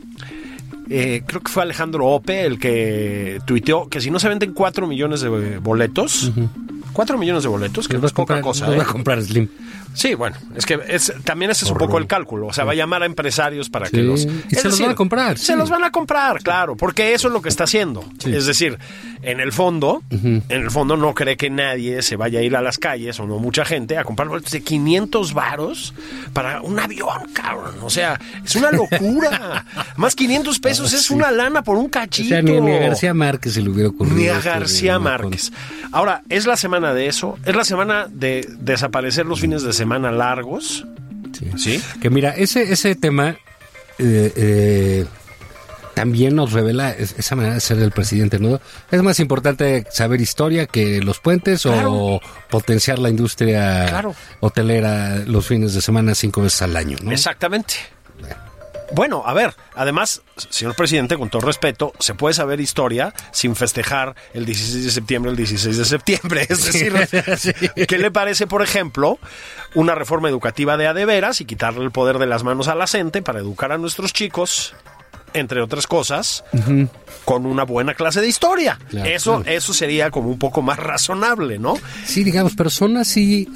eh, 0.93 1.23
creo 1.27 1.41
que 1.41 1.51
fue 1.51 1.63
Alejandro 1.63 2.07
Ope 2.07 2.45
el 2.45 2.59
que 2.59 3.41
tuiteó 3.47 3.89
que 3.89 4.01
si 4.01 4.11
no 4.11 4.19
se 4.19 4.29
venden 4.29 4.53
4 4.53 4.87
millones 4.87 5.23
de 5.23 5.59
boletos, 5.59 6.31
4 6.93 7.19
millones 7.19 7.43
de 7.43 7.49
boletos, 7.49 7.89
que 7.89 7.95
no 7.95 8.01
va 8.03 8.07
es 8.07 8.13
a 8.13 8.15
poca 8.17 8.35
comprar, 8.41 8.43
cosa. 8.43 8.69
va 8.71 8.77
¿eh? 8.77 8.81
a 8.81 8.85
comprar 8.93 9.23
Slim. 9.23 9.49
Sí, 9.95 10.15
bueno, 10.15 10.37
es 10.57 10.65
que 10.65 10.81
es, 10.89 11.13
también 11.23 11.51
ese 11.51 11.67
es 11.67 11.71
un 11.71 11.77
poco 11.77 11.99
el 11.99 12.07
cálculo. 12.07 12.47
O 12.47 12.53
sea, 12.55 12.65
va 12.65 12.73
a 12.73 12.75
llamar 12.75 13.03
a 13.03 13.07
empresarios 13.07 13.69
para 13.69 13.91
que 13.91 13.99
los. 14.03 14.25
y 14.25 14.29
es 14.51 14.63
se 14.63 14.69
los 14.69 14.81
van 14.81 14.91
a 14.93 14.95
comprar, 14.95 15.37
Se 15.37 15.53
sí. 15.53 15.59
los 15.59 15.69
van 15.69 15.85
a 15.85 15.91
comprar, 15.91 16.43
claro, 16.43 16.77
porque 16.77 17.13
eso 17.13 17.29
es 17.29 17.35
lo 17.35 17.43
que 17.43 17.51
está 17.51 17.65
haciendo. 17.65 18.03
Es 18.25 18.47
decir, 18.47 18.79
en 19.21 19.41
el 19.41 19.53
fondo, 19.53 20.03
en 20.11 20.43
el 20.49 20.71
fondo 20.71 20.97
no 20.97 21.13
cree 21.13 21.37
que 21.37 21.51
nadie 21.51 22.01
se 22.01 22.17
vaya 22.17 22.39
a 22.39 22.43
ir 22.43 22.57
a 22.57 22.63
las 22.63 22.79
calles 22.79 23.21
o 23.21 23.27
no 23.27 23.39
mucha 23.39 23.67
gente 23.67 23.99
a 23.99 24.05
comprar 24.05 24.29
boletos 24.29 24.53
de 24.53 24.63
500 24.63 25.35
varos 25.35 25.93
para 26.33 26.63
un 26.63 26.79
avión, 26.79 27.29
cabrón. 27.35 27.75
O 27.83 27.91
sea, 27.91 28.19
es 28.43 28.57
una 28.57 28.71
locura. 28.73 29.67
Más 29.97 30.15
500 30.15 30.59
pesos 30.59 30.93
es 30.95 31.11
una 31.11 31.31
lana 31.31 31.63
por 31.63 31.77
un 31.77 31.87
O 31.87 31.91
cachito. 31.91 32.31
sea, 32.31 32.41
ni, 32.41 32.59
ni 32.63 32.73
a 32.73 32.79
García 32.79 33.13
Márquez 33.13 33.53
se 33.53 33.61
le 33.61 33.69
hubiera 33.69 33.91
ocurrido. 33.91 34.17
Ni 34.17 34.29
a 34.29 34.39
esto 34.39 34.49
de 34.49 34.55
García 34.55 34.99
Márquez. 34.99 35.53
Ahora, 35.93 36.23
es 36.31 36.47
la 36.47 36.57
semana 36.57 36.82
de 36.95 37.07
eso, 37.07 37.39
es 37.45 37.55
la 37.55 37.65
semana 37.65 38.07
de 38.11 38.47
desaparecer 38.59 39.27
los 39.27 39.41
fines 39.41 39.63
de 39.63 39.73
semana 39.73 40.11
largos. 40.11 40.85
Sí. 41.39 41.51
¿Sí? 41.57 41.83
Que 42.01 42.11
mira, 42.11 42.31
ese, 42.31 42.73
ese 42.73 42.95
tema 42.95 43.37
eh, 43.99 44.33
eh, 44.37 45.07
también 45.95 46.35
nos 46.35 46.53
revela 46.53 46.91
es- 46.91 47.15
esa 47.19 47.37
manera 47.37 47.55
de 47.55 47.61
ser 47.61 47.79
el 47.79 47.91
presidente, 47.93 48.39
¿no? 48.39 48.61
Es 48.91 49.03
más 49.03 49.21
importante 49.21 49.87
saber 49.91 50.21
historia 50.21 50.67
que 50.67 51.01
los 51.01 51.21
puentes 51.21 51.63
Claro. 51.63 51.93
o 51.95 52.21
potenciar 52.51 52.99
la 52.99 53.11
industria 53.11 53.87
Claro. 53.89 54.15
hotelera 54.41 55.19
los 55.27 55.47
fines 55.47 55.75
de 55.75 55.83
semana 55.83 56.15
cinco 56.15 56.43
veces 56.43 56.63
al 56.63 56.77
año, 56.77 56.97
¿no? 57.03 57.13
Exactamente. 57.13 57.75
Bueno, 58.95 59.23
a 59.25 59.33
ver, 59.33 59.55
además, 59.75 60.23
señor 60.37 60.75
presidente, 60.75 61.17
con 61.17 61.31
todo 61.31 61.43
respeto, 61.43 61.93
se 61.99 62.15
puede 62.15 62.35
saber 62.35 62.61
historia 62.61 63.15
sin 63.31 63.57
festejar 63.57 64.15
el 64.35 64.45
16 64.45 64.85
de 64.85 64.91
septiembre, 64.91 65.31
el 65.31 65.37
16 65.37 65.79
de 65.79 65.85
septiembre. 65.85 66.47
Es 66.53 66.65
decir, 66.65 67.73
¿qué 67.89 67.99
le 67.99 68.11
parece, 68.11 68.47
por 68.47 68.63
ejemplo, 68.63 69.19
una 69.75 69.95
reforma 69.95 70.29
educativa 70.29 70.77
de 70.77 70.87
a 70.87 70.95
de 70.95 71.07
veras 71.07 71.41
y 71.41 71.45
quitarle 71.45 71.83
el 71.85 71.91
poder 71.91 72.19
de 72.19 72.27
las 72.27 72.45
manos 72.45 72.69
a 72.69 72.75
la 72.75 72.87
gente 72.87 73.23
para 73.23 73.39
educar 73.39 73.73
a 73.73 73.79
nuestros 73.79 74.13
chicos, 74.13 74.75
entre 75.33 75.63
otras 75.63 75.87
cosas, 75.87 76.45
con 77.25 77.47
una 77.47 77.65
buena 77.65 77.95
clase 77.95 78.21
de 78.21 78.29
historia? 78.29 78.79
Claro, 78.91 79.09
eso, 79.09 79.37
claro. 79.37 79.57
eso 79.57 79.73
sería 79.73 80.11
como 80.11 80.29
un 80.29 80.39
poco 80.39 80.61
más 80.61 80.79
razonable, 80.79 81.59
¿no? 81.59 81.75
Sí, 82.05 82.25
digamos, 82.25 82.55
pero 82.57 82.69
son 82.69 82.99
así 82.99 83.49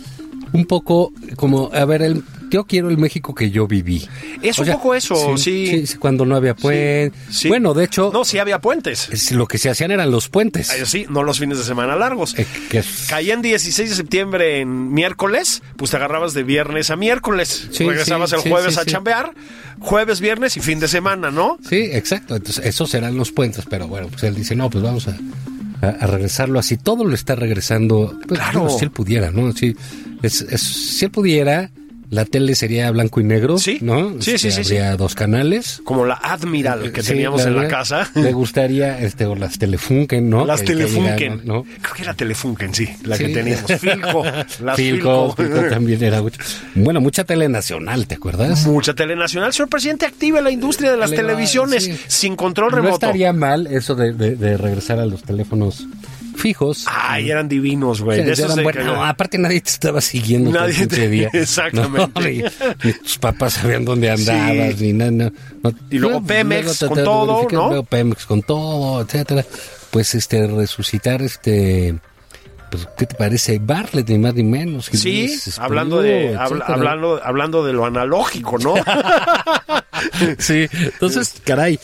un 0.53 0.65
poco 0.65 1.13
como, 1.37 1.71
a 1.73 1.85
ver, 1.85 2.03
el, 2.03 2.25
yo 2.51 2.65
quiero 2.65 2.89
el 2.91 2.99
México 2.99 3.35
que 3.35 3.51
yo 3.51 3.67
viví. 3.67 4.07
Es 4.43 4.59
un 4.59 4.67
poco 4.69 4.95
eso, 4.95 5.37
sí. 5.39 5.85
Cuando 5.99 6.25
no 6.25 6.37
había 6.37 6.55
puentes. 6.55 7.13
Sí. 7.31 7.49
Bueno, 7.49 7.75
de 7.75 7.85
hecho. 7.85 8.11
No, 8.13 8.25
sí 8.25 8.39
había 8.39 8.61
puentes. 8.61 9.09
es- 9.11 9.33
lo 9.33 9.47
que 9.47 9.59
se 9.59 9.69
hacían 9.71 9.91
eran 9.91 10.11
los 10.11 10.29
puentes. 10.29 10.71
Ay, 10.71 10.87
Sí, 10.87 11.07
no 11.09 11.23
los 11.23 11.39
fines 11.39 11.59
de 11.59 11.65
semana 11.65 11.97
largos. 11.97 12.39
Eh, 12.39 12.47
que 12.71 12.83
Caían 13.09 13.43
16 13.43 13.91
de 13.91 13.97
septiembre 13.97 14.61
en 14.61 14.93
miércoles, 14.93 15.63
pues 15.77 15.91
te 15.91 15.97
agarrabas 15.97 16.33
de 16.35 16.43
viernes 16.43 16.91
a 16.91 16.97
miércoles. 16.97 17.69
Sí, 17.73 17.85
Regresabas 17.87 18.31
sí, 18.31 18.37
el 18.37 18.43
sí, 18.43 18.51
jueves 18.51 18.75
sí, 18.75 18.81
a 18.81 18.85
sí. 18.85 18.91
chambear, 18.91 19.33
jueves, 19.81 20.21
viernes 20.21 20.57
y 20.57 20.61
fin 20.61 20.79
de 20.81 20.89
semana, 20.89 21.31
¿no? 21.31 21.59
Sí, 21.69 21.77
exacto. 21.93 22.37
Entonces, 22.37 22.65
esos 22.65 22.89
serán 22.91 23.17
los 23.17 23.33
puentes, 23.33 23.65
pero 23.69 23.89
bueno, 23.89 24.09
pues 24.09 24.23
él 24.23 24.35
dice, 24.35 24.55
no, 24.57 24.71
pues 24.71 24.83
vamos 24.85 25.09
a, 25.09 25.17
regresarlo 26.07 26.59
así. 26.59 26.77
Todo 26.79 27.05
lo 27.05 27.15
está 27.15 27.35
regresando. 27.35 28.19
Pues, 28.27 28.41
Claro. 28.41 28.69
si 28.71 28.85
él 28.85 28.91
pudiera, 28.91 29.31
¿no? 29.31 29.53
Si, 29.53 29.77
es, 30.23 30.41
es- 30.43 30.61
si 30.63 31.05
él 31.05 31.11
pudiera, 31.11 31.71
la 32.11 32.25
tele 32.25 32.55
sería 32.55 32.91
blanco 32.91 33.21
y 33.21 33.25
negro, 33.25 33.59
Sí. 33.59 33.79
¿no? 33.81 34.21
Sí, 34.21 34.39
sí, 34.39 34.49
Este, 34.49 34.65
sí, 34.65 34.77
Habría 34.77 34.97
dos 34.97 35.15
canales. 35.15 35.81
Como 35.85 36.05
la 36.07 36.15
Admiral 36.15 36.93
que 36.93 37.03
Sí, 37.03 37.09
teníamos 37.09 37.45
en 37.47 37.57
la 37.57 37.69
casa. 37.69 38.11
Le 38.15 38.33
gustaría, 38.33 39.01
este, 39.01 39.27
o 39.27 39.35
las 39.35 39.59
Telefunken, 39.59 40.29
¿no? 40.31 40.45
Las 40.47 40.61
Que- 40.61 40.67
Telefunken. 40.69 41.43
¿no? 41.45 41.65
Creo 41.83 41.95
que 41.95 42.03
era 42.03 42.15
Telefunken, 42.15 42.75
sí, 42.75 42.89
la 43.05 43.17
Sí. 43.17 43.27
que 43.27 43.35
teníamos. 43.35 43.73
Filco. 43.81 44.25
Las 44.63 44.77
Filco, 44.77 45.35
Filco. 45.37 45.37
Filco 45.37 45.69
también 45.69 46.03
era 46.03 46.23
mucho. 46.23 46.39
Bueno, 46.75 47.01
mucha 47.01 47.25
tele 47.25 47.49
nacional, 47.49 48.07
¿te 48.07 48.15
acuerdas? 48.17 48.67
Mucha 48.67 48.95
telenacional. 48.95 49.53
Señor 49.53 49.69
presidente, 49.69 50.07
active 50.07 50.41
la 50.43 50.51
industria 50.51 50.91
de 50.93 50.97
las 50.97 51.11
televisiones 51.11 51.91
sin 52.07 52.37
control 52.37 52.71
No 52.71 52.77
remoto. 52.77 52.95
estaría 52.95 53.33
mal 53.33 53.67
eso 53.67 53.95
de, 53.95 54.13
de- 54.13 54.37
de 54.37 54.57
regresar 54.57 54.99
a 55.01 55.07
los 55.07 55.23
teléfonos 55.23 55.87
fijos. 56.37 56.85
Ay, 56.89 57.31
eran 57.31 57.49
divinos, 57.49 58.01
güey. 58.03 58.21
Sí, 58.21 58.27
De 58.27 58.33
esos 58.33 58.45
eran 58.47 58.57
de 58.57 58.63
buenos. 58.63 58.85
que- 58.85 58.91
No, 58.91 59.05
aparte 59.05 59.39
nadie 59.39 59.61
te 59.61 59.71
estaba 59.71 60.01
siguiendo 60.01 60.51
Nadie 60.53 60.87
te- 60.87 61.09
día. 61.09 61.31
Exactamente. 61.33 62.11
No, 62.15 62.27
ni, 62.27 62.43
ni 62.85 62.93
tus 62.99 63.19
papás 63.19 63.55
sabían 63.55 63.85
dónde 63.85 64.11
andabas, 64.11 64.75
Sí. 64.77 64.85
ni 64.87 64.93
nada. 64.93 65.11
no, 65.11 65.33
no. 65.63 65.73
Y 65.91 65.99
luego 65.99 66.23
Pemex 66.23 66.81
luego 66.83 66.95
con 66.95 67.05
todo, 67.05 67.49
¿no? 67.51 67.69
luego 67.69 67.83
Pemex 67.85 68.27
con 68.27 68.43
todo, 68.43 69.01
etcétera. 69.03 69.45
Pues 69.91 70.15
este, 70.15 70.47
resucitar 70.47 71.23
este. 71.23 71.97
Pues, 72.71 72.89
¿qué 72.99 73.07
te 73.07 73.15
parece? 73.15 73.61
Barlet, 73.61 74.09
ni 74.09 74.19
más 74.19 74.35
ni 74.35 74.43
menos. 74.43 74.87
Sí, 74.93 75.25
Espriu, 75.27 75.65
hablando 75.65 76.03
de, 76.03 76.37
habla- 76.37 76.65
hablando, 76.67 77.21
hablando 77.25 77.65
de 77.65 77.73
lo 77.73 77.87
analógico, 77.87 78.59
¿no? 78.59 78.75
Sí, 80.39 80.67
entonces, 80.73 81.35
caray, 81.45 81.79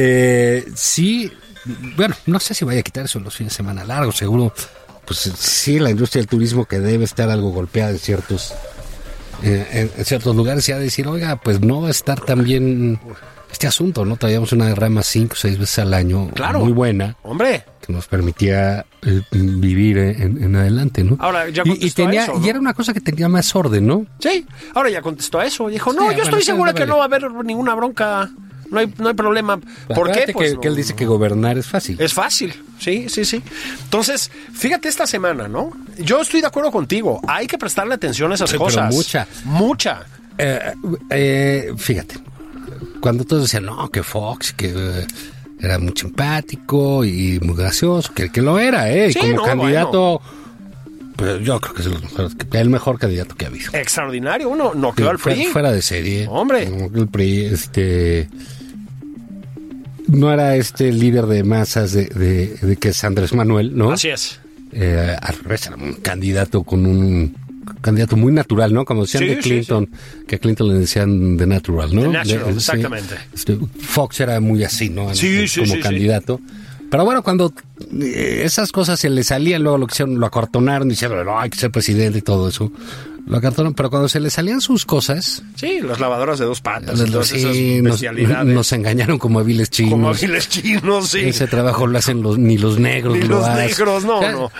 eh, 0.00 0.64
sí, 0.76 1.32
bueno, 1.96 2.14
no 2.26 2.38
sé 2.38 2.54
si 2.54 2.64
vaya 2.64 2.78
a 2.78 2.82
quitar 2.84 3.04
eso 3.04 3.18
los 3.18 3.34
fines 3.34 3.52
de 3.52 3.56
semana 3.56 3.84
largos, 3.84 4.16
seguro, 4.16 4.52
pues 5.04 5.18
sí, 5.18 5.80
la 5.80 5.90
industria 5.90 6.20
del 6.20 6.28
turismo 6.28 6.66
que 6.66 6.78
debe 6.78 7.04
estar 7.04 7.28
algo 7.30 7.50
golpeada 7.50 7.90
en 7.90 7.98
ciertos, 7.98 8.54
eh, 9.42 9.90
en, 9.96 10.04
ciertos 10.04 10.36
lugares, 10.36 10.68
y 10.68 10.72
a 10.72 10.78
decir, 10.78 11.08
oiga, 11.08 11.34
pues 11.36 11.60
no 11.60 11.82
va 11.82 11.88
a 11.88 11.90
estar 11.90 12.20
tan 12.20 12.44
bien 12.44 13.00
este 13.50 13.66
asunto, 13.66 14.04
¿no? 14.04 14.16
Traíamos 14.16 14.52
una 14.52 14.66
derrama 14.66 15.02
cinco 15.02 15.32
o 15.32 15.36
seis 15.36 15.58
veces 15.58 15.80
al 15.80 15.92
año, 15.92 16.30
Claro. 16.32 16.60
muy 16.60 16.72
buena, 16.72 17.16
Hombre, 17.24 17.64
que 17.84 17.92
nos 17.92 18.06
permitía 18.06 18.86
eh, 19.02 19.22
vivir 19.32 19.98
en, 19.98 20.40
en 20.40 20.54
adelante, 20.54 21.02
¿no? 21.02 21.16
Ahora, 21.18 21.48
ya 21.48 21.64
y, 21.64 21.70
y 21.70 21.72
contestó 21.72 22.02
a 22.02 22.06
tenía, 22.06 22.22
eso, 22.22 22.34
¿no? 22.34 22.46
y 22.46 22.48
era 22.48 22.60
una 22.60 22.74
cosa 22.74 22.94
que 22.94 23.00
tenía 23.00 23.28
más 23.28 23.52
orden, 23.56 23.84
¿no? 23.84 24.06
sí. 24.20 24.46
Ahora 24.76 24.90
ya 24.90 25.02
contestó 25.02 25.40
a 25.40 25.44
eso. 25.44 25.66
Dijo, 25.66 25.92
no, 25.92 26.02
yo 26.02 26.06
bueno, 26.06 26.22
estoy 26.22 26.42
segura 26.42 26.72
que 26.72 26.86
no 26.86 26.98
va 26.98 27.02
a 27.02 27.06
haber 27.06 27.28
ninguna 27.44 27.74
bronca. 27.74 28.30
No 28.70 28.80
hay, 28.80 28.92
no 28.98 29.08
hay 29.08 29.14
problema. 29.14 29.58
¿Por 29.58 29.92
Acuérdate 29.92 30.26
qué? 30.26 30.32
Pues 30.32 30.54
que, 30.54 30.60
que 30.60 30.68
él 30.68 30.76
dice 30.76 30.94
que 30.94 31.06
gobernar 31.06 31.56
es 31.58 31.66
fácil. 31.66 31.96
Es 32.00 32.12
fácil, 32.12 32.54
sí, 32.78 33.08
sí, 33.08 33.24
sí. 33.24 33.42
Entonces, 33.84 34.30
fíjate 34.52 34.88
esta 34.88 35.06
semana, 35.06 35.48
¿no? 35.48 35.70
Yo 35.98 36.20
estoy 36.20 36.40
de 36.40 36.46
acuerdo 36.46 36.70
contigo. 36.70 37.20
Hay 37.26 37.46
que 37.46 37.58
prestarle 37.58 37.94
atención 37.94 38.30
a 38.32 38.34
esas 38.34 38.50
pero 38.50 38.64
cosas. 38.64 38.94
mucha. 38.94 39.26
Mucha. 39.44 40.06
Eh, 40.36 40.72
eh, 41.10 41.72
fíjate, 41.76 42.16
cuando 43.00 43.24
todos 43.24 43.42
decían, 43.42 43.64
no, 43.64 43.90
que 43.90 44.02
Fox, 44.02 44.52
que 44.52 44.72
eh, 44.74 45.06
era 45.60 45.78
muy 45.78 45.92
simpático 45.96 47.04
y 47.04 47.40
muy 47.40 47.56
gracioso, 47.56 48.12
que, 48.14 48.30
que 48.30 48.42
lo 48.42 48.58
era, 48.58 48.90
¿eh? 48.90 49.08
Y 49.08 49.12
Sí, 49.14 49.18
como 49.20 49.32
no, 49.32 49.42
candidato, 49.42 50.20
pues 51.16 51.40
yo 51.44 51.60
creo 51.60 51.74
que 51.74 51.80
es 51.80 51.86
el 51.88 52.00
mejor, 52.00 52.30
el 52.52 52.70
mejor 52.70 52.98
candidato 53.00 53.34
que 53.34 53.44
ha 53.46 53.48
habido. 53.48 53.72
Extraordinario. 53.72 54.48
Uno 54.48 54.72
no 54.74 54.94
quedó 54.94 55.10
al 55.10 55.18
PRI. 55.18 55.46
Fuera 55.46 55.72
de 55.72 55.82
serie. 55.82 56.28
Hombre. 56.30 56.62
El 56.94 57.08
PRI, 57.08 57.46
este. 57.46 58.28
No 60.08 60.32
era 60.32 60.56
este 60.56 60.88
el 60.88 60.98
líder 60.98 61.26
de 61.26 61.44
masas 61.44 61.92
de, 61.92 62.06
de- 62.06 62.54
de 62.60 62.76
que 62.76 62.88
es 62.90 63.04
Andrés 63.04 63.32
Manuel, 63.32 63.76
¿no? 63.76 63.92
Así 63.92 64.08
es. 64.08 64.40
Eh, 64.72 65.16
al 65.20 65.36
revés, 65.38 65.66
era 65.66 65.76
un 65.76 65.94
candidato 65.94 66.62
con 66.62 66.84
un 66.86 67.34
candidato 67.82 68.16
muy 68.16 68.32
natural, 68.32 68.72
¿no? 68.72 68.84
Como 68.84 69.02
decían 69.02 69.22
Sí, 69.24 69.28
de 69.28 69.34
sí, 69.36 69.40
Clinton, 69.48 69.88
que 70.26 70.36
a 70.36 70.38
Clinton 70.38 70.68
le 70.68 70.74
decían 70.80 71.36
de 71.36 71.46
natural, 71.46 71.94
¿no? 71.94 72.02
The 72.02 72.08
natural, 72.08 72.44
sí. 72.52 72.56
exactamente. 72.56 73.14
Este, 73.34 73.58
Fox 73.80 74.20
era 74.20 74.40
muy 74.40 74.64
así, 74.64 74.88
¿no? 74.90 75.14
Sí, 75.14 75.46
sí, 75.46 75.60
como 75.60 75.78
candidato. 75.80 76.40
Pero 76.90 77.04
bueno, 77.04 77.22
cuando 77.22 77.52
eh, 78.00 78.40
esas 78.44 78.72
cosas 78.72 78.98
se 78.98 79.10
le 79.10 79.22
salían, 79.22 79.62
luego 79.62 79.76
lo 79.76 79.86
que 79.86 79.92
hicieron, 79.92 80.18
lo 80.18 80.24
acortonaron 80.26 80.88
diciendo, 80.88 81.22
no, 81.22 81.38
hay 81.38 81.50
que 81.50 81.58
ser 81.58 81.70
presidente 81.70 82.18
y 82.18 82.22
todo 82.22 82.48
eso. 82.48 82.72
Lo 83.28 83.36
acortonaron, 83.38 83.74
pero 83.74 83.90
cuando 83.90 84.08
se 84.08 84.20
le 84.20 84.30
salían 84.30 84.60
sus 84.60 84.84
cosas, 84.86 85.42
Sí, 85.54 85.80
las 85.82 86.00
lavadoras 86.00 86.38
de 86.38 86.46
dos 86.46 86.60
patas. 86.60 86.98
sí, 87.26 87.80
nos, 87.82 88.72
engañaron 88.72 89.18
como 89.18 89.38
hábiles 89.40 89.70
chinos. 89.70 89.92
como 89.92 90.08
hábiles 90.08 90.48
chinos, 90.48 91.10
sí. 91.10 91.20
Ese 91.20 91.46
trabajo 91.46 91.86
lo 91.86 91.98
hacen 91.98 92.22
los, 92.22 92.38
ni 92.38 92.56
los 92.58 92.78
negros. 92.78 93.16
Ni 93.16 93.22
lo 93.22 93.36
los 93.40 93.46
hacen. 93.48 93.66
negros, 93.66 94.04
no, 94.04 94.20
no. 94.32 94.50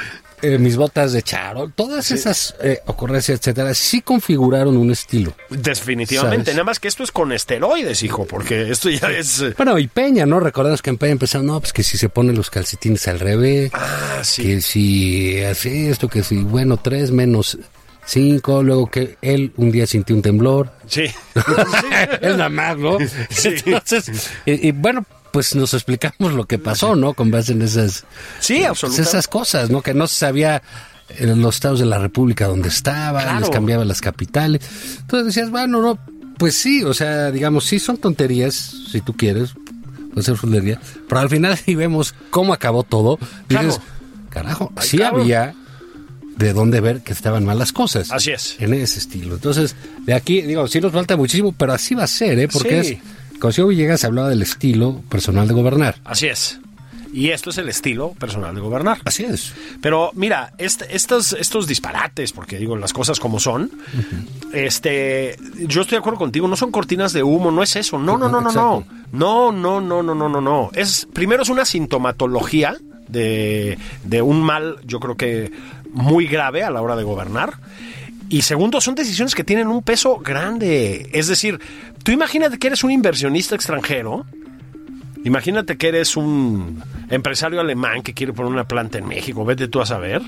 eh, 0.42 0.58
mis 0.58 0.76
botas 0.76 1.12
de 1.12 1.22
charol, 1.22 1.72
todas 1.74 2.10
esas 2.10 2.54
eh, 2.62 2.80
ocurrencias, 2.86 3.38
etcétera, 3.40 3.72
sí 3.74 4.02
configuraron 4.02 4.76
un 4.76 4.90
estilo. 4.92 5.34
Definitivamente. 5.50 6.44
¿Sabes? 6.46 6.54
Nada 6.54 6.64
más 6.64 6.78
que 6.78 6.88
esto 6.88 7.02
es 7.04 7.10
con 7.10 7.32
esteroides, 7.32 8.02
hijo, 8.02 8.26
porque 8.26 8.70
esto 8.70 8.90
ya 8.90 9.10
es. 9.10 9.40
eh, 9.40 9.54
Bueno, 9.56 9.78
y 9.78 9.86
Peña, 9.88 10.26
¿no? 10.26 10.40
Recordamos 10.40 10.82
que 10.82 10.90
en 10.90 10.98
Peña 10.98 11.12
empezaron, 11.12 11.46
no, 11.46 11.58
pues 11.60 11.72
que 11.72 11.82
si 11.82 11.96
se 11.96 12.08
ponen 12.08 12.36
los 12.36 12.50
calcetines 12.50 13.08
al 13.08 13.18
revés, 13.20 13.70
Ah, 13.72 14.20
sí. 14.22 14.42
que 14.42 14.60
si 14.60 15.40
hace 15.42 15.90
esto, 15.90 16.08
que 16.08 16.22
si, 16.22 16.36
bueno, 16.38 16.76
tres 16.76 17.10
menos 17.10 17.58
cinco, 18.08 18.62
luego 18.62 18.90
que 18.90 19.16
él 19.22 19.52
un 19.56 19.70
día 19.70 19.86
sintió 19.86 20.16
un 20.16 20.22
temblor. 20.22 20.72
Sí. 20.86 21.04
es 22.20 22.36
nada 22.36 22.48
más, 22.48 22.76
¿no? 22.78 22.98
Sí. 23.30 23.54
Entonces, 23.66 24.30
y, 24.46 24.68
y 24.68 24.72
bueno, 24.72 25.04
pues 25.32 25.54
nos 25.54 25.74
explicamos 25.74 26.32
lo 26.32 26.44
que 26.46 26.58
pasó, 26.58 26.96
¿no? 26.96 27.12
Con 27.14 27.30
base 27.30 27.52
en 27.52 27.62
esas, 27.62 28.04
Sí, 28.40 28.56
pues 28.58 28.68
absolutamente. 28.70 29.08
esas 29.10 29.28
cosas, 29.28 29.70
¿no? 29.70 29.82
Que 29.82 29.92
no 29.94 30.06
se 30.06 30.16
sabía 30.16 30.62
en 31.10 31.40
los 31.42 31.56
estados 31.56 31.80
de 31.80 31.86
la 31.86 31.98
República 31.98 32.46
donde 32.46 32.68
estaban, 32.68 33.22
Claro. 33.24 33.40
les 33.40 33.50
cambiaba 33.50 33.84
las 33.84 34.00
capitales. 34.00 34.62
Entonces 35.00 35.26
decías, 35.34 35.50
bueno, 35.50 35.80
no, 35.82 35.98
pues 36.38 36.54
sí, 36.54 36.82
o 36.84 36.94
sea, 36.94 37.30
digamos, 37.30 37.64
sí 37.64 37.78
son 37.78 37.98
tonterías, 37.98 38.54
si 38.90 39.00
tú 39.00 39.14
quieres, 39.16 39.54
puede 40.12 40.22
ser 40.24 40.36
fulería, 40.36 40.80
pero 41.08 41.20
al 41.20 41.28
final 41.28 41.56
si 41.64 41.74
vemos 41.74 42.14
cómo 42.30 42.52
acabó 42.54 42.82
todo, 42.84 43.18
dices, 43.48 43.76
Claro. 43.78 43.82
carajo, 44.30 44.72
sí 44.80 44.96
claro. 44.96 45.20
había 45.20 45.54
de 46.38 46.52
dónde 46.52 46.80
ver 46.80 47.00
que 47.02 47.12
estaban 47.12 47.44
mal 47.44 47.58
las 47.58 47.72
cosas. 47.72 48.10
Así 48.12 48.30
es. 48.30 48.56
En 48.60 48.72
ese 48.74 48.98
estilo. 49.00 49.34
Entonces, 49.34 49.74
de 50.06 50.14
aquí, 50.14 50.40
digo, 50.42 50.66
sí 50.68 50.80
nos 50.80 50.92
falta 50.92 51.16
muchísimo, 51.16 51.52
pero 51.56 51.72
así 51.72 51.94
va 51.94 52.04
a 52.04 52.06
ser, 52.06 52.38
¿eh? 52.38 52.48
Porque 52.48 52.84
Sí. 52.84 52.98
es, 53.02 53.38
Cosío 53.40 53.66
Villegas 53.68 54.04
hablaba 54.04 54.28
del 54.28 54.42
estilo 54.42 55.00
personal 55.08 55.46
de 55.48 55.54
gobernar. 55.54 55.96
Así 56.04 56.26
es. 56.26 56.58
Y 57.12 57.30
esto 57.30 57.50
es 57.50 57.58
el 57.58 57.68
estilo 57.70 58.10
personal 58.18 58.54
de 58.54 58.60
gobernar. 58.60 58.98
Así 59.04 59.24
es. 59.24 59.52
Pero 59.80 60.10
mira, 60.14 60.52
este- 60.58 60.94
estos, 60.94 61.32
estos 61.32 61.66
disparates, 61.66 62.32
porque 62.32 62.58
digo 62.58 62.76
las 62.76 62.92
cosas 62.92 63.18
como 63.18 63.40
son, 63.40 63.70
este, 64.52 65.36
yo 65.66 65.80
estoy 65.82 65.96
de 65.96 66.00
acuerdo 66.00 66.18
contigo, 66.18 66.48
no 66.48 66.56
son 66.56 66.70
cortinas 66.70 67.12
de 67.12 67.22
humo, 67.22 67.50
no 67.50 67.62
es 67.62 67.76
eso, 67.76 67.98
no, 67.98 68.16
no, 68.18 68.28
no, 68.28 68.40
no, 68.40 68.52
no, 68.52 68.84
no, 69.12 69.52
no, 69.52 69.80
no, 69.80 70.02
no, 70.02 70.14
no, 70.14 70.28
no, 70.28 70.40
no, 70.40 70.70
es 70.74 71.06
primero 71.12 71.42
es 71.42 71.48
una 71.48 71.64
sintomatología 71.64 72.76
de, 73.08 73.78
de 74.04 74.20
un 74.22 74.42
mal, 74.42 74.76
yo 74.84 75.00
creo 75.00 75.16
que 75.16 75.50
muy 75.92 76.26
grave 76.26 76.62
a 76.62 76.70
la 76.70 76.82
hora 76.82 76.96
de 76.96 77.04
gobernar. 77.04 77.54
Y 78.28 78.42
segundo, 78.42 78.80
son 78.80 78.94
decisiones 78.94 79.34
que 79.34 79.44
tienen 79.44 79.68
un 79.68 79.82
peso 79.82 80.18
grande. 80.18 81.08
Es 81.12 81.28
decir, 81.28 81.58
tú 82.02 82.12
imagínate 82.12 82.58
que 82.58 82.66
eres 82.66 82.84
un 82.84 82.90
inversionista 82.90 83.54
extranjero 83.54 84.26
Imagínate 85.24 85.76
que 85.76 85.88
eres 85.88 86.16
un 86.16 86.82
empresario 87.10 87.60
alemán 87.60 88.02
que 88.02 88.14
quiere 88.14 88.32
poner 88.32 88.52
una 88.52 88.68
planta 88.68 88.98
en 88.98 89.06
México, 89.06 89.44
vete 89.44 89.68
tú 89.68 89.80
a 89.80 89.86
saber, 89.86 90.22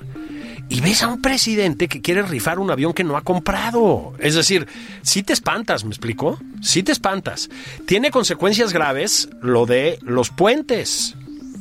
y 0.68 0.80
ves 0.80 1.02
a 1.02 1.08
un 1.08 1.22
presidente 1.22 1.88
que 1.88 2.00
quiere 2.00 2.22
rifar 2.22 2.58
un 2.58 2.70
avión 2.70 2.92
que 2.92 3.04
no 3.04 3.16
ha 3.16 3.22
comprado. 3.22 4.12
Es 4.18 4.34
decir, 4.34 4.66
si 5.02 5.22
te 5.22 5.32
espantas, 5.32 5.84
¿me 5.84 5.90
explico? 5.90 6.38
Si 6.60 6.82
te 6.82 6.92
espantas. 6.92 7.48
Tiene 7.86 8.10
consecuencias 8.10 8.72
graves 8.72 9.28
lo 9.40 9.66
de 9.66 9.98
los 10.02 10.30
puentes. 10.30 11.16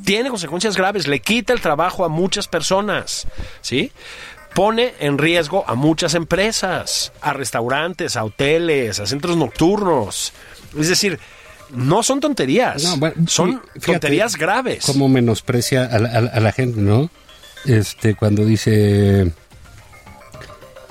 Tiene 0.10 0.32
consecuencias 0.32 0.76
graves, 0.76 1.06
le 1.06 1.20
quita 1.20 1.54
el 1.54 1.62
trabajo 1.62 2.04
a 2.04 2.10
muchas 2.10 2.48
personas, 2.48 3.28
¿sí? 3.62 3.92
Pone 4.56 4.96
en 5.00 5.20
riesgo 5.20 5.64
a 5.68 5.76
muchas 5.76 6.16
empresas, 6.16 7.12
a 7.22 7.32
restaurantes, 7.34 8.18
a 8.18 8.24
hoteles, 8.24 9.00
a 9.00 9.06
centros 9.06 9.38
nocturnos. 9.38 10.34
Es 10.80 10.90
decir, 10.90 11.20
no 11.70 12.02
son 12.02 12.22
tonterías, 12.22 12.82
No, 12.86 12.98
bueno, 12.98 13.16
son 13.28 13.62
fíjate 13.76 13.86
tonterías 13.92 14.36
graves. 14.36 14.84
Cómo 14.88 15.08
menosprecia 15.10 15.88
la- 16.00 16.10
a 16.34 16.40
la 16.40 16.52
gente, 16.54 16.82
¿no? 16.82 17.12
Este, 17.66 18.16
cuando 18.16 18.44
dice. 18.46 19.32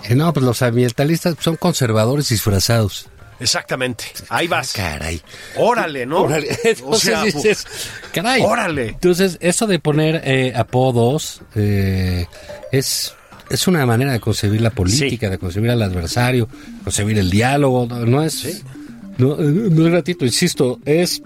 Eh, 0.04 0.14
no, 0.14 0.32
pues 0.32 0.46
los 0.46 0.62
ambientalistas 0.62 1.34
son 1.40 1.56
conservadores 1.56 2.28
disfrazados. 2.28 3.08
Exactamente. 3.40 4.04
Ahí 4.28 4.48
vas. 4.48 4.72
Caray. 4.72 5.20
Órale, 5.56 6.06
¿no? 6.06 6.22
Órale. 6.22 6.48
O 6.84 6.94
sea, 6.98 7.24
Entonces 7.24 7.34
dices, 7.34 7.66
caray. 8.12 8.42
órale. 8.42 8.88
Entonces, 8.88 9.38
eso 9.40 9.66
de 9.66 9.78
poner 9.78 10.20
eh, 10.24 10.52
apodos 10.56 11.42
eh, 11.54 12.26
es, 12.72 13.14
es 13.50 13.68
una 13.68 13.86
manera 13.86 14.12
de 14.12 14.20
concebir 14.20 14.60
la 14.60 14.70
política, 14.70 15.30
de 15.30 15.38
concebir 15.38 15.70
al 15.70 15.82
adversario, 15.82 16.48
concebir 16.84 17.18
el 17.18 17.30
diálogo. 17.30 17.86
No, 17.88 18.04
no 18.06 18.22
es. 18.22 18.62
No, 19.18 19.34
eh, 19.34 19.44
no 19.44 19.86
es 19.86 19.92
ratito, 19.92 20.24
insisto, 20.24 20.78
es. 20.84 21.22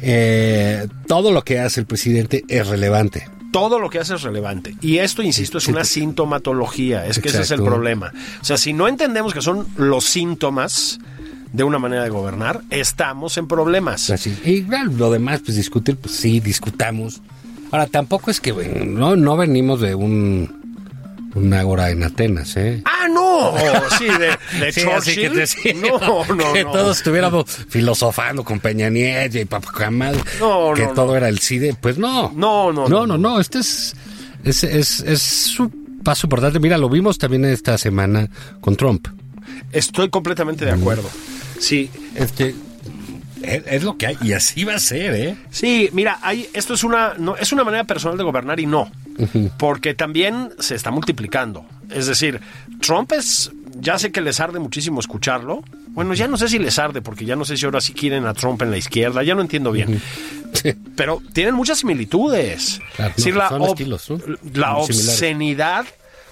eh, 0.00 0.86
todo 1.06 1.32
lo 1.32 1.42
que 1.42 1.58
hace 1.58 1.80
el 1.80 1.86
presidente 1.86 2.44
es 2.48 2.66
relevante. 2.66 3.28
Todo 3.50 3.78
lo 3.78 3.90
que 3.90 3.98
hace 3.98 4.14
es 4.14 4.22
relevante. 4.22 4.76
Y 4.80 4.98
esto, 4.98 5.22
insisto, 5.22 5.58
es 5.58 5.68
una 5.68 5.84
sintomatología. 5.84 7.06
Es 7.06 7.18
que 7.18 7.28
ese 7.28 7.42
es 7.42 7.50
el 7.50 7.62
problema. 7.62 8.12
O 8.40 8.44
sea, 8.44 8.56
si 8.56 8.72
no 8.72 8.88
entendemos 8.88 9.32
que 9.32 9.42
son 9.42 9.66
los 9.76 10.04
síntomas 10.04 10.98
de 11.52 11.64
una 11.64 11.78
manera 11.78 12.04
de 12.04 12.10
gobernar, 12.10 12.62
estamos 12.70 13.38
en 13.38 13.48
problemas. 13.48 14.10
Así. 14.10 14.36
Y 14.44 14.62
claro, 14.62 14.90
lo 14.92 15.10
demás, 15.10 15.40
pues 15.44 15.56
discutir, 15.56 15.96
pues 15.96 16.14
sí, 16.14 16.40
discutamos. 16.40 17.20
Ahora, 17.70 17.86
tampoco 17.86 18.30
es 18.30 18.40
que 18.40 18.52
bueno, 18.52 18.84
no, 18.84 19.16
no 19.16 19.36
venimos 19.36 19.80
de 19.80 19.94
un, 19.94 20.67
un 21.38 21.52
ágora 21.54 21.90
en 21.90 22.02
Atenas, 22.02 22.56
¿eh? 22.56 22.82
¡Ah, 22.84 23.08
no! 23.08 23.54
Sí, 23.98 24.06
de, 24.06 24.64
de 24.64 24.72
Sí, 24.72 24.82
así 24.82 25.14
que 25.14 25.28
Churchill. 25.28 25.32
te- 25.32 25.46
sí, 25.46 25.74
no, 25.74 26.24
no, 26.34 26.52
que 26.52 26.64
no. 26.64 26.72
todos 26.72 26.98
estuviéramos 26.98 27.44
filosofando 27.68 28.44
con 28.44 28.60
Peña 28.60 28.90
Nieto 28.90 29.38
y 29.38 29.44
Papacamad, 29.44 30.14
No, 30.40 30.72
que 30.74 30.84
no, 30.86 30.92
todo 30.92 31.06
no. 31.08 31.16
era 31.16 31.28
el 31.28 31.38
CIDE, 31.38 31.74
pues 31.80 31.98
no. 31.98 32.32
No, 32.36 32.72
no, 32.72 32.88
no, 32.88 32.88
no, 32.88 33.06
no, 33.06 33.18
no, 33.18 33.40
este 33.40 33.58
es, 33.60 33.94
es, 34.44 34.62
es, 34.64 35.00
es 35.00 35.58
un 35.60 36.00
paso 36.04 36.26
importante. 36.26 36.60
Mira, 36.60 36.76
lo 36.78 36.88
vimos 36.88 37.18
también 37.18 37.44
esta 37.44 37.76
semana 37.78 38.28
con 38.60 38.76
Trump. 38.76 39.08
Estoy 39.72 40.08
completamente 40.10 40.64
de 40.64 40.72
acuerdo. 40.72 41.08
Sí, 41.58 41.90
Este, 42.14 42.54
es, 43.42 43.62
es 43.66 43.82
lo 43.82 43.96
que 43.96 44.06
hay 44.06 44.18
y 44.22 44.32
así 44.32 44.64
va 44.64 44.74
a 44.74 44.78
ser, 44.78 45.14
¿eh? 45.14 45.36
Sí, 45.50 45.88
mira, 45.92 46.18
hay, 46.22 46.48
esto 46.52 46.74
es 46.74 46.84
una, 46.84 47.14
no, 47.18 47.36
es 47.36 47.52
una 47.52 47.64
manera 47.64 47.84
personal 47.84 48.16
de 48.18 48.24
gobernar 48.24 48.58
y 48.60 48.66
no, 48.66 48.90
porque 49.56 49.94
también 49.94 50.50
se 50.58 50.74
está 50.74 50.90
multiplicando. 50.90 51.64
Es 51.90 52.06
decir, 52.06 52.40
Trump 52.80 53.12
es, 53.12 53.50
ya 53.80 53.98
sé 53.98 54.12
que 54.12 54.20
les 54.20 54.40
arde 54.40 54.58
muchísimo 54.58 55.00
escucharlo. 55.00 55.62
Bueno, 55.88 56.14
ya 56.14 56.28
no 56.28 56.36
sé 56.36 56.48
si 56.48 56.58
les 56.58 56.78
arde, 56.78 57.00
porque 57.02 57.24
ya 57.24 57.34
no 57.34 57.44
sé 57.44 57.56
si 57.56 57.64
ahora 57.64 57.80
sí 57.80 57.92
quieren 57.92 58.26
a 58.26 58.34
Trump 58.34 58.60
en 58.62 58.70
la 58.70 58.76
izquierda, 58.76 59.22
ya 59.22 59.34
no 59.34 59.40
entiendo 59.40 59.72
bien. 59.72 60.00
Pero 60.94 61.20
tienen 61.32 61.54
muchas 61.54 61.78
similitudes. 61.78 62.80
Claro, 62.96 63.10
es 63.10 63.16
decir, 63.16 63.34
no, 63.34 63.40
la, 63.40 63.48
son 63.48 63.62
ob- 63.62 63.68
estilos, 63.70 64.10
¿no? 64.10 64.18
la 64.54 64.76
obscenidad 64.76 65.86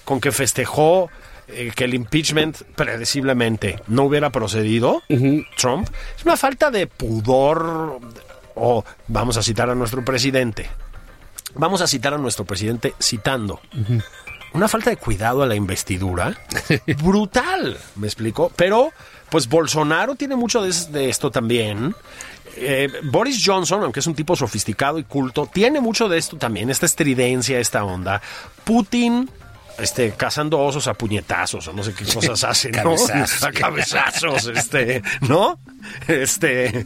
con 0.05 0.21
que 0.21 0.31
festejó 0.31 1.09
eh, 1.47 1.71
que 1.75 1.83
el 1.85 1.93
impeachment 1.93 2.61
predeciblemente 2.75 3.81
no 3.87 4.03
hubiera 4.03 4.29
procedido, 4.31 5.01
Trump, 5.57 5.87
es 6.17 6.23
una 6.25 6.37
falta 6.37 6.71
de 6.71 6.87
pudor, 6.87 7.99
o 8.55 8.83
vamos 9.07 9.37
a 9.37 9.43
citar 9.43 9.69
a 9.69 9.75
nuestro 9.75 10.03
presidente, 10.03 10.69
vamos 11.55 11.81
a 11.81 11.87
citar 11.87 12.13
a 12.13 12.17
nuestro 12.17 12.45
presidente 12.45 12.93
citando. 13.01 13.59
Una 14.53 14.67
falta 14.67 14.89
de 14.89 14.97
cuidado 14.97 15.43
a 15.43 15.45
la 15.45 15.55
investidura 15.55 16.35
brutal, 17.03 17.77
me 17.95 18.07
explico. 18.07 18.51
Pero, 18.55 18.91
pues 19.29 19.47
Bolsonaro 19.47 20.15
tiene 20.15 20.35
mucho 20.35 20.61
de, 20.61 20.69
es- 20.69 20.91
de 20.91 21.09
esto 21.09 21.29
también. 21.31 21.93
Eh, 22.55 22.89
Boris 23.03 23.43
Johnson, 23.45 23.83
aunque 23.83 23.99
es 23.99 24.07
un 24.07 24.15
tipo 24.15 24.35
sofisticado 24.35 24.97
y 24.97 25.03
culto, 25.03 25.47
tiene 25.53 25.79
mucho 25.79 26.07
de 26.09 26.17
esto 26.17 26.37
también, 26.37 26.69
esta 26.71 26.85
estridencia, 26.87 27.59
esta 27.59 27.83
onda. 27.83 28.19
Putin, 28.63 29.29
este, 29.79 30.11
cazando 30.11 30.59
osos 30.59 30.87
a 30.87 30.93
puñetazos, 30.93 31.67
o 31.67 31.73
no 31.73 31.83
sé 31.83 31.93
qué 31.93 32.05
cosas 32.05 32.43
hacen, 32.43 32.71
¿no? 32.71 32.83
Cabezazos. 32.83 33.43
A 33.47 33.51
cabezazos, 33.51 34.47
este, 34.47 35.01
¿no? 35.27 35.59
Este, 36.07 36.83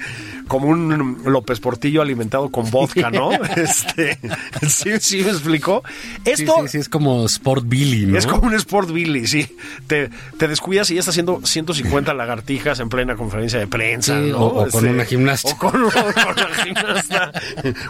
como 0.47 0.67
un 0.67 1.21
López 1.25 1.59
Portillo 1.59 2.01
alimentado 2.01 2.49
con 2.51 2.69
vodka, 2.69 3.09
¿no? 3.09 3.31
Este, 3.55 4.19
sí, 4.67 4.91
sí, 4.99 5.23
me 5.23 5.31
explicó. 5.31 5.83
Esto 6.25 6.55
sí, 6.63 6.67
sí, 6.69 6.77
es 6.79 6.89
como 6.89 7.25
Sport 7.25 7.63
Billy, 7.67 8.05
¿no? 8.05 8.17
es 8.17 8.27
como 8.27 8.43
un 8.47 8.53
Sport 8.55 8.91
Billy, 8.91 9.25
sí. 9.27 9.55
Te, 9.87 10.09
te 10.37 10.47
descuidas 10.47 10.89
y 10.91 10.95
ya 10.95 10.99
está 10.99 11.11
haciendo 11.11 11.41
150 11.43 12.13
lagartijas 12.13 12.79
en 12.79 12.89
plena 12.89 13.15
conferencia 13.15 13.59
de 13.59 13.67
prensa. 13.67 14.19
O- 14.35 14.63
o 14.65 14.67
con 14.69 14.87
una 14.87 15.05
gimnasta. 15.05 15.49
O 15.51 15.57
con, 15.57 15.83
o 15.83 15.89
con 15.89 16.03
una 16.05 16.63
gimnasta. 16.63 17.31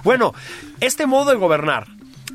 Bueno, 0.03 0.33
este 0.79 1.05
modo 1.07 1.31
de 1.31 1.37
gobernar 1.37 1.87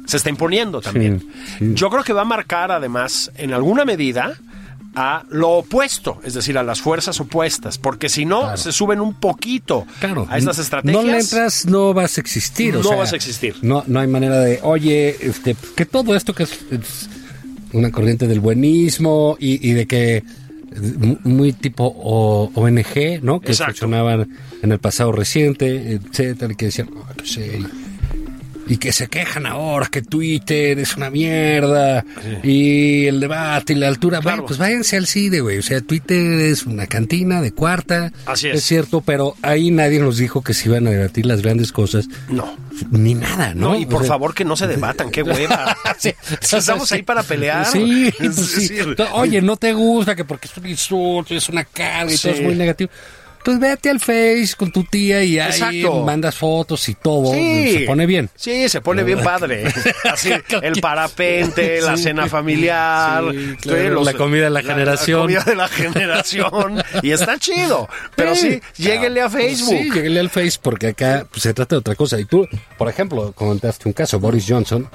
se 0.06 0.16
está 0.16 0.30
imponiendo 0.30 0.80
también. 0.80 1.22
Yo 1.60 1.90
creo 1.90 2.02
que 2.04 2.12
va 2.12 2.22
a 2.22 2.24
marcar 2.24 2.72
además, 2.72 3.30
en 3.36 3.52
alguna 3.52 3.84
medida, 3.84 4.34
a 4.98 5.24
lo 5.28 5.50
opuesto, 5.50 6.20
es 6.24 6.32
decir, 6.32 6.56
a 6.56 6.62
las 6.62 6.80
fuerzas 6.80 7.20
opuestas, 7.20 7.76
porque 7.76 8.08
si 8.08 8.24
no, 8.24 8.40
Claro. 8.40 8.56
se 8.56 8.72
suben 8.72 9.00
un 9.00 9.12
poquito 9.14 9.86
Claro. 10.00 10.26
a 10.30 10.38
estas 10.38 10.58
estrategias. 10.58 11.04
No 11.04 11.10
le 11.10 11.18
entras, 11.18 11.66
no 11.66 11.92
vas 11.92 12.16
a 12.16 12.20
existir. 12.22 12.74
o 12.76 12.82
No 12.82 12.88
sea, 12.88 12.96
vas 12.96 13.12
a 13.12 13.16
existir. 13.16 13.56
No, 13.60 13.84
no 13.86 14.00
hay 14.00 14.06
manera 14.06 14.40
de, 14.40 14.58
oye, 14.62 15.14
este, 15.20 15.54
que 15.74 15.84
todo 15.84 16.16
esto 16.16 16.32
que 16.34 16.44
es, 16.44 16.52
es 16.70 17.10
una 17.74 17.90
corriente 17.90 18.26
del 18.26 18.40
buenismo 18.40 19.36
y, 19.38 19.68
y 19.68 19.74
de 19.74 19.86
que 19.86 20.24
mu- 20.98 21.18
muy 21.24 21.52
tipo 21.52 21.84
o- 21.94 22.50
ONG, 22.54 23.20
¿no? 23.22 23.40
Que 23.40 23.52
Exacto. 23.52 23.72
funcionaban 23.72 24.28
en 24.62 24.72
el 24.72 24.78
pasado 24.78 25.12
reciente, 25.12 25.92
etcétera, 25.92 26.52
y 26.54 26.56
que 26.56 26.66
decían, 26.66 26.88
"Ah, 27.06 27.12
qué 27.18 27.26
serio". 27.26 27.68
Y 28.66 28.78
que 28.78 28.92
se 28.92 29.08
quejan 29.08 29.46
ahora 29.46 29.86
que 29.86 30.02
Twitter 30.02 30.78
es 30.78 30.96
una 30.96 31.08
mierda 31.10 32.04
y 32.42 33.06
el 33.06 33.20
debate 33.20 33.74
y 33.74 33.76
la 33.76 33.88
altura. 33.88 34.20
Claro. 34.20 34.38
Bueno, 34.38 34.46
pues 34.46 34.58
váyanse 34.58 34.96
al 34.96 35.06
CIDE, 35.06 35.40
güey. 35.40 35.58
O 35.58 35.62
sea, 35.62 35.80
Twitter 35.80 36.40
es 36.40 36.66
una 36.66 36.86
cantina 36.86 37.40
de 37.40 37.52
cuarta. 37.52 38.12
Así 38.26 38.48
es. 38.48 38.56
Es 38.56 38.64
cierto, 38.64 39.00
pero 39.02 39.36
ahí 39.42 39.70
nadie 39.70 40.00
nos 40.00 40.16
dijo 40.18 40.42
que 40.42 40.54
se 40.54 40.68
iban 40.68 40.86
a 40.86 40.90
debatir 40.90 41.26
las 41.26 41.42
grandes 41.42 41.72
cosas. 41.72 42.08
No. 42.28 42.56
Ni 42.90 43.14
nada, 43.14 43.54
¿no? 43.54 43.70
No, 43.70 43.78
y 43.78 43.86
por 43.86 43.96
O 43.96 44.00
sea, 44.00 44.08
favor 44.08 44.34
que 44.34 44.44
no 44.44 44.56
se 44.56 44.66
debatan, 44.66 45.10
qué 45.10 45.22
hueva. 45.22 45.76
Sí, 45.98 46.12
Si 46.40 46.56
estamos 46.56 46.90
ahí 46.92 47.02
para 47.02 47.22
pelear. 47.22 47.66
Sí, 47.66 48.12
Es 48.20 48.34
pues 48.34 49.08
Oye, 49.12 49.40
no 49.40 49.56
te 49.56 49.72
gusta 49.72 50.14
que 50.14 50.24
porque 50.24 50.48
es 50.48 50.56
un 50.56 50.66
insulto, 50.66 51.34
es 51.34 51.48
una 51.48 51.64
carga 51.64 52.12
y 52.12 52.18
todo 52.18 52.32
es 52.32 52.42
muy 52.42 52.54
negativo. 52.54 52.90
Pues 53.46 53.60
vete 53.60 53.90
al 53.90 54.00
Face 54.00 54.54
con 54.56 54.72
tu 54.72 54.82
tía 54.82 55.22
y 55.22 55.38
ahí 55.38 55.50
Exacto. 55.52 56.02
mandas 56.02 56.34
fotos 56.34 56.88
y 56.88 56.94
todo. 56.94 57.32
Sí. 57.32 57.74
Se 57.74 57.80
pone 57.86 58.04
bien. 58.04 58.28
Sí, 58.34 58.68
se 58.68 58.80
pone 58.80 59.04
bien 59.04 59.22
padre. 59.22 59.72
Así, 60.12 60.32
el 60.62 60.80
parapente, 60.80 61.80
la 61.80 61.96
Sí. 61.96 62.02
cena 62.02 62.26
familiar, 62.26 63.22
Sí, 63.30 63.56
claro, 63.60 64.02
la 64.02 64.14
comida 64.14 64.44
de 64.46 64.50
la 64.50 64.62
generación. 64.62 65.32
La 65.32 65.38
comida 65.38 65.44
de 65.44 65.54
la 65.54 65.68
generación. 65.68 66.82
y 67.04 67.12
está 67.12 67.38
chido. 67.38 67.88
Pero 68.16 68.34
sí, 68.34 68.60
lléguenle 68.78 69.20
a 69.22 69.30
Facebook. 69.30 69.68
Sí, 69.78 69.90
lléguenle 69.92 70.18
al 70.18 70.30
Face 70.30 70.58
porque 70.60 70.88
acá 70.88 71.24
pues, 71.30 71.44
se 71.44 71.54
trata 71.54 71.76
de 71.76 71.78
otra 71.78 71.94
cosa. 71.94 72.18
Y 72.18 72.24
tú, 72.24 72.48
por 72.76 72.88
ejemplo, 72.88 73.30
comentaste 73.32 73.86
un 73.86 73.92
caso, 73.92 74.18
Boris 74.18 74.44
Johnson. 74.48 74.88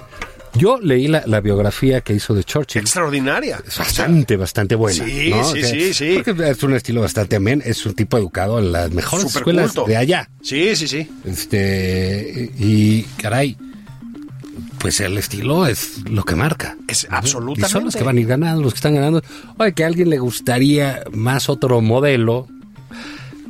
Yo 0.53 0.79
leí 0.79 1.07
la, 1.07 1.23
la 1.25 1.39
biografía 1.39 2.01
que 2.01 2.13
hizo 2.13 2.33
de 2.33 2.43
Churchill. 2.43 2.81
Extraordinaria. 2.81 3.61
Es 3.65 3.77
bastante, 3.77 4.35
bastante 4.35 4.75
buena. 4.75 5.05
Sí, 5.05 5.29
¿no? 5.29 5.43
sí, 5.45 5.63
sí, 5.63 5.93
sí. 5.93 6.21
Porque 6.23 6.49
es 6.49 6.63
un 6.63 6.73
estilo 6.73 7.01
bastante 7.01 7.37
amén. 7.37 7.61
Es 7.65 7.85
un 7.85 7.93
tipo 7.93 8.17
educado 8.17 8.59
en 8.59 8.71
las 8.71 8.91
mejores 8.91 9.33
escuelas 9.35 9.73
de 9.87 9.97
allá. 9.97 10.29
Sí, 10.41 10.75
sí, 10.75 10.87
sí. 10.87 11.09
Este, 11.25 12.51
y 12.59 13.03
caray, 13.17 13.57
pues 14.79 14.99
el 14.99 15.17
estilo 15.17 15.67
es 15.67 16.09
lo 16.09 16.23
que 16.23 16.35
marca. 16.35 16.75
Es 16.87 17.07
¿no? 17.09 17.17
absolutamente. 17.17 17.67
Y 17.67 17.71
son 17.71 17.85
los 17.85 17.95
que 17.95 18.03
van 18.03 18.17
a 18.17 18.19
ir 18.19 18.27
ganando, 18.27 18.61
los 18.61 18.73
que 18.73 18.77
están 18.77 18.95
ganando. 18.95 19.21
Oye, 19.57 19.73
que 19.73 19.83
a 19.83 19.87
alguien 19.87 20.09
le 20.09 20.19
gustaría 20.19 21.03
más 21.13 21.49
otro 21.49 21.81
modelo, 21.81 22.47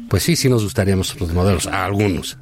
pues 0.10 0.24
sí, 0.24 0.36
sí 0.36 0.49
nos 0.49 0.64
gustarían 0.64 0.99
otros 0.99 1.34
modelos, 1.34 1.68
a 1.68 1.86
algunos. 1.86 2.38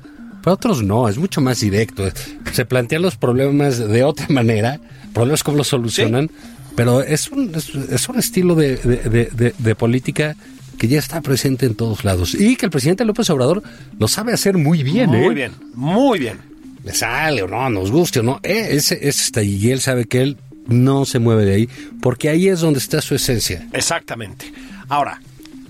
Otros 0.49 0.83
no, 0.83 1.07
es 1.07 1.17
mucho 1.17 1.41
más 1.41 1.59
directo. 1.61 2.03
Se 2.51 2.65
plantean 2.65 3.01
los 3.01 3.15
problemas 3.15 3.77
de 3.77 4.03
otra 4.03 4.27
manera, 4.29 4.79
problemas 5.13 5.43
cómo 5.43 5.57
los 5.57 5.67
solucionan, 5.67 6.29
pero 6.75 7.01
es 7.01 7.29
un, 7.29 7.53
es, 7.55 7.69
es 7.75 8.09
un 8.09 8.19
estilo 8.19 8.55
de, 8.55 8.75
de- 8.77 9.09
de- 9.09 9.25
de- 9.25 9.55
de 9.57 9.75
política 9.75 10.35
que 10.77 10.87
ya 10.87 10.99
está 10.99 11.21
presente 11.21 11.65
en 11.65 11.75
todos 11.75 12.03
lados. 12.05 12.33
Y 12.33 12.55
que 12.55 12.65
el 12.65 12.71
presidente 12.71 13.03
López 13.05 13.29
Obrador 13.29 13.61
lo 13.99 14.07
sabe 14.07 14.31
hacer 14.33 14.57
muy 14.57 14.81
bien, 14.83 15.13
¿eh? 15.13 15.21
Muy 15.25 15.35
bien, 15.35 15.51
muy 15.75 16.19
bien. 16.19 16.37
le 16.85 16.93
sale 16.93 17.43
o 17.43 17.47
no, 17.47 17.69
nos 17.69 17.91
guste 17.91 18.21
o 18.21 18.23
no, 18.23 18.39
eh, 18.43 18.69
ese, 18.71 18.95
ese 18.95 19.23
está 19.23 19.41
ahí 19.41 19.55
y 19.57 19.71
él 19.71 19.81
sabe 19.81 20.05
que 20.05 20.21
él 20.21 20.37
no 20.67 21.03
se 21.03 21.19
mueve 21.19 21.43
de 21.45 21.53
ahí, 21.55 21.69
porque 22.01 22.29
ahí 22.29 22.47
es 22.47 22.61
donde 22.61 22.79
está 22.79 23.01
su 23.01 23.13
esencia. 23.15 23.67
Exactamente. 23.73 24.53
Ahora, 24.87 25.19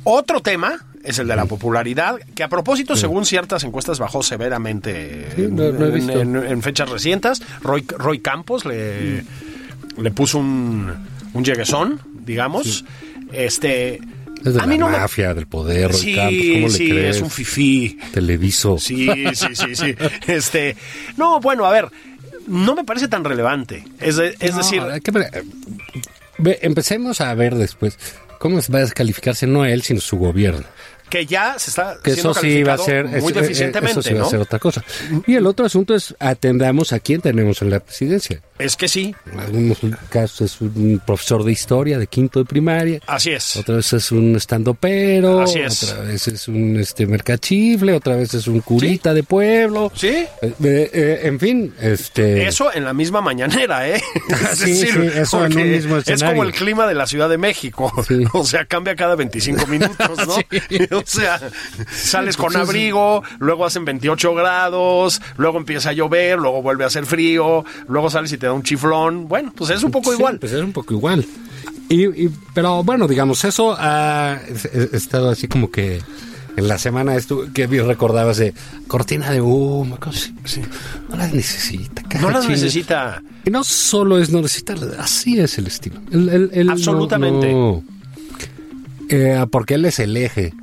otro 0.03 0.41
tema 0.41 0.85
es 1.09 1.19
el 1.19 1.27
de 1.27 1.35
la 1.35 1.45
popularidad, 1.45 2.17
que 2.35 2.43
a 2.43 2.49
propósito, 2.49 2.95
según 2.95 3.25
ciertas 3.25 3.63
encuestas, 3.63 3.99
bajó 3.99 4.21
severamente 4.23 5.27
Sí, 5.35 5.47
no- 5.49 5.71
no 5.71 5.85
he 5.85 5.89
en, 5.89 5.93
visto. 5.95 6.19
en- 6.21 6.35
en 6.35 6.61
fechas 6.61 6.89
recientes. 6.89 7.41
Roy, 7.61 7.85
Roy 7.87 8.19
Campos 8.19 8.65
le, 8.65 9.23
le 9.97 10.11
puso 10.11 10.37
un, 10.39 10.91
un 11.33 11.43
lleguesón, 11.45 11.99
digamos. 12.25 12.85
Este. 13.31 13.99
Es 14.45 14.53
de 14.53 14.59
a 14.59 14.63
la 14.63 14.67
mí 14.67 14.77
no 14.77 14.87
me- 14.89 14.97
mafia, 14.97 15.33
del 15.33 15.47
poder, 15.47 15.91
Roy 15.91 15.99
Sí, 15.99 16.15
Campos, 16.15 16.37
¿cómo 16.53 16.67
le 16.67 16.73
sí, 16.73 16.89
crees? 16.89 17.15
es 17.17 17.21
un 17.21 17.29
fifí. 17.29 17.99
Televiso. 18.13 18.77
Sí, 18.77 19.07
sí, 19.33 19.47
sí, 19.53 19.75
sí. 19.75 19.95
Este, 20.27 20.75
no, 21.17 21.39
bueno, 21.41 21.65
a 21.65 21.71
ver, 21.71 21.87
no 22.47 22.73
me 22.75 22.83
parece 22.85 23.07
tan 23.09 23.23
relevante. 23.23 23.83
Es, 23.99 24.15
de- 24.15 24.35
es 24.39 24.51
No, 24.51 24.57
decir, 24.59 24.81
que 25.03 26.57
empecemos 26.61 27.19
a 27.21 27.33
ver 27.35 27.55
después 27.55 27.97
cómo 28.39 28.59
va 28.73 28.77
a 28.79 28.81
descalificarse 28.81 29.45
no 29.47 29.65
él, 29.65 29.81
sino 29.81 29.99
su 29.99 30.17
gobierno. 30.17 30.63
Que 31.09 31.25
ya 31.25 31.57
se 31.57 31.71
está 31.71 31.97
Que 32.03 32.11
siendo 32.13 32.31
eso 32.31 32.41
sí 32.41 32.63
va 32.63 32.73
a 32.73 32.77
ser 32.77 33.05
muy 33.05 33.17
eso- 33.17 33.29
eh, 33.29 33.41
deficientemente, 33.41 33.99
eso 33.99 34.01
sí 34.01 34.13
va 34.13 34.19
¿no? 34.21 34.27
a 34.27 34.29
ser 34.29 34.39
otra 34.41 34.59
cosa. 34.59 34.83
Y 35.25 35.35
el 35.35 35.45
otro 35.47 35.65
asunto 35.65 35.95
es 35.95 36.15
atendamos 36.19 36.93
a 36.93 36.99
quién 36.99 37.21
tenemos 37.21 37.61
en 37.61 37.69
la 37.71 37.79
presidencia. 37.79 38.41
Es 38.59 38.75
que 38.75 38.87
sí, 38.89 39.15
En 39.31 39.39
algunos 39.39 39.77
casos 40.09 40.41
es 40.41 40.61
un 40.61 41.01
profesor 41.05 41.43
de 41.45 41.51
historia 41.53 41.97
de 41.97 42.07
quinto 42.07 42.39
de 42.39 42.45
primaria. 42.45 42.99
así 43.07 43.31
es. 43.31 43.55
Otra 43.55 43.75
vez 43.77 43.93
es 43.93 44.11
un 44.11 44.35
estandopero, 44.35 45.41
Así 45.41 45.59
es. 45.59 45.83
otra 45.83 46.03
vez 46.03 46.27
es 46.27 46.47
un 46.49 46.77
este 46.77 47.05
mercachifle, 47.07 47.93
otra 47.93 48.15
vez 48.17 48.33
es 48.33 48.47
un 48.47 48.59
curita 48.59 49.13
de 49.13 49.23
pueblo. 49.23 49.91
¿Sí? 49.95 50.07
Eh, 50.07 50.27
eh, 50.41 50.53
eh, 50.93 51.19
en 51.23 51.39
fin, 51.39 51.73
este 51.81 52.47
Eso 52.47 52.73
en 52.73 52.83
la 52.85 52.93
misma 52.93 53.21
mañanera, 53.21 53.87
¿eh? 53.89 54.01
Es 54.29 54.59
Sí, 54.59 54.75
sí, 54.75 54.89
eso 55.15 55.45
en 55.45 55.57
un 55.57 55.71
mismo 55.71 55.97
Es 55.97 56.03
como 56.03 56.13
escenario. 56.15 56.43
el 56.43 56.51
clima 56.51 56.85
de 56.87 56.93
la 56.95 57.07
Ciudad 57.07 57.29
de 57.29 57.37
México. 57.37 57.91
O 58.33 58.43
sea, 58.45 58.65
cambia 58.65 58.95
cada 58.95 59.15
25 59.15 59.67
minutos, 59.67 60.27
¿no? 60.27 60.35
O 61.03 61.05
sea, 61.05 61.39
sales 61.91 62.37
con 62.37 62.55
abrigo, 62.55 63.23
luego 63.39 63.65
hacen 63.65 63.85
28 63.85 64.33
grados, 64.35 65.21
luego 65.37 65.57
empieza 65.57 65.89
a 65.89 65.93
llover, 65.93 66.37
luego 66.39 66.61
vuelve 66.61 66.83
a 66.83 66.87
hacer 66.87 67.05
frío, 67.05 67.65
luego 67.87 68.09
sales 68.09 68.31
y 68.33 68.37
te 68.37 68.45
da 68.45 68.53
un 68.53 68.63
chiflón. 68.63 69.27
Bueno, 69.27 69.51
pues 69.55 69.69
es 69.71 69.83
un 69.83 69.91
poco 69.91 70.11
Sí, 70.11 70.17
igual. 70.17 70.39
Pues 70.39 70.51
es 70.53 70.61
un 70.63 70.71
poco 70.73 70.93
igual. 70.93 71.25
Y, 71.89 72.05
y- 72.25 72.29
pero 72.53 72.83
bueno, 72.83 73.07
digamos, 73.07 73.43
eso 73.45 73.75
ha 73.77 74.39
he 74.73 74.95
estado 74.95 75.29
así 75.31 75.47
como 75.47 75.71
que 75.71 76.01
en 76.57 76.67
la 76.67 76.77
semana 76.77 77.15
esto 77.15 77.47
que 77.53 77.65
recordabas 77.67 78.37
de 78.37 78.53
cortina 78.87 79.31
de 79.31 79.39
humo, 79.41 79.97
cosas 79.99 80.31
así. 80.43 80.61
No 81.09 81.15
las 81.17 81.33
necesita. 81.33 82.03
No 82.19 82.29
las 82.29 82.47
necesita. 82.47 83.23
Y 83.45 83.49
no 83.49 83.63
solo 83.63 84.19
es 84.19 84.29
no 84.29 84.41
necesitarlas, 84.41 84.99
así 84.99 85.39
es 85.39 85.57
el 85.57 85.67
estilo. 85.67 85.99
No- 86.11 86.71
Absolutamente. 86.71 87.51
no- 87.53 87.83
eh, 89.09 89.45
porque 89.51 89.75
él 89.75 89.85
es 89.85 89.99
el 89.99 90.15
eje 90.17 90.53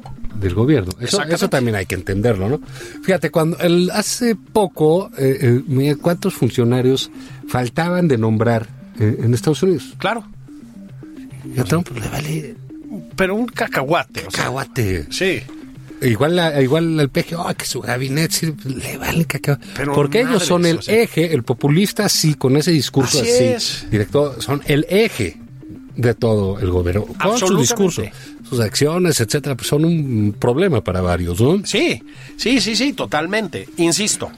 del 0.41 0.55
gobierno. 0.55 0.93
Eso, 1.01 1.23
eso 1.23 1.49
también 1.49 1.77
hay 1.77 1.87
que 1.87 1.95
entenderlo, 1.95 2.49
¿no? 2.49 2.61
Fíjate, 3.03 3.31
cuando 3.31 3.59
el, 3.59 3.91
hace 3.91 4.37
poco, 4.37 5.11
eh, 5.19 5.39
eh, 5.41 5.63
mira 5.67 5.97
cuántos 5.97 6.35
funcionarios 6.35 7.11
faltaban 7.49 8.09
de 8.09 8.19
nombrar 8.19 8.67
eh, 9.01 9.19
en 9.23 9.35
Estados 9.35 9.63
Unidos. 9.63 9.95
Claro. 9.99 10.25
Y 11.55 11.61
a 11.61 11.65
Trump 11.65 11.89
le 11.99 12.09
vale 12.09 12.55
Pero 13.17 13.35
un 13.35 13.47
cacahuate. 13.47 14.21
O 14.27 14.31
sea, 14.31 14.45
cacahuate. 14.45 15.07
sí. 15.11 15.41
Igual, 16.03 16.37
la- 16.37 16.61
igual 16.61 17.01
el 17.01 17.09
PG, 17.09 17.37
oh, 17.39 17.55
que 17.57 17.65
su 17.65 17.81
gabinete 17.81 18.35
sí, 18.35 18.55
le 18.67 18.99
vale 18.99 19.25
cacahuate. 19.25 19.67
Pero 19.75 19.95
Porque 19.95 20.21
ellos 20.21 20.45
son 20.45 20.67
el 20.67 20.77
o 20.79 20.83
sea. 20.83 20.95
eje, 21.03 21.33
el 21.33 21.43
populista 21.43 22.07
sí, 22.11 22.35
con 22.35 22.55
ese 22.59 22.71
discurso 22.71 23.19
Así 23.21 23.31
así, 23.31 23.45
es. 23.45 23.87
directo, 23.91 24.39
son 24.43 24.61
el 24.67 24.85
eje 24.91 25.39
de 25.97 26.15
todo 26.15 26.59
el 26.59 26.71
gobierno. 26.71 27.07
Con 27.21 27.39
su 27.39 27.57
discurso, 27.57 28.03
sus 28.49 28.61
acciones, 28.61 29.21
etcétera, 29.21 29.55
pues 29.55 29.69
son 29.69 29.85
un 29.85 30.37
problema 30.39 30.83
para 30.83 31.01
varios, 31.01 31.41
¿no? 31.41 31.65
Sí, 31.65 32.03
sí, 32.37 32.61
sí, 32.61 32.77
sí, 32.77 32.93
totalmente. 32.93 33.69
Insisto. 33.79 34.31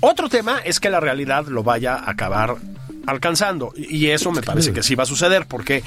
Otro 0.00 0.28
tema 0.28 0.58
es 0.64 0.78
que 0.78 0.90
la 0.90 1.00
realidad 1.00 1.46
lo 1.46 1.62
vaya 1.62 1.94
a 1.94 2.10
acabar 2.10 2.56
alcanzando. 3.06 3.72
Y 3.76 4.06
eso 4.06 4.30
me 4.30 4.42
parece 4.42 4.72
que 4.72 4.82
sí 4.82 4.94
va 4.94 5.04
a 5.04 5.06
suceder, 5.06 5.46
porque 5.46 5.82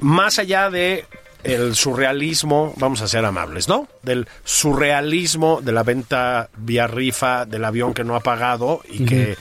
más 0.00 0.38
allá 0.38 0.70
de 0.70 1.06
el 1.44 1.74
surrealismo, 1.74 2.72
vamos 2.76 3.00
a 3.00 3.08
ser 3.08 3.24
amables, 3.24 3.68
¿no? 3.68 3.88
Del 4.02 4.28
surrealismo 4.44 5.60
de 5.60 5.72
la 5.72 5.82
venta 5.82 6.50
vía 6.56 6.86
rifa 6.86 7.46
del 7.46 7.64
avión 7.64 7.94
que 7.94 8.04
no 8.04 8.14
ha 8.14 8.20
pagado 8.20 8.82
y 8.88 9.04
que 9.04 9.36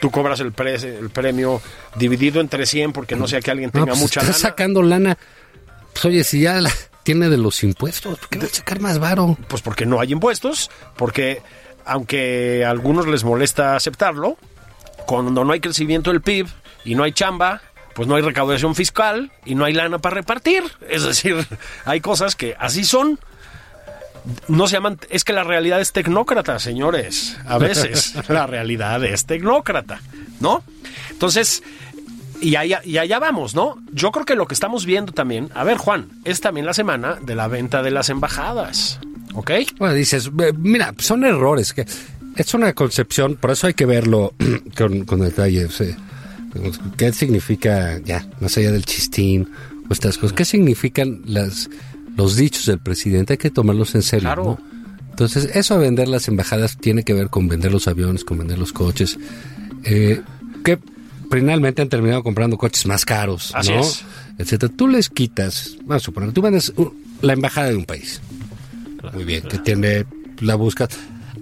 tú 0.00 0.10
cobras 0.10 0.40
el, 0.40 0.52
pre- 0.52 0.74
el 0.76 1.10
premio 1.10 1.60
dividido 1.96 2.40
entre 2.40 2.66
100 2.66 2.92
porque 2.92 3.16
no 3.16 3.28
sea 3.28 3.40
que 3.40 3.50
alguien 3.50 3.70
No, 3.72 3.80
tenga 3.80 3.92
pues 3.92 3.98
mucha 4.00 4.20
está 4.20 4.32
lana. 4.32 4.38
sacando 4.42 4.82
lana. 4.82 5.18
Pues 5.92 6.04
oye, 6.04 6.24
si 6.24 6.40
ya 6.42 6.60
la 6.60 6.72
tiene 7.02 7.28
de 7.28 7.36
los 7.36 7.62
impuestos, 7.64 8.18
¿por 8.18 8.28
qué 8.28 8.46
sacar 8.46 8.80
más 8.80 8.98
varo? 8.98 9.36
Pues 9.48 9.62
porque 9.62 9.86
no 9.86 10.00
hay 10.00 10.12
impuestos, 10.12 10.70
porque 10.96 11.42
aunque 11.84 12.64
a 12.64 12.70
algunos 12.70 13.06
les 13.06 13.24
molesta 13.24 13.74
aceptarlo, 13.76 14.36
cuando 15.06 15.44
no 15.44 15.52
hay 15.52 15.60
crecimiento 15.60 16.10
del 16.10 16.20
PIB 16.20 16.46
y 16.84 16.94
no 16.94 17.02
hay 17.02 17.12
chamba, 17.12 17.62
pues 17.94 18.06
no 18.06 18.14
hay 18.14 18.22
recaudación 18.22 18.74
fiscal 18.76 19.32
y 19.44 19.54
no 19.56 19.64
hay 19.64 19.72
lana 19.74 19.98
para 19.98 20.14
repartir. 20.16 20.62
Es 20.88 21.02
decir, 21.02 21.44
hay 21.84 22.00
cosas 22.00 22.36
que 22.36 22.54
así 22.58 22.84
son. 22.84 23.18
No 24.48 24.66
se 24.66 24.74
llaman, 24.76 24.98
es 25.10 25.24
que 25.24 25.32
la 25.32 25.44
realidad 25.44 25.80
es 25.80 25.92
tecnócrata, 25.92 26.58
señores. 26.58 27.36
A 27.46 27.58
veces 27.58 28.14
la 28.28 28.46
realidad 28.46 29.02
es 29.04 29.24
tecnócrata, 29.26 30.00
¿no? 30.40 30.62
Entonces, 31.10 31.62
y 32.40 32.56
allá, 32.56 32.80
y 32.84 32.98
allá 32.98 33.18
vamos, 33.18 33.54
¿no? 33.54 33.76
Yo 33.92 34.10
creo 34.12 34.24
que 34.24 34.34
lo 34.34 34.46
que 34.46 34.54
estamos 34.54 34.86
viendo 34.86 35.12
también, 35.12 35.50
a 35.54 35.64
ver, 35.64 35.76
Juan, 35.76 36.08
es 36.24 36.40
también 36.40 36.66
la 36.66 36.74
semana 36.74 37.18
de 37.20 37.34
la 37.34 37.48
venta 37.48 37.82
de 37.82 37.90
las 37.90 38.08
embajadas, 38.08 38.98
¿ok? 39.34 39.50
Bueno, 39.78 39.94
dices, 39.94 40.34
"Ve, 40.34 40.52
mira, 40.52 40.94
son 40.98 41.24
errores. 41.24 41.72
que 41.72 41.86
Es 42.36 42.54
una 42.54 42.72
concepción, 42.72 43.36
por 43.36 43.50
eso 43.50 43.66
hay 43.66 43.74
que 43.74 43.86
verlo 43.86 44.32
con, 44.76 45.04
con 45.04 45.20
detalle. 45.20 45.66
digamos, 46.54 46.80
¿Qué 46.96 47.12
significa, 47.12 47.98
ya, 48.04 48.26
más 48.40 48.56
allá 48.56 48.72
del 48.72 48.84
chistín 48.86 49.50
o 49.88 49.92
estas 49.92 50.16
cosas, 50.16 50.34
qué 50.36 50.44
significan 50.44 51.20
las, 51.26 51.68
los 52.16 52.36
dichos 52.36 52.66
del 52.66 52.78
presidente? 52.78 53.34
Hay 53.34 53.38
que 53.38 53.50
tomarlos 53.50 53.94
en 53.94 54.02
serio, 54.02 54.28
Claro. 54.28 54.44
¿no? 54.44 54.80
Entonces, 55.10 55.50
eso 55.54 55.74
de 55.78 55.80
vender 55.84 56.08
las 56.08 56.28
embajadas 56.28 56.76
tiene 56.78 57.02
que 57.02 57.12
ver 57.12 57.28
con 57.28 57.46
vender 57.48 57.72
los 57.72 57.88
aviones, 57.88 58.24
con 58.24 58.38
vender 58.38 58.58
los 58.58 58.72
coches, 58.72 59.18
eh, 59.84 60.22
que 60.64 60.78
finalmente 61.30 61.82
han 61.82 61.88
terminado 61.90 62.22
comprando 62.22 62.56
coches 62.56 62.86
más 62.86 63.04
caros, 63.04 63.52
Así 63.54 63.70
¿no? 63.72 63.80
es. 63.80 64.02
Etcétera. 64.38 64.72
Tú 64.74 64.88
les 64.88 65.10
quitas, 65.10 65.76
vamos 65.84 66.02
a 66.02 66.04
suponer, 66.06 66.32
tú 66.32 66.40
vendes 66.40 66.72
uh, 66.76 66.90
la 67.20 67.34
embajada 67.34 67.68
de 67.68 67.76
un 67.76 67.84
país. 67.84 68.20
Muy 69.12 69.24
bien, 69.24 69.42
que 69.42 69.58
tiene 69.58 70.06
la 70.40 70.54
busca. 70.54 70.88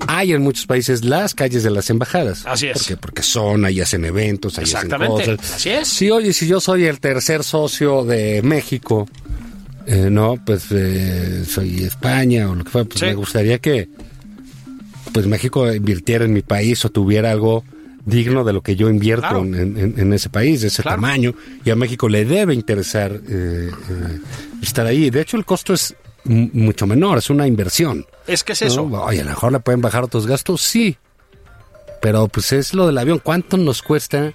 Hay 0.06 0.32
en 0.32 0.42
muchos 0.42 0.66
países 0.66 1.04
las 1.04 1.34
calles 1.34 1.62
de 1.62 1.70
las 1.70 1.90
embajadas. 1.90 2.44
Así 2.46 2.66
es. 2.68 2.78
¿Por 2.78 2.86
qué? 2.86 2.96
Porque 2.96 3.22
son, 3.22 3.64
ahí 3.64 3.80
hacen 3.80 4.04
eventos, 4.04 4.58
ahí 4.58 4.64
hacen 4.64 4.90
cosas. 4.90 5.38
así 5.54 5.70
es. 5.70 5.88
Sí, 5.88 6.10
oye, 6.10 6.32
si 6.32 6.46
yo 6.46 6.60
soy 6.60 6.84
el 6.86 6.98
tercer 7.00 7.42
socio 7.44 8.04
de 8.04 8.42
México, 8.42 9.08
eh, 9.88 10.08
no, 10.10 10.36
pues 10.44 10.66
eh, 10.70 11.44
soy 11.46 11.82
España 11.84 12.48
o 12.50 12.54
lo 12.54 12.62
que 12.64 12.70
fuera, 12.70 12.86
pues 12.88 13.00
Sí. 13.00 13.06
me 13.06 13.14
gustaría 13.14 13.58
que 13.58 13.88
pues 15.12 15.26
México 15.26 15.72
invirtiera 15.72 16.24
en 16.26 16.32
mi 16.34 16.42
país 16.42 16.84
o 16.84 16.90
tuviera 16.90 17.30
algo 17.32 17.64
digno 18.04 18.44
de 18.44 18.52
lo 18.52 18.62
que 18.62 18.76
yo 18.76 18.88
invierto 18.88 19.28
Claro. 19.28 19.40
en, 19.44 19.54
en- 19.78 19.94
en 19.98 20.12
ese 20.12 20.28
país, 20.30 20.60
de 20.62 20.68
ese 20.68 20.82
Claro. 20.82 20.96
tamaño, 20.96 21.34
y 21.64 21.70
a 21.70 21.76
México 21.76 22.08
le 22.08 22.24
debe 22.24 22.54
interesar 22.54 23.12
eh, 23.12 23.70
eh, 23.70 24.18
estar 24.62 24.86
ahí. 24.86 25.10
De 25.10 25.20
hecho, 25.22 25.36
el 25.36 25.44
costo 25.44 25.72
es 25.74 25.94
mucho 26.24 26.86
menor, 26.86 27.18
es 27.18 27.30
una 27.30 27.46
inversión. 27.46 28.04
Es 28.26 28.44
que 28.44 28.52
es 28.52 28.62
eso. 28.62 28.82
Oye, 28.84 29.20
a 29.20 29.24
lo 29.24 29.30
mejor 29.30 29.52
le 29.52 29.60
pueden 29.60 29.80
bajar 29.80 30.04
otros 30.04 30.26
gastos, 30.26 30.60
sí. 30.60 30.96
Pero 32.02 32.28
pues 32.28 32.52
es 32.52 32.74
lo 32.74 32.86
del 32.86 32.98
avión. 32.98 33.18
¿Cuánto 33.18 33.56
nos 33.56 33.82
cuesta 33.82 34.32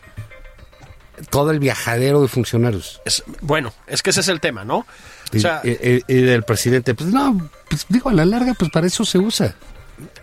todo 1.29 1.51
el 1.51 1.59
viajadero 1.59 2.21
de 2.21 2.27
funcionarios? 2.27 3.01
Es- 3.05 3.23
bueno, 3.41 3.73
es 3.87 4.01
que 4.01 4.09
ese 4.09 4.21
es 4.21 4.27
el 4.27 4.39
tema, 4.39 4.65
¿no? 4.65 4.85
O 5.33 5.37
Y, 5.37 5.39
sea, 5.39 5.61
y- 5.63 5.69
y- 5.71 6.03
y 6.07 6.21
del 6.21 6.43
presidente, 6.43 6.93
pues 6.95 7.11
no, 7.11 7.49
pues 7.69 7.85
digo, 7.89 8.09
a 8.09 8.13
la 8.13 8.25
larga, 8.25 8.53
pues 8.53 8.71
para 8.71 8.87
eso 8.87 9.03
se 9.05 9.17
usa. 9.17 9.55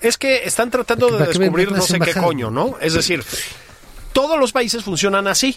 es 0.00 0.16
que 0.18 0.44
están 0.44 0.70
tratando 0.70 1.06
de 1.06 1.18
¿Para 1.18 1.32
qué 1.32 1.38
descubrir 1.38 1.72
no 1.72 1.80
sé 1.82 1.98
qué 2.00 2.12
coño, 2.14 2.50
¿no? 2.50 2.76
Es 2.80 2.94
decir, 2.94 3.24
todos 4.12 4.38
los 4.38 4.52
países 4.52 4.82
funcionan 4.84 5.26
así. 5.28 5.56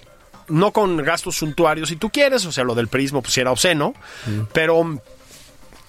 No 0.49 0.71
con 0.71 0.97
gastos 0.97 1.35
suntuarios 1.37 1.87
si 1.89 1.95
tú 1.95 2.09
quieres, 2.09 2.45
o 2.45 2.51
sea, 2.51 2.63
lo 2.65 2.75
del 2.75 2.89
prismo 2.89 3.21
pues 3.21 3.37
era 3.37 3.49
obsceno, 3.51 3.93
pero 4.51 4.99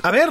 a 0.05 0.11
ver, 0.11 0.29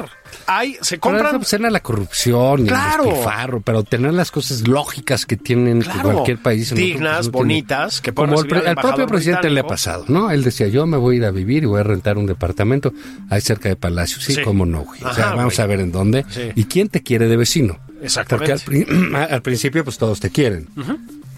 hay 0.48 0.78
se 0.82 1.00
Compran 1.00 1.36
obscena 1.36 1.70
la 1.70 1.80
corrupción 1.82 2.66
Claro. 2.68 3.04
el 3.04 3.10
despilfarro, 3.10 3.62
pero 3.62 3.84
tener 3.84 4.14
las 4.14 4.30
cosas 4.32 4.68
lógicas 4.68 5.26
que 5.26 5.36
tienen 5.36 5.82
Claro, 5.82 6.12
cualquier 6.14 6.38
país. 6.42 6.72
en 6.72 6.78
dignas, 6.78 7.30
bonitas, 7.32 8.00
que 8.00 8.14
pueden 8.14 8.34
Como 8.36 8.44
el 8.46 8.54
al 8.56 8.68
al 8.68 8.76
propio 8.76 9.08
presidente 9.08 9.50
le 9.50 9.60
ha 9.60 9.68
pasado, 9.68 10.06
¿no? 10.08 10.30
Él 10.32 10.44
decía, 10.44 10.68
yo 10.68 10.86
me 10.86 10.98
voy 10.98 11.16
a 11.16 11.18
ir 11.18 11.26
a 11.26 11.32
vivir 11.32 11.64
y 11.64 11.66
voy 11.66 11.80
a 11.80 11.84
rentar 11.84 12.18
un 12.18 12.26
departamento 12.28 12.94
ahí 13.30 13.42
cerca 13.42 13.68
de 13.70 13.76
Palacio. 13.76 14.22
Sí, 14.22 14.36
Sí. 14.36 14.42
cómo 14.44 14.66
no, 14.66 14.82
güey. 14.82 15.04
O 15.04 15.14
sea, 15.14 15.34
vamos 15.36 15.56
güey. 15.56 15.64
a 15.64 15.68
ver 15.68 15.80
en 15.80 15.92
dónde. 15.92 16.26
Sí. 16.30 16.52
¿Y 16.56 16.66
quién 16.66 16.88
te 16.90 17.02
quiere 17.02 17.28
de 17.28 17.36
vecino? 17.38 17.80
Exactamente. 18.02 18.54
Porque 18.64 18.84
al, 18.84 18.86
pri- 18.88 19.16
al 19.32 19.42
principio, 19.42 19.84
pues 19.84 19.98
todos 19.98 20.20
te 20.20 20.30
quieren. 20.30 20.68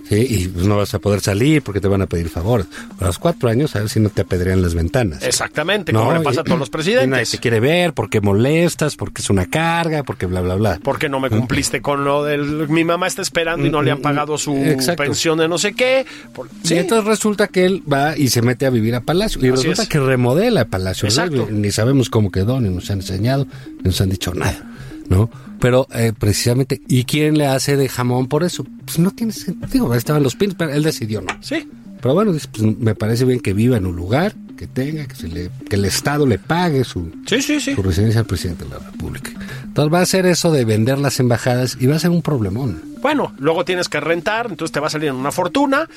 Sí, 0.08 0.26
y 0.30 0.48
pues, 0.48 0.68
no 0.68 0.78
vas 0.78 0.94
a 0.94 1.00
poder 1.00 1.20
salir 1.22 1.62
porque 1.64 1.82
te 1.82 1.88
van 1.88 2.02
a 2.02 2.06
pedir 2.08 2.30
favores. 2.30 2.68
A 3.00 3.06
los 3.06 3.18
cuatro 3.18 3.50
años, 3.50 3.76
a 3.76 3.80
ver 3.80 3.90
si 3.90 4.00
no 4.00 4.10
te 4.10 4.22
apedrean 4.22 4.62
las 4.62 4.76
ventanas. 4.76 5.24
Exactamente, 5.24 5.92
como 5.94 6.14
le 6.14 6.20
pasa 6.20 6.40
y- 6.40 6.42
a 6.42 6.44
todos 6.44 6.60
los 6.60 6.68
y 6.70 6.72
nadie 6.72 6.84
presidentes. 6.96 7.32
te 7.32 7.38
quiere 7.40 7.60
ver 7.60 7.94
porque 7.94 8.22
molestas, 8.22 8.96
porque 8.96 9.22
es 9.24 9.30
una 9.32 9.48
carga, 9.48 10.04
porque 10.04 10.26
bla, 10.28 10.42
bla, 10.42 10.56
bla. 10.56 10.80
porque 10.84 11.10
no 11.10 11.20
me 11.20 11.30
cumpliste 11.30 11.82
con 11.82 12.04
lo 12.04 12.24
del 12.24 12.68
mi 12.70 12.84
mamá 12.84 13.08
está 13.08 13.22
esperando 13.24 13.66
y 13.66 13.70
no 13.72 13.82
le 13.82 13.92
han 13.92 14.02
pagado 14.02 14.38
su 14.38 14.56
Exacto. 14.56 15.04
pensión 15.04 15.38
de 15.40 15.48
no 15.48 15.58
sé 15.58 15.74
qué. 15.74 16.06
Por- 16.34 16.50
Y 16.64 16.68
sí, 16.68 16.76
entonces 16.76 17.06
resulta 17.08 17.48
que 17.48 17.66
él 17.66 17.82
va 17.92 18.16
y 18.18 18.30
se 18.30 18.42
mete 18.42 18.66
a 18.66 18.70
vivir 18.70 18.94
a 18.96 19.02
Palacio. 19.02 19.40
Y 19.42 19.46
Así 19.50 19.58
resulta 19.64 19.84
es. 19.84 19.90
que 19.90 20.00
remodela 20.00 20.66
Palacio. 20.66 21.06
¿no? 21.08 21.10
Exacto. 21.10 21.48
Ni 21.52 21.72
sabemos 21.72 22.10
cómo 22.10 22.32
quedó, 22.32 22.60
ni 22.62 22.70
nos 22.70 22.90
han 22.92 23.00
enseñado, 23.00 23.48
ni 23.78 23.84
nos 23.86 24.00
han 24.02 24.10
dicho 24.10 24.34
nada. 24.34 24.72
¿No? 25.10 25.30
Pero 25.60 25.88
eh, 25.94 26.14
precisamente, 26.18 26.82
¿y 26.88 27.06
quién 27.06 27.38
le 27.38 27.46
hace 27.48 27.78
de 27.78 27.88
jamón 27.90 28.28
por 28.28 28.44
eso? 28.44 28.66
Pues 28.86 29.00
no 29.00 29.12
tiene 29.12 29.34
sentido. 29.34 29.94
Estaban 29.94 30.24
los 30.24 30.36
pins, 30.36 30.56
pero 30.56 30.72
él 30.72 30.84
decidió 30.84 31.22
no. 31.22 31.28
sí. 31.42 31.70
Pero 32.02 32.14
bueno, 32.14 32.34
pues, 32.34 32.62
me 32.62 32.94
parece 32.94 33.26
bien 33.26 33.40
que 33.40 33.54
viva 33.54 33.78
en 33.78 33.88
un 33.88 33.96
lugar, 33.96 34.36
que 34.58 34.68
tenga, 34.68 35.08
que, 35.08 35.16
se 35.16 35.28
le, 35.28 35.50
que 35.68 35.76
el 35.76 35.86
Estado 35.86 36.28
le 36.28 36.38
pague 36.38 36.84
su, 36.84 37.12
Sí, 37.26 37.42
sí, 37.42 37.60
sí. 37.60 37.74
su 37.74 37.82
residencia 37.82 38.20
al 38.20 38.28
presidente 38.28 38.64
de 38.64 38.70
la 38.70 38.78
República. 38.78 39.32
Entonces 39.64 39.92
va 39.92 40.02
a 40.02 40.06
ser 40.06 40.28
eso 40.28 40.52
de 40.52 40.66
vender 40.66 41.00
las 41.00 41.20
embajadas 41.20 41.78
y 41.80 41.88
va 41.88 41.96
a 41.96 42.00
ser 42.00 42.12
un 42.12 42.22
problemón. 42.22 42.80
Bueno, 43.02 43.34
luego 43.40 43.66
tienes 43.66 43.90
que 43.90 44.00
rentar, 44.00 44.48
entonces 44.52 44.72
te 44.72 44.80
va 44.80 44.86
a 44.88 44.90
salir 44.92 45.10
en 45.10 45.16
una 45.16 45.32
fortuna. 45.32 45.90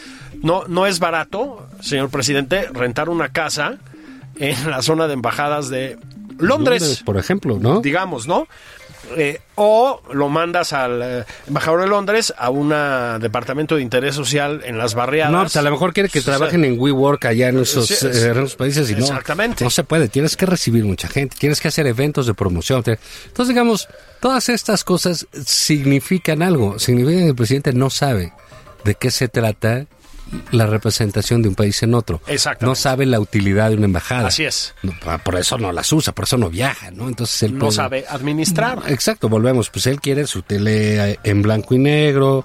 No, 0.43 0.67
no 0.67 0.87
es 0.87 0.99
barato, 0.99 1.69
señor 1.81 2.09
presidente, 2.09 2.69
rentar 2.73 3.11
una 3.11 3.29
casa 3.29 3.77
en 4.37 4.71
la 4.71 4.81
zona 4.81 5.09
de 5.09 5.13
embajadas 5.13 5.69
de 5.69 5.99
Londres, 6.39 7.03
por 7.05 7.19
ejemplo, 7.19 7.59
¿no? 7.61 7.81
digamos, 7.81 8.27
¿no? 8.27 8.47
Eh, 9.17 9.41
o 9.55 10.03
lo 10.13 10.29
mandas 10.29 10.73
al 10.73 11.03
eh, 11.03 11.25
embajador 11.47 11.81
de 11.81 11.87
Londres 11.89 12.33
a 12.37 12.51
un 12.51 12.69
departamento 13.21 13.77
de 13.77 13.83
interés 13.83 14.15
social 14.15 14.63
en 14.65 14.79
las 14.79 14.95
barriadas. 14.95 15.33
No, 15.33 15.41
pues 15.43 15.57
a 15.57 15.63
lo 15.63 15.71
mejor 15.71 15.93
quiere 15.93 16.09
que 16.09 16.21
trabajen 16.21 16.65
en 16.65 16.79
WeWork 16.79 17.25
allá 17.25 17.49
en 17.49 17.61
esos, 17.61 17.87
Sí, 17.87 17.95
eh, 17.95 17.97
sí. 17.97 18.07
en 18.07 18.31
esos 18.33 18.57
países 18.57 18.91
y 18.91 18.95
no. 18.95 19.01
Exactamente. 19.01 19.65
No 19.65 19.71
se 19.71 19.85
puede, 19.85 20.09
tienes 20.09 20.37
que 20.37 20.47
recibir 20.47 20.85
mucha 20.85 21.09
gente, 21.09 21.37
tienes 21.39 21.61
que 21.61 21.69
hacer 21.69 21.87
eventos 21.87 22.27
de 22.27 22.35
promoción. 22.35 22.83
Entonces, 22.87 23.49
digamos, 23.49 23.89
todas 24.21 24.49
estas 24.49 24.85
cosas 24.85 25.27
significan 25.45 26.43
algo. 26.43 26.79
Significan 26.79 27.23
que 27.23 27.29
el 27.29 27.35
presidente 27.37 27.73
no 27.73 27.91
sabe 27.91 28.33
de 28.85 28.95
qué 28.95 29.11
se 29.11 29.29
trata 29.29 29.87
la 30.53 30.67
representación 30.67 31.43
de 31.43 31.49
un 31.49 31.55
país 31.55 31.83
en 31.83 31.95
otro. 31.95 32.21
Exactamente. 32.27 32.67
No 32.67 32.75
sabe 32.75 33.07
la 33.07 33.21
utilidad 33.21 33.71
de 33.71 33.77
una 33.77 33.87
embajada. 33.87 34.29
Así 34.29 34.45
es. 34.45 34.75
No, 34.83 34.93
por- 35.25 35.37
eso 35.37 35.57
no 35.59 35.73
las 35.73 35.93
usa, 35.93 36.13
por 36.15 36.25
eso 36.25 36.37
no 36.37 36.51
viaja, 36.51 36.91
¿no? 36.91 37.09
Entonces 37.09 37.43
él 37.45 37.55
No 37.55 37.61
puede- 37.61 37.73
sabe 37.73 38.05
administrar. 38.09 38.83
Exacto, 38.89 39.29
volvemos. 39.29 39.71
Pues 39.71 39.87
él 39.87 40.01
quiere 40.01 40.27
su 40.27 40.43
tele 40.43 41.19
en 41.23 41.43
blanco 41.43 41.75
y 41.75 41.79
negro, 41.79 42.45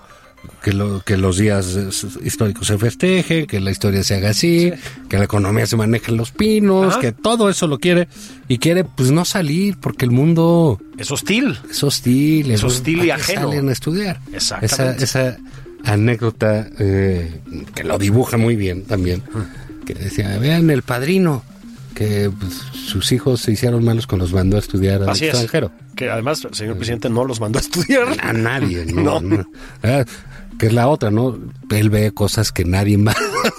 que, 0.61 0.73
lo, 0.73 1.01
que 1.03 1.15
los 1.17 1.37
días 1.37 1.77
históricos 2.21 2.67
se 2.67 2.77
festejen, 2.77 3.47
que 3.47 3.59
la 3.61 3.71
historia 3.71 4.03
se 4.03 4.15
haga 4.15 4.31
así, 4.31 4.71
que 5.09 5.17
la 5.17 5.23
economía 5.23 5.65
se 5.65 5.77
maneje 5.77 6.11
en 6.11 6.17
los 6.17 6.31
pinos, 6.31 6.91
Ajá. 6.93 6.99
que 6.99 7.11
todo 7.13 7.49
eso 7.49 7.65
lo 7.67 7.79
quiere. 7.79 8.07
Y 8.49 8.57
quiere, 8.59 8.83
pues, 8.83 9.11
no 9.11 9.23
salir, 9.25 9.77
porque 9.79 10.03
el 10.05 10.11
mundo 10.11 10.79
Es 10.97 11.11
hostil. 11.11 11.57
es 11.71 11.81
hostil. 11.83 12.51
Es 12.51 12.63
hostil 12.63 13.05
y 13.05 13.07
¿Para 13.07 13.15
qué 13.15 13.21
ajeno. 13.33 13.49
salen 13.49 13.69
a 13.69 13.71
estudiar. 13.71 14.19
Exactamente. 14.33 15.03
Esa, 15.05 15.29
esa 15.29 15.37
anécdota 15.83 16.67
eh, 16.79 17.41
que 17.75 17.83
lo 17.83 17.97
dibuja 17.97 18.37
muy 18.37 18.55
bien 18.55 18.83
también, 18.83 19.21
que 19.85 19.93
decía, 19.93 20.37
vean 20.39 20.69
el 20.69 20.81
padrino, 20.81 21.43
que 21.93 22.31
pues, 22.39 22.53
sus 22.53 23.11
hijos 23.11 23.41
se 23.41 23.51
hicieron 23.51 23.83
malos 23.83 24.07
cuando 24.07 24.25
los 24.25 24.33
mandó 24.33 24.55
a 24.55 24.59
estudiar 24.59 25.03
al 25.03 25.09
Así 25.09 25.25
es. 25.25 25.31
extranjero. 25.31 25.71
Que 25.95 26.09
además 26.09 26.47
señor 26.53 26.77
presidente 26.77 27.09
no 27.09 27.23
los 27.25 27.39
mandó 27.39 27.59
a 27.59 27.61
estudiar. 27.61 28.07
A 28.21 28.33
nadie, 28.33 28.85
no. 28.93 29.19
No. 29.21 29.37
no. 29.37 29.45
Ah, 29.83 30.03
que 30.57 30.67
es 30.67 30.73
la 30.73 30.87
otra, 30.87 31.11
¿no? 31.11 31.37
Él 31.69 31.89
ve 31.89 32.11
cosas 32.11 32.51
que 32.51 32.63
nadie 32.65 32.97
más. 32.97 33.15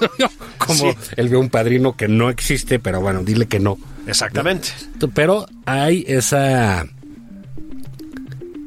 Como 0.58 0.74
Sí. 0.92 0.98
él 1.16 1.28
ve 1.28 1.36
un 1.36 1.50
padrino 1.50 1.96
que 1.96 2.08
no 2.08 2.30
existe, 2.30 2.78
pero 2.78 3.00
bueno, 3.00 3.22
dile 3.22 3.46
que 3.46 3.60
no. 3.60 3.78
Exactamente. 4.06 4.68
Pero 5.14 5.46
hay 5.66 6.04
esa. 6.08 6.86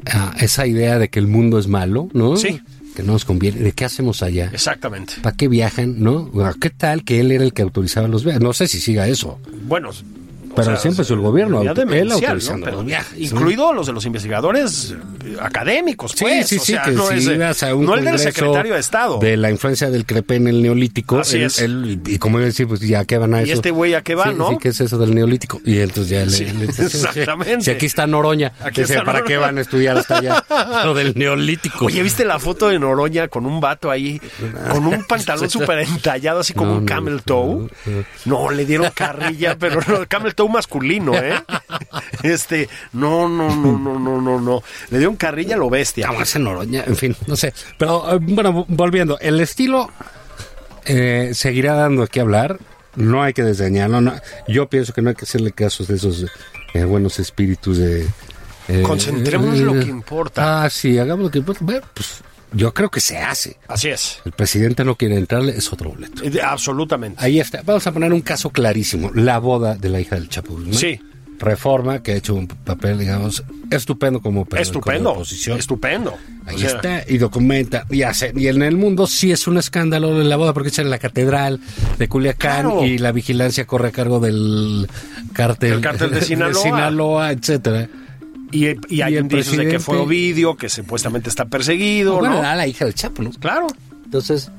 ah, 0.06 0.34
esa 0.40 0.68
idea 0.68 1.00
de 1.00 1.10
que 1.10 1.20
el 1.20 1.28
mundo 1.28 1.58
es 1.60 1.68
malo, 1.68 2.10
¿no? 2.14 2.38
Sí. 2.38 2.62
Que 2.98 3.04
no 3.04 3.14
nos 3.14 3.26
conviene. 3.26 3.60
¿De 3.60 3.74
qué 3.74 3.86
hacemos 3.86 4.24
allá? 4.24 4.50
Exactamente. 4.52 5.14
¿Para 5.22 5.38
qué 5.38 5.48
viajan, 5.48 6.02
no? 6.02 6.32
¿Qué 6.60 6.72
tal 6.72 7.04
que 7.04 7.20
él 7.20 7.32
era 7.32 7.44
el 7.44 7.54
que 7.54 7.62
autorizaba 7.62 8.08
los 8.08 8.24
viajes? 8.24 8.42
No 8.42 8.54
sé 8.54 8.68
si 8.68 8.80
siga 8.80 9.08
eso. 9.08 9.38
Bueno. 9.68 9.92
Pero 10.56 10.76
siempre 10.78 11.04
es 11.04 11.12
el 11.12 11.20
gobierno, 11.20 11.60
auto- 11.60 11.84
él 11.84 12.12
autorizando 12.12 12.66
Pero 12.66 12.78
los 12.78 12.86
viajes, 12.88 13.20
Incluido 13.20 13.72
los 13.74 13.86
de 13.86 13.94
los 13.94 14.04
investigadores 14.08 14.96
académicos, 15.42 16.12
Sí, 16.12 16.18
pues. 16.22 16.48
sí, 16.48 16.58
o 16.58 16.60
sí, 16.62 16.72
sea, 16.74 16.84
que 16.84 16.92
no 16.92 17.08
si 17.08 17.16
es, 17.16 17.26
ibas 17.26 17.64
a 17.64 17.76
un 17.76 17.86
no 17.86 17.96
el 17.96 18.06
del 18.06 18.20
secretario 18.20 18.74
de 18.74 18.80
Estado. 18.80 19.20
de 19.20 19.38
la 19.38 19.50
influencia 19.52 19.90
del 19.90 20.06
crepé 20.06 20.36
en 20.36 20.48
el 20.48 20.62
neolítico, 20.62 21.20
Así 21.20 21.38
él- 21.38 21.44
es. 21.44 21.60
él- 21.60 22.02
y 22.06 22.18
como 22.20 22.40
él 22.40 22.46
decir, 22.46 22.68
pues 22.68 22.80
ya 22.82 23.06
qué 23.06 23.18
van 23.18 23.34
a 23.34 23.42
¿Y 23.42 23.46
eso. 23.46 23.54
este 23.56 23.72
güey 23.72 23.94
a 23.94 24.02
qué 24.02 24.16
va, 24.16 24.30
Sí, 24.30 24.36
no? 24.38 24.50
Sí, 24.52 24.58
¿qué 24.62 24.70
es 24.70 24.80
eso 24.82 24.98
del 24.98 25.14
neolítico? 25.16 25.60
Y 25.66 25.80
entonces 25.80 26.10
ya 26.10 26.26
le, 26.26 26.32
Sí, 26.32 26.46
le- 26.46 26.68
sí, 26.72 26.90
sí, 26.90 26.98
exactamente. 26.98 27.62
Si 27.64 27.72
aquí 27.72 27.86
está 27.86 28.08
Noroña, 28.08 28.54
Aquí 28.62 28.82
dice, 28.82 28.94
está 28.94 29.06
¿para 29.06 29.20
Noroña. 29.20 29.28
qué 29.28 29.38
van 29.38 29.58
a 29.58 29.62
estudiar 29.62 29.98
hasta 29.98 30.18
allá 30.20 30.44
lo 30.86 30.94
del 30.94 31.14
neolítico? 31.16 31.86
Oye, 31.86 32.02
¿viste 32.04 32.26
la 32.26 32.40
foto 32.40 32.70
de 32.70 32.80
Noroña 32.80 33.28
con 33.28 33.46
un 33.46 33.60
vato 33.60 33.90
ahí, 33.92 34.22
con 34.72 34.86
un 34.86 35.04
pantalón 35.06 35.50
súper 35.50 35.80
entallado, 35.80 36.40
así 36.40 36.54
como 36.54 36.72
No, 36.74 36.78
un 36.80 36.86
camel 36.86 37.16
no, 37.16 37.22
toe? 37.22 37.70
No, 38.26 38.50
le 38.52 38.66
dieron 38.66 38.90
carrilla, 38.94 39.56
pero 39.60 39.80
camel 40.08 40.36
toe 40.36 40.50
masculino, 40.50 41.14
¿eh? 41.16 41.34
Este, 42.24 42.68
no, 42.94 43.30
no, 43.30 43.56
no, 43.56 43.78
no, 43.78 44.00
no, 44.00 44.22
no, 44.22 44.42
no. 44.42 44.64
Le 44.90 44.98
dieron 44.98 45.16
carrilla 45.18 45.58
lo 45.58 45.70
bestia. 45.70 46.08
Vamos 46.10 46.36
a 46.36 46.40
Noroña, 46.40 46.84
en 46.88 46.96
fin, 46.96 47.16
no 47.28 47.36
sé. 47.36 47.54
Pero 47.78 48.14
eh, 48.16 48.20
bueno, 48.22 48.66
volviendo, 48.70 49.20
el 49.20 49.40
estilo 49.40 49.90
eh, 50.86 51.32
seguirá 51.34 51.74
dando 51.74 52.08
que 52.08 52.20
hablar. 52.22 52.60
No 52.96 53.22
hay 53.22 53.34
que 53.34 53.44
desdeñarlo. 53.44 54.02
no. 54.02 54.14
Yo 54.48 54.68
pienso 54.70 54.94
que 54.94 55.02
no 55.02 55.10
hay 55.10 55.16
que 55.16 55.26
hacerle 55.26 55.52
caso 55.52 55.84
de 55.86 55.96
esos 55.96 56.26
eh, 56.74 56.84
buenos 56.84 57.20
espíritus 57.20 57.78
de. 57.78 58.08
eh, 58.70 58.82
Concentrémonos 58.82 59.60
en 59.60 59.66
lo 59.66 59.74
que 59.74 59.86
importa. 59.90 60.64
Ah, 60.64 60.70
sí, 60.70 60.98
hagamos 60.98 61.26
lo 61.26 61.32
que 61.32 61.38
importa. 61.40 61.60
Bueno, 61.64 61.82
pues 61.94 62.22
yo 62.54 62.74
creo 62.74 62.90
que 62.90 63.00
se 63.02 63.18
hace. 63.20 63.58
Así 63.68 63.90
es. 63.90 64.20
El 64.26 64.32
presidente 64.32 64.84
no 64.84 64.96
quiere 64.96 65.16
entrarle, 65.18 65.56
es 65.56 65.72
otro 65.72 65.92
boleto. 65.92 66.24
Absolutamente. 66.44 67.24
Ahí 67.24 67.40
está. 67.40 67.62
Vamos 67.64 67.86
a 67.86 67.92
poner 67.92 68.12
un 68.12 68.22
caso 68.22 68.50
clarísimo: 68.50 69.12
la 69.14 69.38
boda 69.38 69.76
de 69.76 69.90
la 69.90 70.00
hija 70.00 70.16
del 70.16 70.28
Chapo. 70.30 70.58
¿no? 70.58 70.74
Sí. 70.74 71.00
Reforma, 71.40 72.02
que 72.02 72.14
ha 72.14 72.16
hecho 72.16 72.34
un 72.36 72.48
papel, 72.48 72.98
digamos, 73.00 73.44
estupendo 73.70 74.22
como 74.22 74.46
de 74.50 74.62
Estupendo. 74.62 75.12
oposición. 75.12 75.60
Estupendo. 75.60 76.16
Ahí 76.46 76.56
O 76.56 76.60
sea, 76.60 76.70
está, 76.70 77.04
y 77.08 77.18
documenta, 77.18 77.86
y 77.90 78.02
hace. 78.04 78.34
Y 78.36 78.48
en 78.48 78.62
el 78.64 78.76
mundo 78.78 79.06
sí 79.08 79.32
es 79.32 79.48
un 79.48 79.58
escándalo 79.58 80.18
de 80.18 80.24
la 80.26 80.36
boda, 80.38 80.54
porque 80.54 80.70
echan 80.70 80.90
la 80.90 80.98
catedral 80.98 81.60
de 82.00 82.08
Culiacán 82.08 82.62
Claro. 82.70 82.86
y 82.86 82.98
la 82.98 83.12
vigilancia 83.12 83.66
corre 83.66 83.90
a 83.90 83.92
cargo 83.92 84.20
del 84.20 84.88
cártel, 85.34 85.82
cártel 85.82 86.12
de 86.14 86.22
Sinaloa. 86.22 86.62
Sinaloa, 86.64 87.32
etcétera. 87.32 87.88
Y, 88.52 88.68
y 88.94 89.02
hay 89.02 89.16
Y 89.16 89.18
indicios 89.18 89.58
de 89.58 89.68
que 89.68 89.80
fue 89.80 89.98
Ovidio, 89.98 90.56
que 90.56 90.70
supuestamente 90.70 91.30
está 91.30 91.46
perseguido, 91.46 92.18
bueno, 92.20 92.36
¿no? 92.36 92.40
era 92.40 92.56
la 92.56 92.66
hija 92.66 92.86
del 92.86 92.94
Chapo, 92.96 93.22
¿no? 93.22 93.32
Claro. 93.32 93.68
Entonces, 94.06 94.50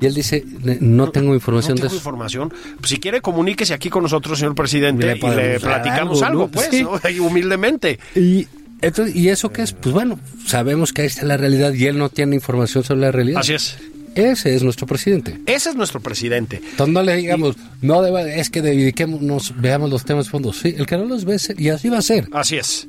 y 0.00 0.06
él 0.06 0.14
dice, 0.14 0.44
"Ne- 0.62 0.78
no 0.80 1.10
tengo 1.10 1.34
información 1.34 1.72
no 1.72 1.76
de 1.76 1.80
tengo 1.82 1.94
eso. 1.94 1.96
información. 1.96 2.52
Pues, 2.78 2.90
si 2.90 2.98
quiere, 2.98 3.20
comuníquese 3.20 3.74
aquí 3.74 3.88
con 3.90 4.02
nosotros, 4.02 4.38
señor 4.38 4.54
presidente, 4.54 5.06
Le 5.06 5.16
y 5.16 5.20
le 5.36 5.52
dar 5.52 5.60
platicamos 5.60 6.22
algo, 6.22 6.26
algo, 6.26 6.40
¿no? 6.46 6.50
pues, 6.50 6.68
Sí. 6.70 6.82
¿no? 6.82 7.00
Ahí 7.02 7.18
humildemente. 7.18 7.98
Y, 8.14 8.46
entonces, 8.82 9.16
¿Y 9.16 9.28
eso 9.30 9.50
qué 9.50 9.62
es? 9.62 9.72
Pues 9.72 9.94
bueno, 9.94 10.18
sabemos 10.46 10.92
que 10.92 11.02
ahí 11.02 11.08
está 11.08 11.24
la 11.24 11.36
realidad 11.36 11.72
y 11.72 11.86
él 11.86 11.96
no 11.98 12.08
tiene 12.10 12.34
información 12.34 12.84
sobre 12.84 13.00
la 13.00 13.10
realidad. 13.12 13.40
Así 13.40 13.54
es. 13.54 13.76
Ese 14.14 14.54
es 14.54 14.62
nuestro 14.62 14.86
presidente. 14.86 15.38
Ese 15.44 15.68
es 15.70 15.76
nuestro 15.76 16.00
presidente. 16.00 16.62
Entonces 16.70 16.92
no 16.94 17.02
le 17.02 17.16
digamos, 17.16 17.56
no 17.82 18.00
deba, 18.00 18.22
es 18.22 18.48
que 18.48 18.62
dediquémonos, 18.62 19.54
veamos 19.60 19.90
los 19.90 20.04
temas 20.06 20.24
de 20.26 20.30
fondo. 20.30 20.52
Sí, 20.54 20.74
el 20.76 20.86
que 20.86 20.96
no 20.96 21.04
los 21.04 21.24
ve, 21.26 21.36
y 21.58 21.68
así 21.68 21.90
va 21.90 21.98
a 21.98 22.02
ser. 22.02 22.26
Así 22.32 22.56
es. 22.56 22.88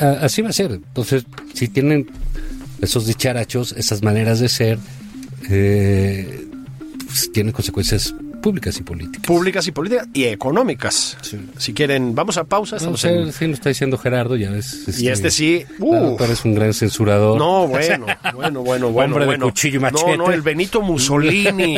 A- 0.00 0.24
Así 0.24 0.40
va 0.40 0.48
a 0.48 0.52
ser. 0.54 0.72
Entonces, 0.72 1.24
si 1.52 1.68
tienen 1.68 2.06
esos 2.80 3.06
dicharachos, 3.06 3.72
esas 3.76 4.02
maneras 4.02 4.40
de 4.40 4.48
ser, 4.48 4.78
eh, 5.50 6.46
pues, 7.06 7.30
tienen 7.32 7.52
consecuencias 7.52 8.14
públicas 8.42 8.76
y 8.78 8.82
políticas. 8.82 9.26
Públicas 9.26 9.66
y 9.66 9.72
políticas 9.72 10.06
y 10.12 10.24
económicas. 10.24 11.16
Si 11.56 11.72
quieren, 11.72 12.14
vamos 12.14 12.36
a 12.36 12.44
pausa. 12.44 12.76
No 12.82 12.96
sé, 12.96 13.14
en- 13.22 13.32
sí 13.32 13.46
lo 13.46 13.54
está 13.54 13.70
diciendo 13.70 13.96
Gerardo, 13.96 14.36
ya 14.36 14.50
ves. 14.50 14.98
Y 15.00 15.08
este 15.08 15.30
sí. 15.30 15.64
la 15.78 15.86
Uh, 15.86 16.16
es 16.24 16.44
un 16.44 16.54
gran 16.54 16.74
censurador. 16.74 17.38
No, 17.38 17.66
bueno, 17.66 18.06
bueno, 18.34 18.60
bueno, 18.62 18.90
bueno. 18.90 19.14
Hombre 19.14 19.20
de 19.20 19.26
bueno. 19.26 19.46
cuchillo 19.46 19.78
y 19.78 19.80
machete. 19.80 20.16
No, 20.18 20.26
no, 20.26 20.32
el 20.32 20.42
Benito 20.42 20.82
Mussolini 20.82 21.76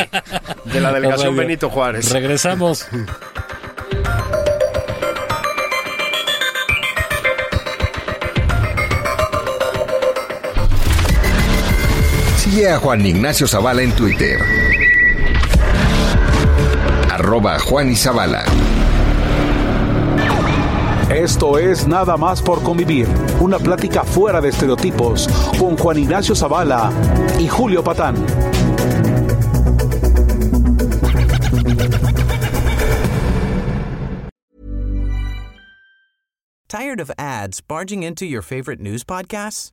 de 0.64 0.80
la 0.80 0.92
delegación 0.94 1.36
Benito 1.36 1.70
Juárez. 1.70 2.10
Regresamos. 2.10 2.86
Sigue 12.48 12.70
a 12.70 12.78
Juan 12.78 13.04
Ignacio 13.04 13.48
Zavala 13.48 13.82
en 13.82 13.90
Twitter. 13.90 14.38
Arroba 17.10 17.58
Juan 17.58 17.90
y 17.90 17.96
Zavala. 17.96 18.44
Esto 21.10 21.58
es 21.58 21.88
Nada 21.88 22.16
más 22.16 22.40
por 22.40 22.62
convivir, 22.62 23.08
una 23.40 23.58
plática 23.58 24.04
fuera 24.04 24.40
de 24.40 24.50
estereotipos 24.50 25.26
con 25.58 25.76
Juan 25.76 25.98
Ignacio 25.98 26.36
Zavala 26.36 26.92
y 27.40 27.48
Julio 27.48 27.82
Patán. 27.82 28.14
Tired 36.68 37.00
of 37.00 37.10
ads 37.18 37.60
barging 37.60 38.04
into 38.04 38.24
your 38.24 38.42
favorite 38.42 38.80
news 38.80 39.02
podcasts? 39.02 39.72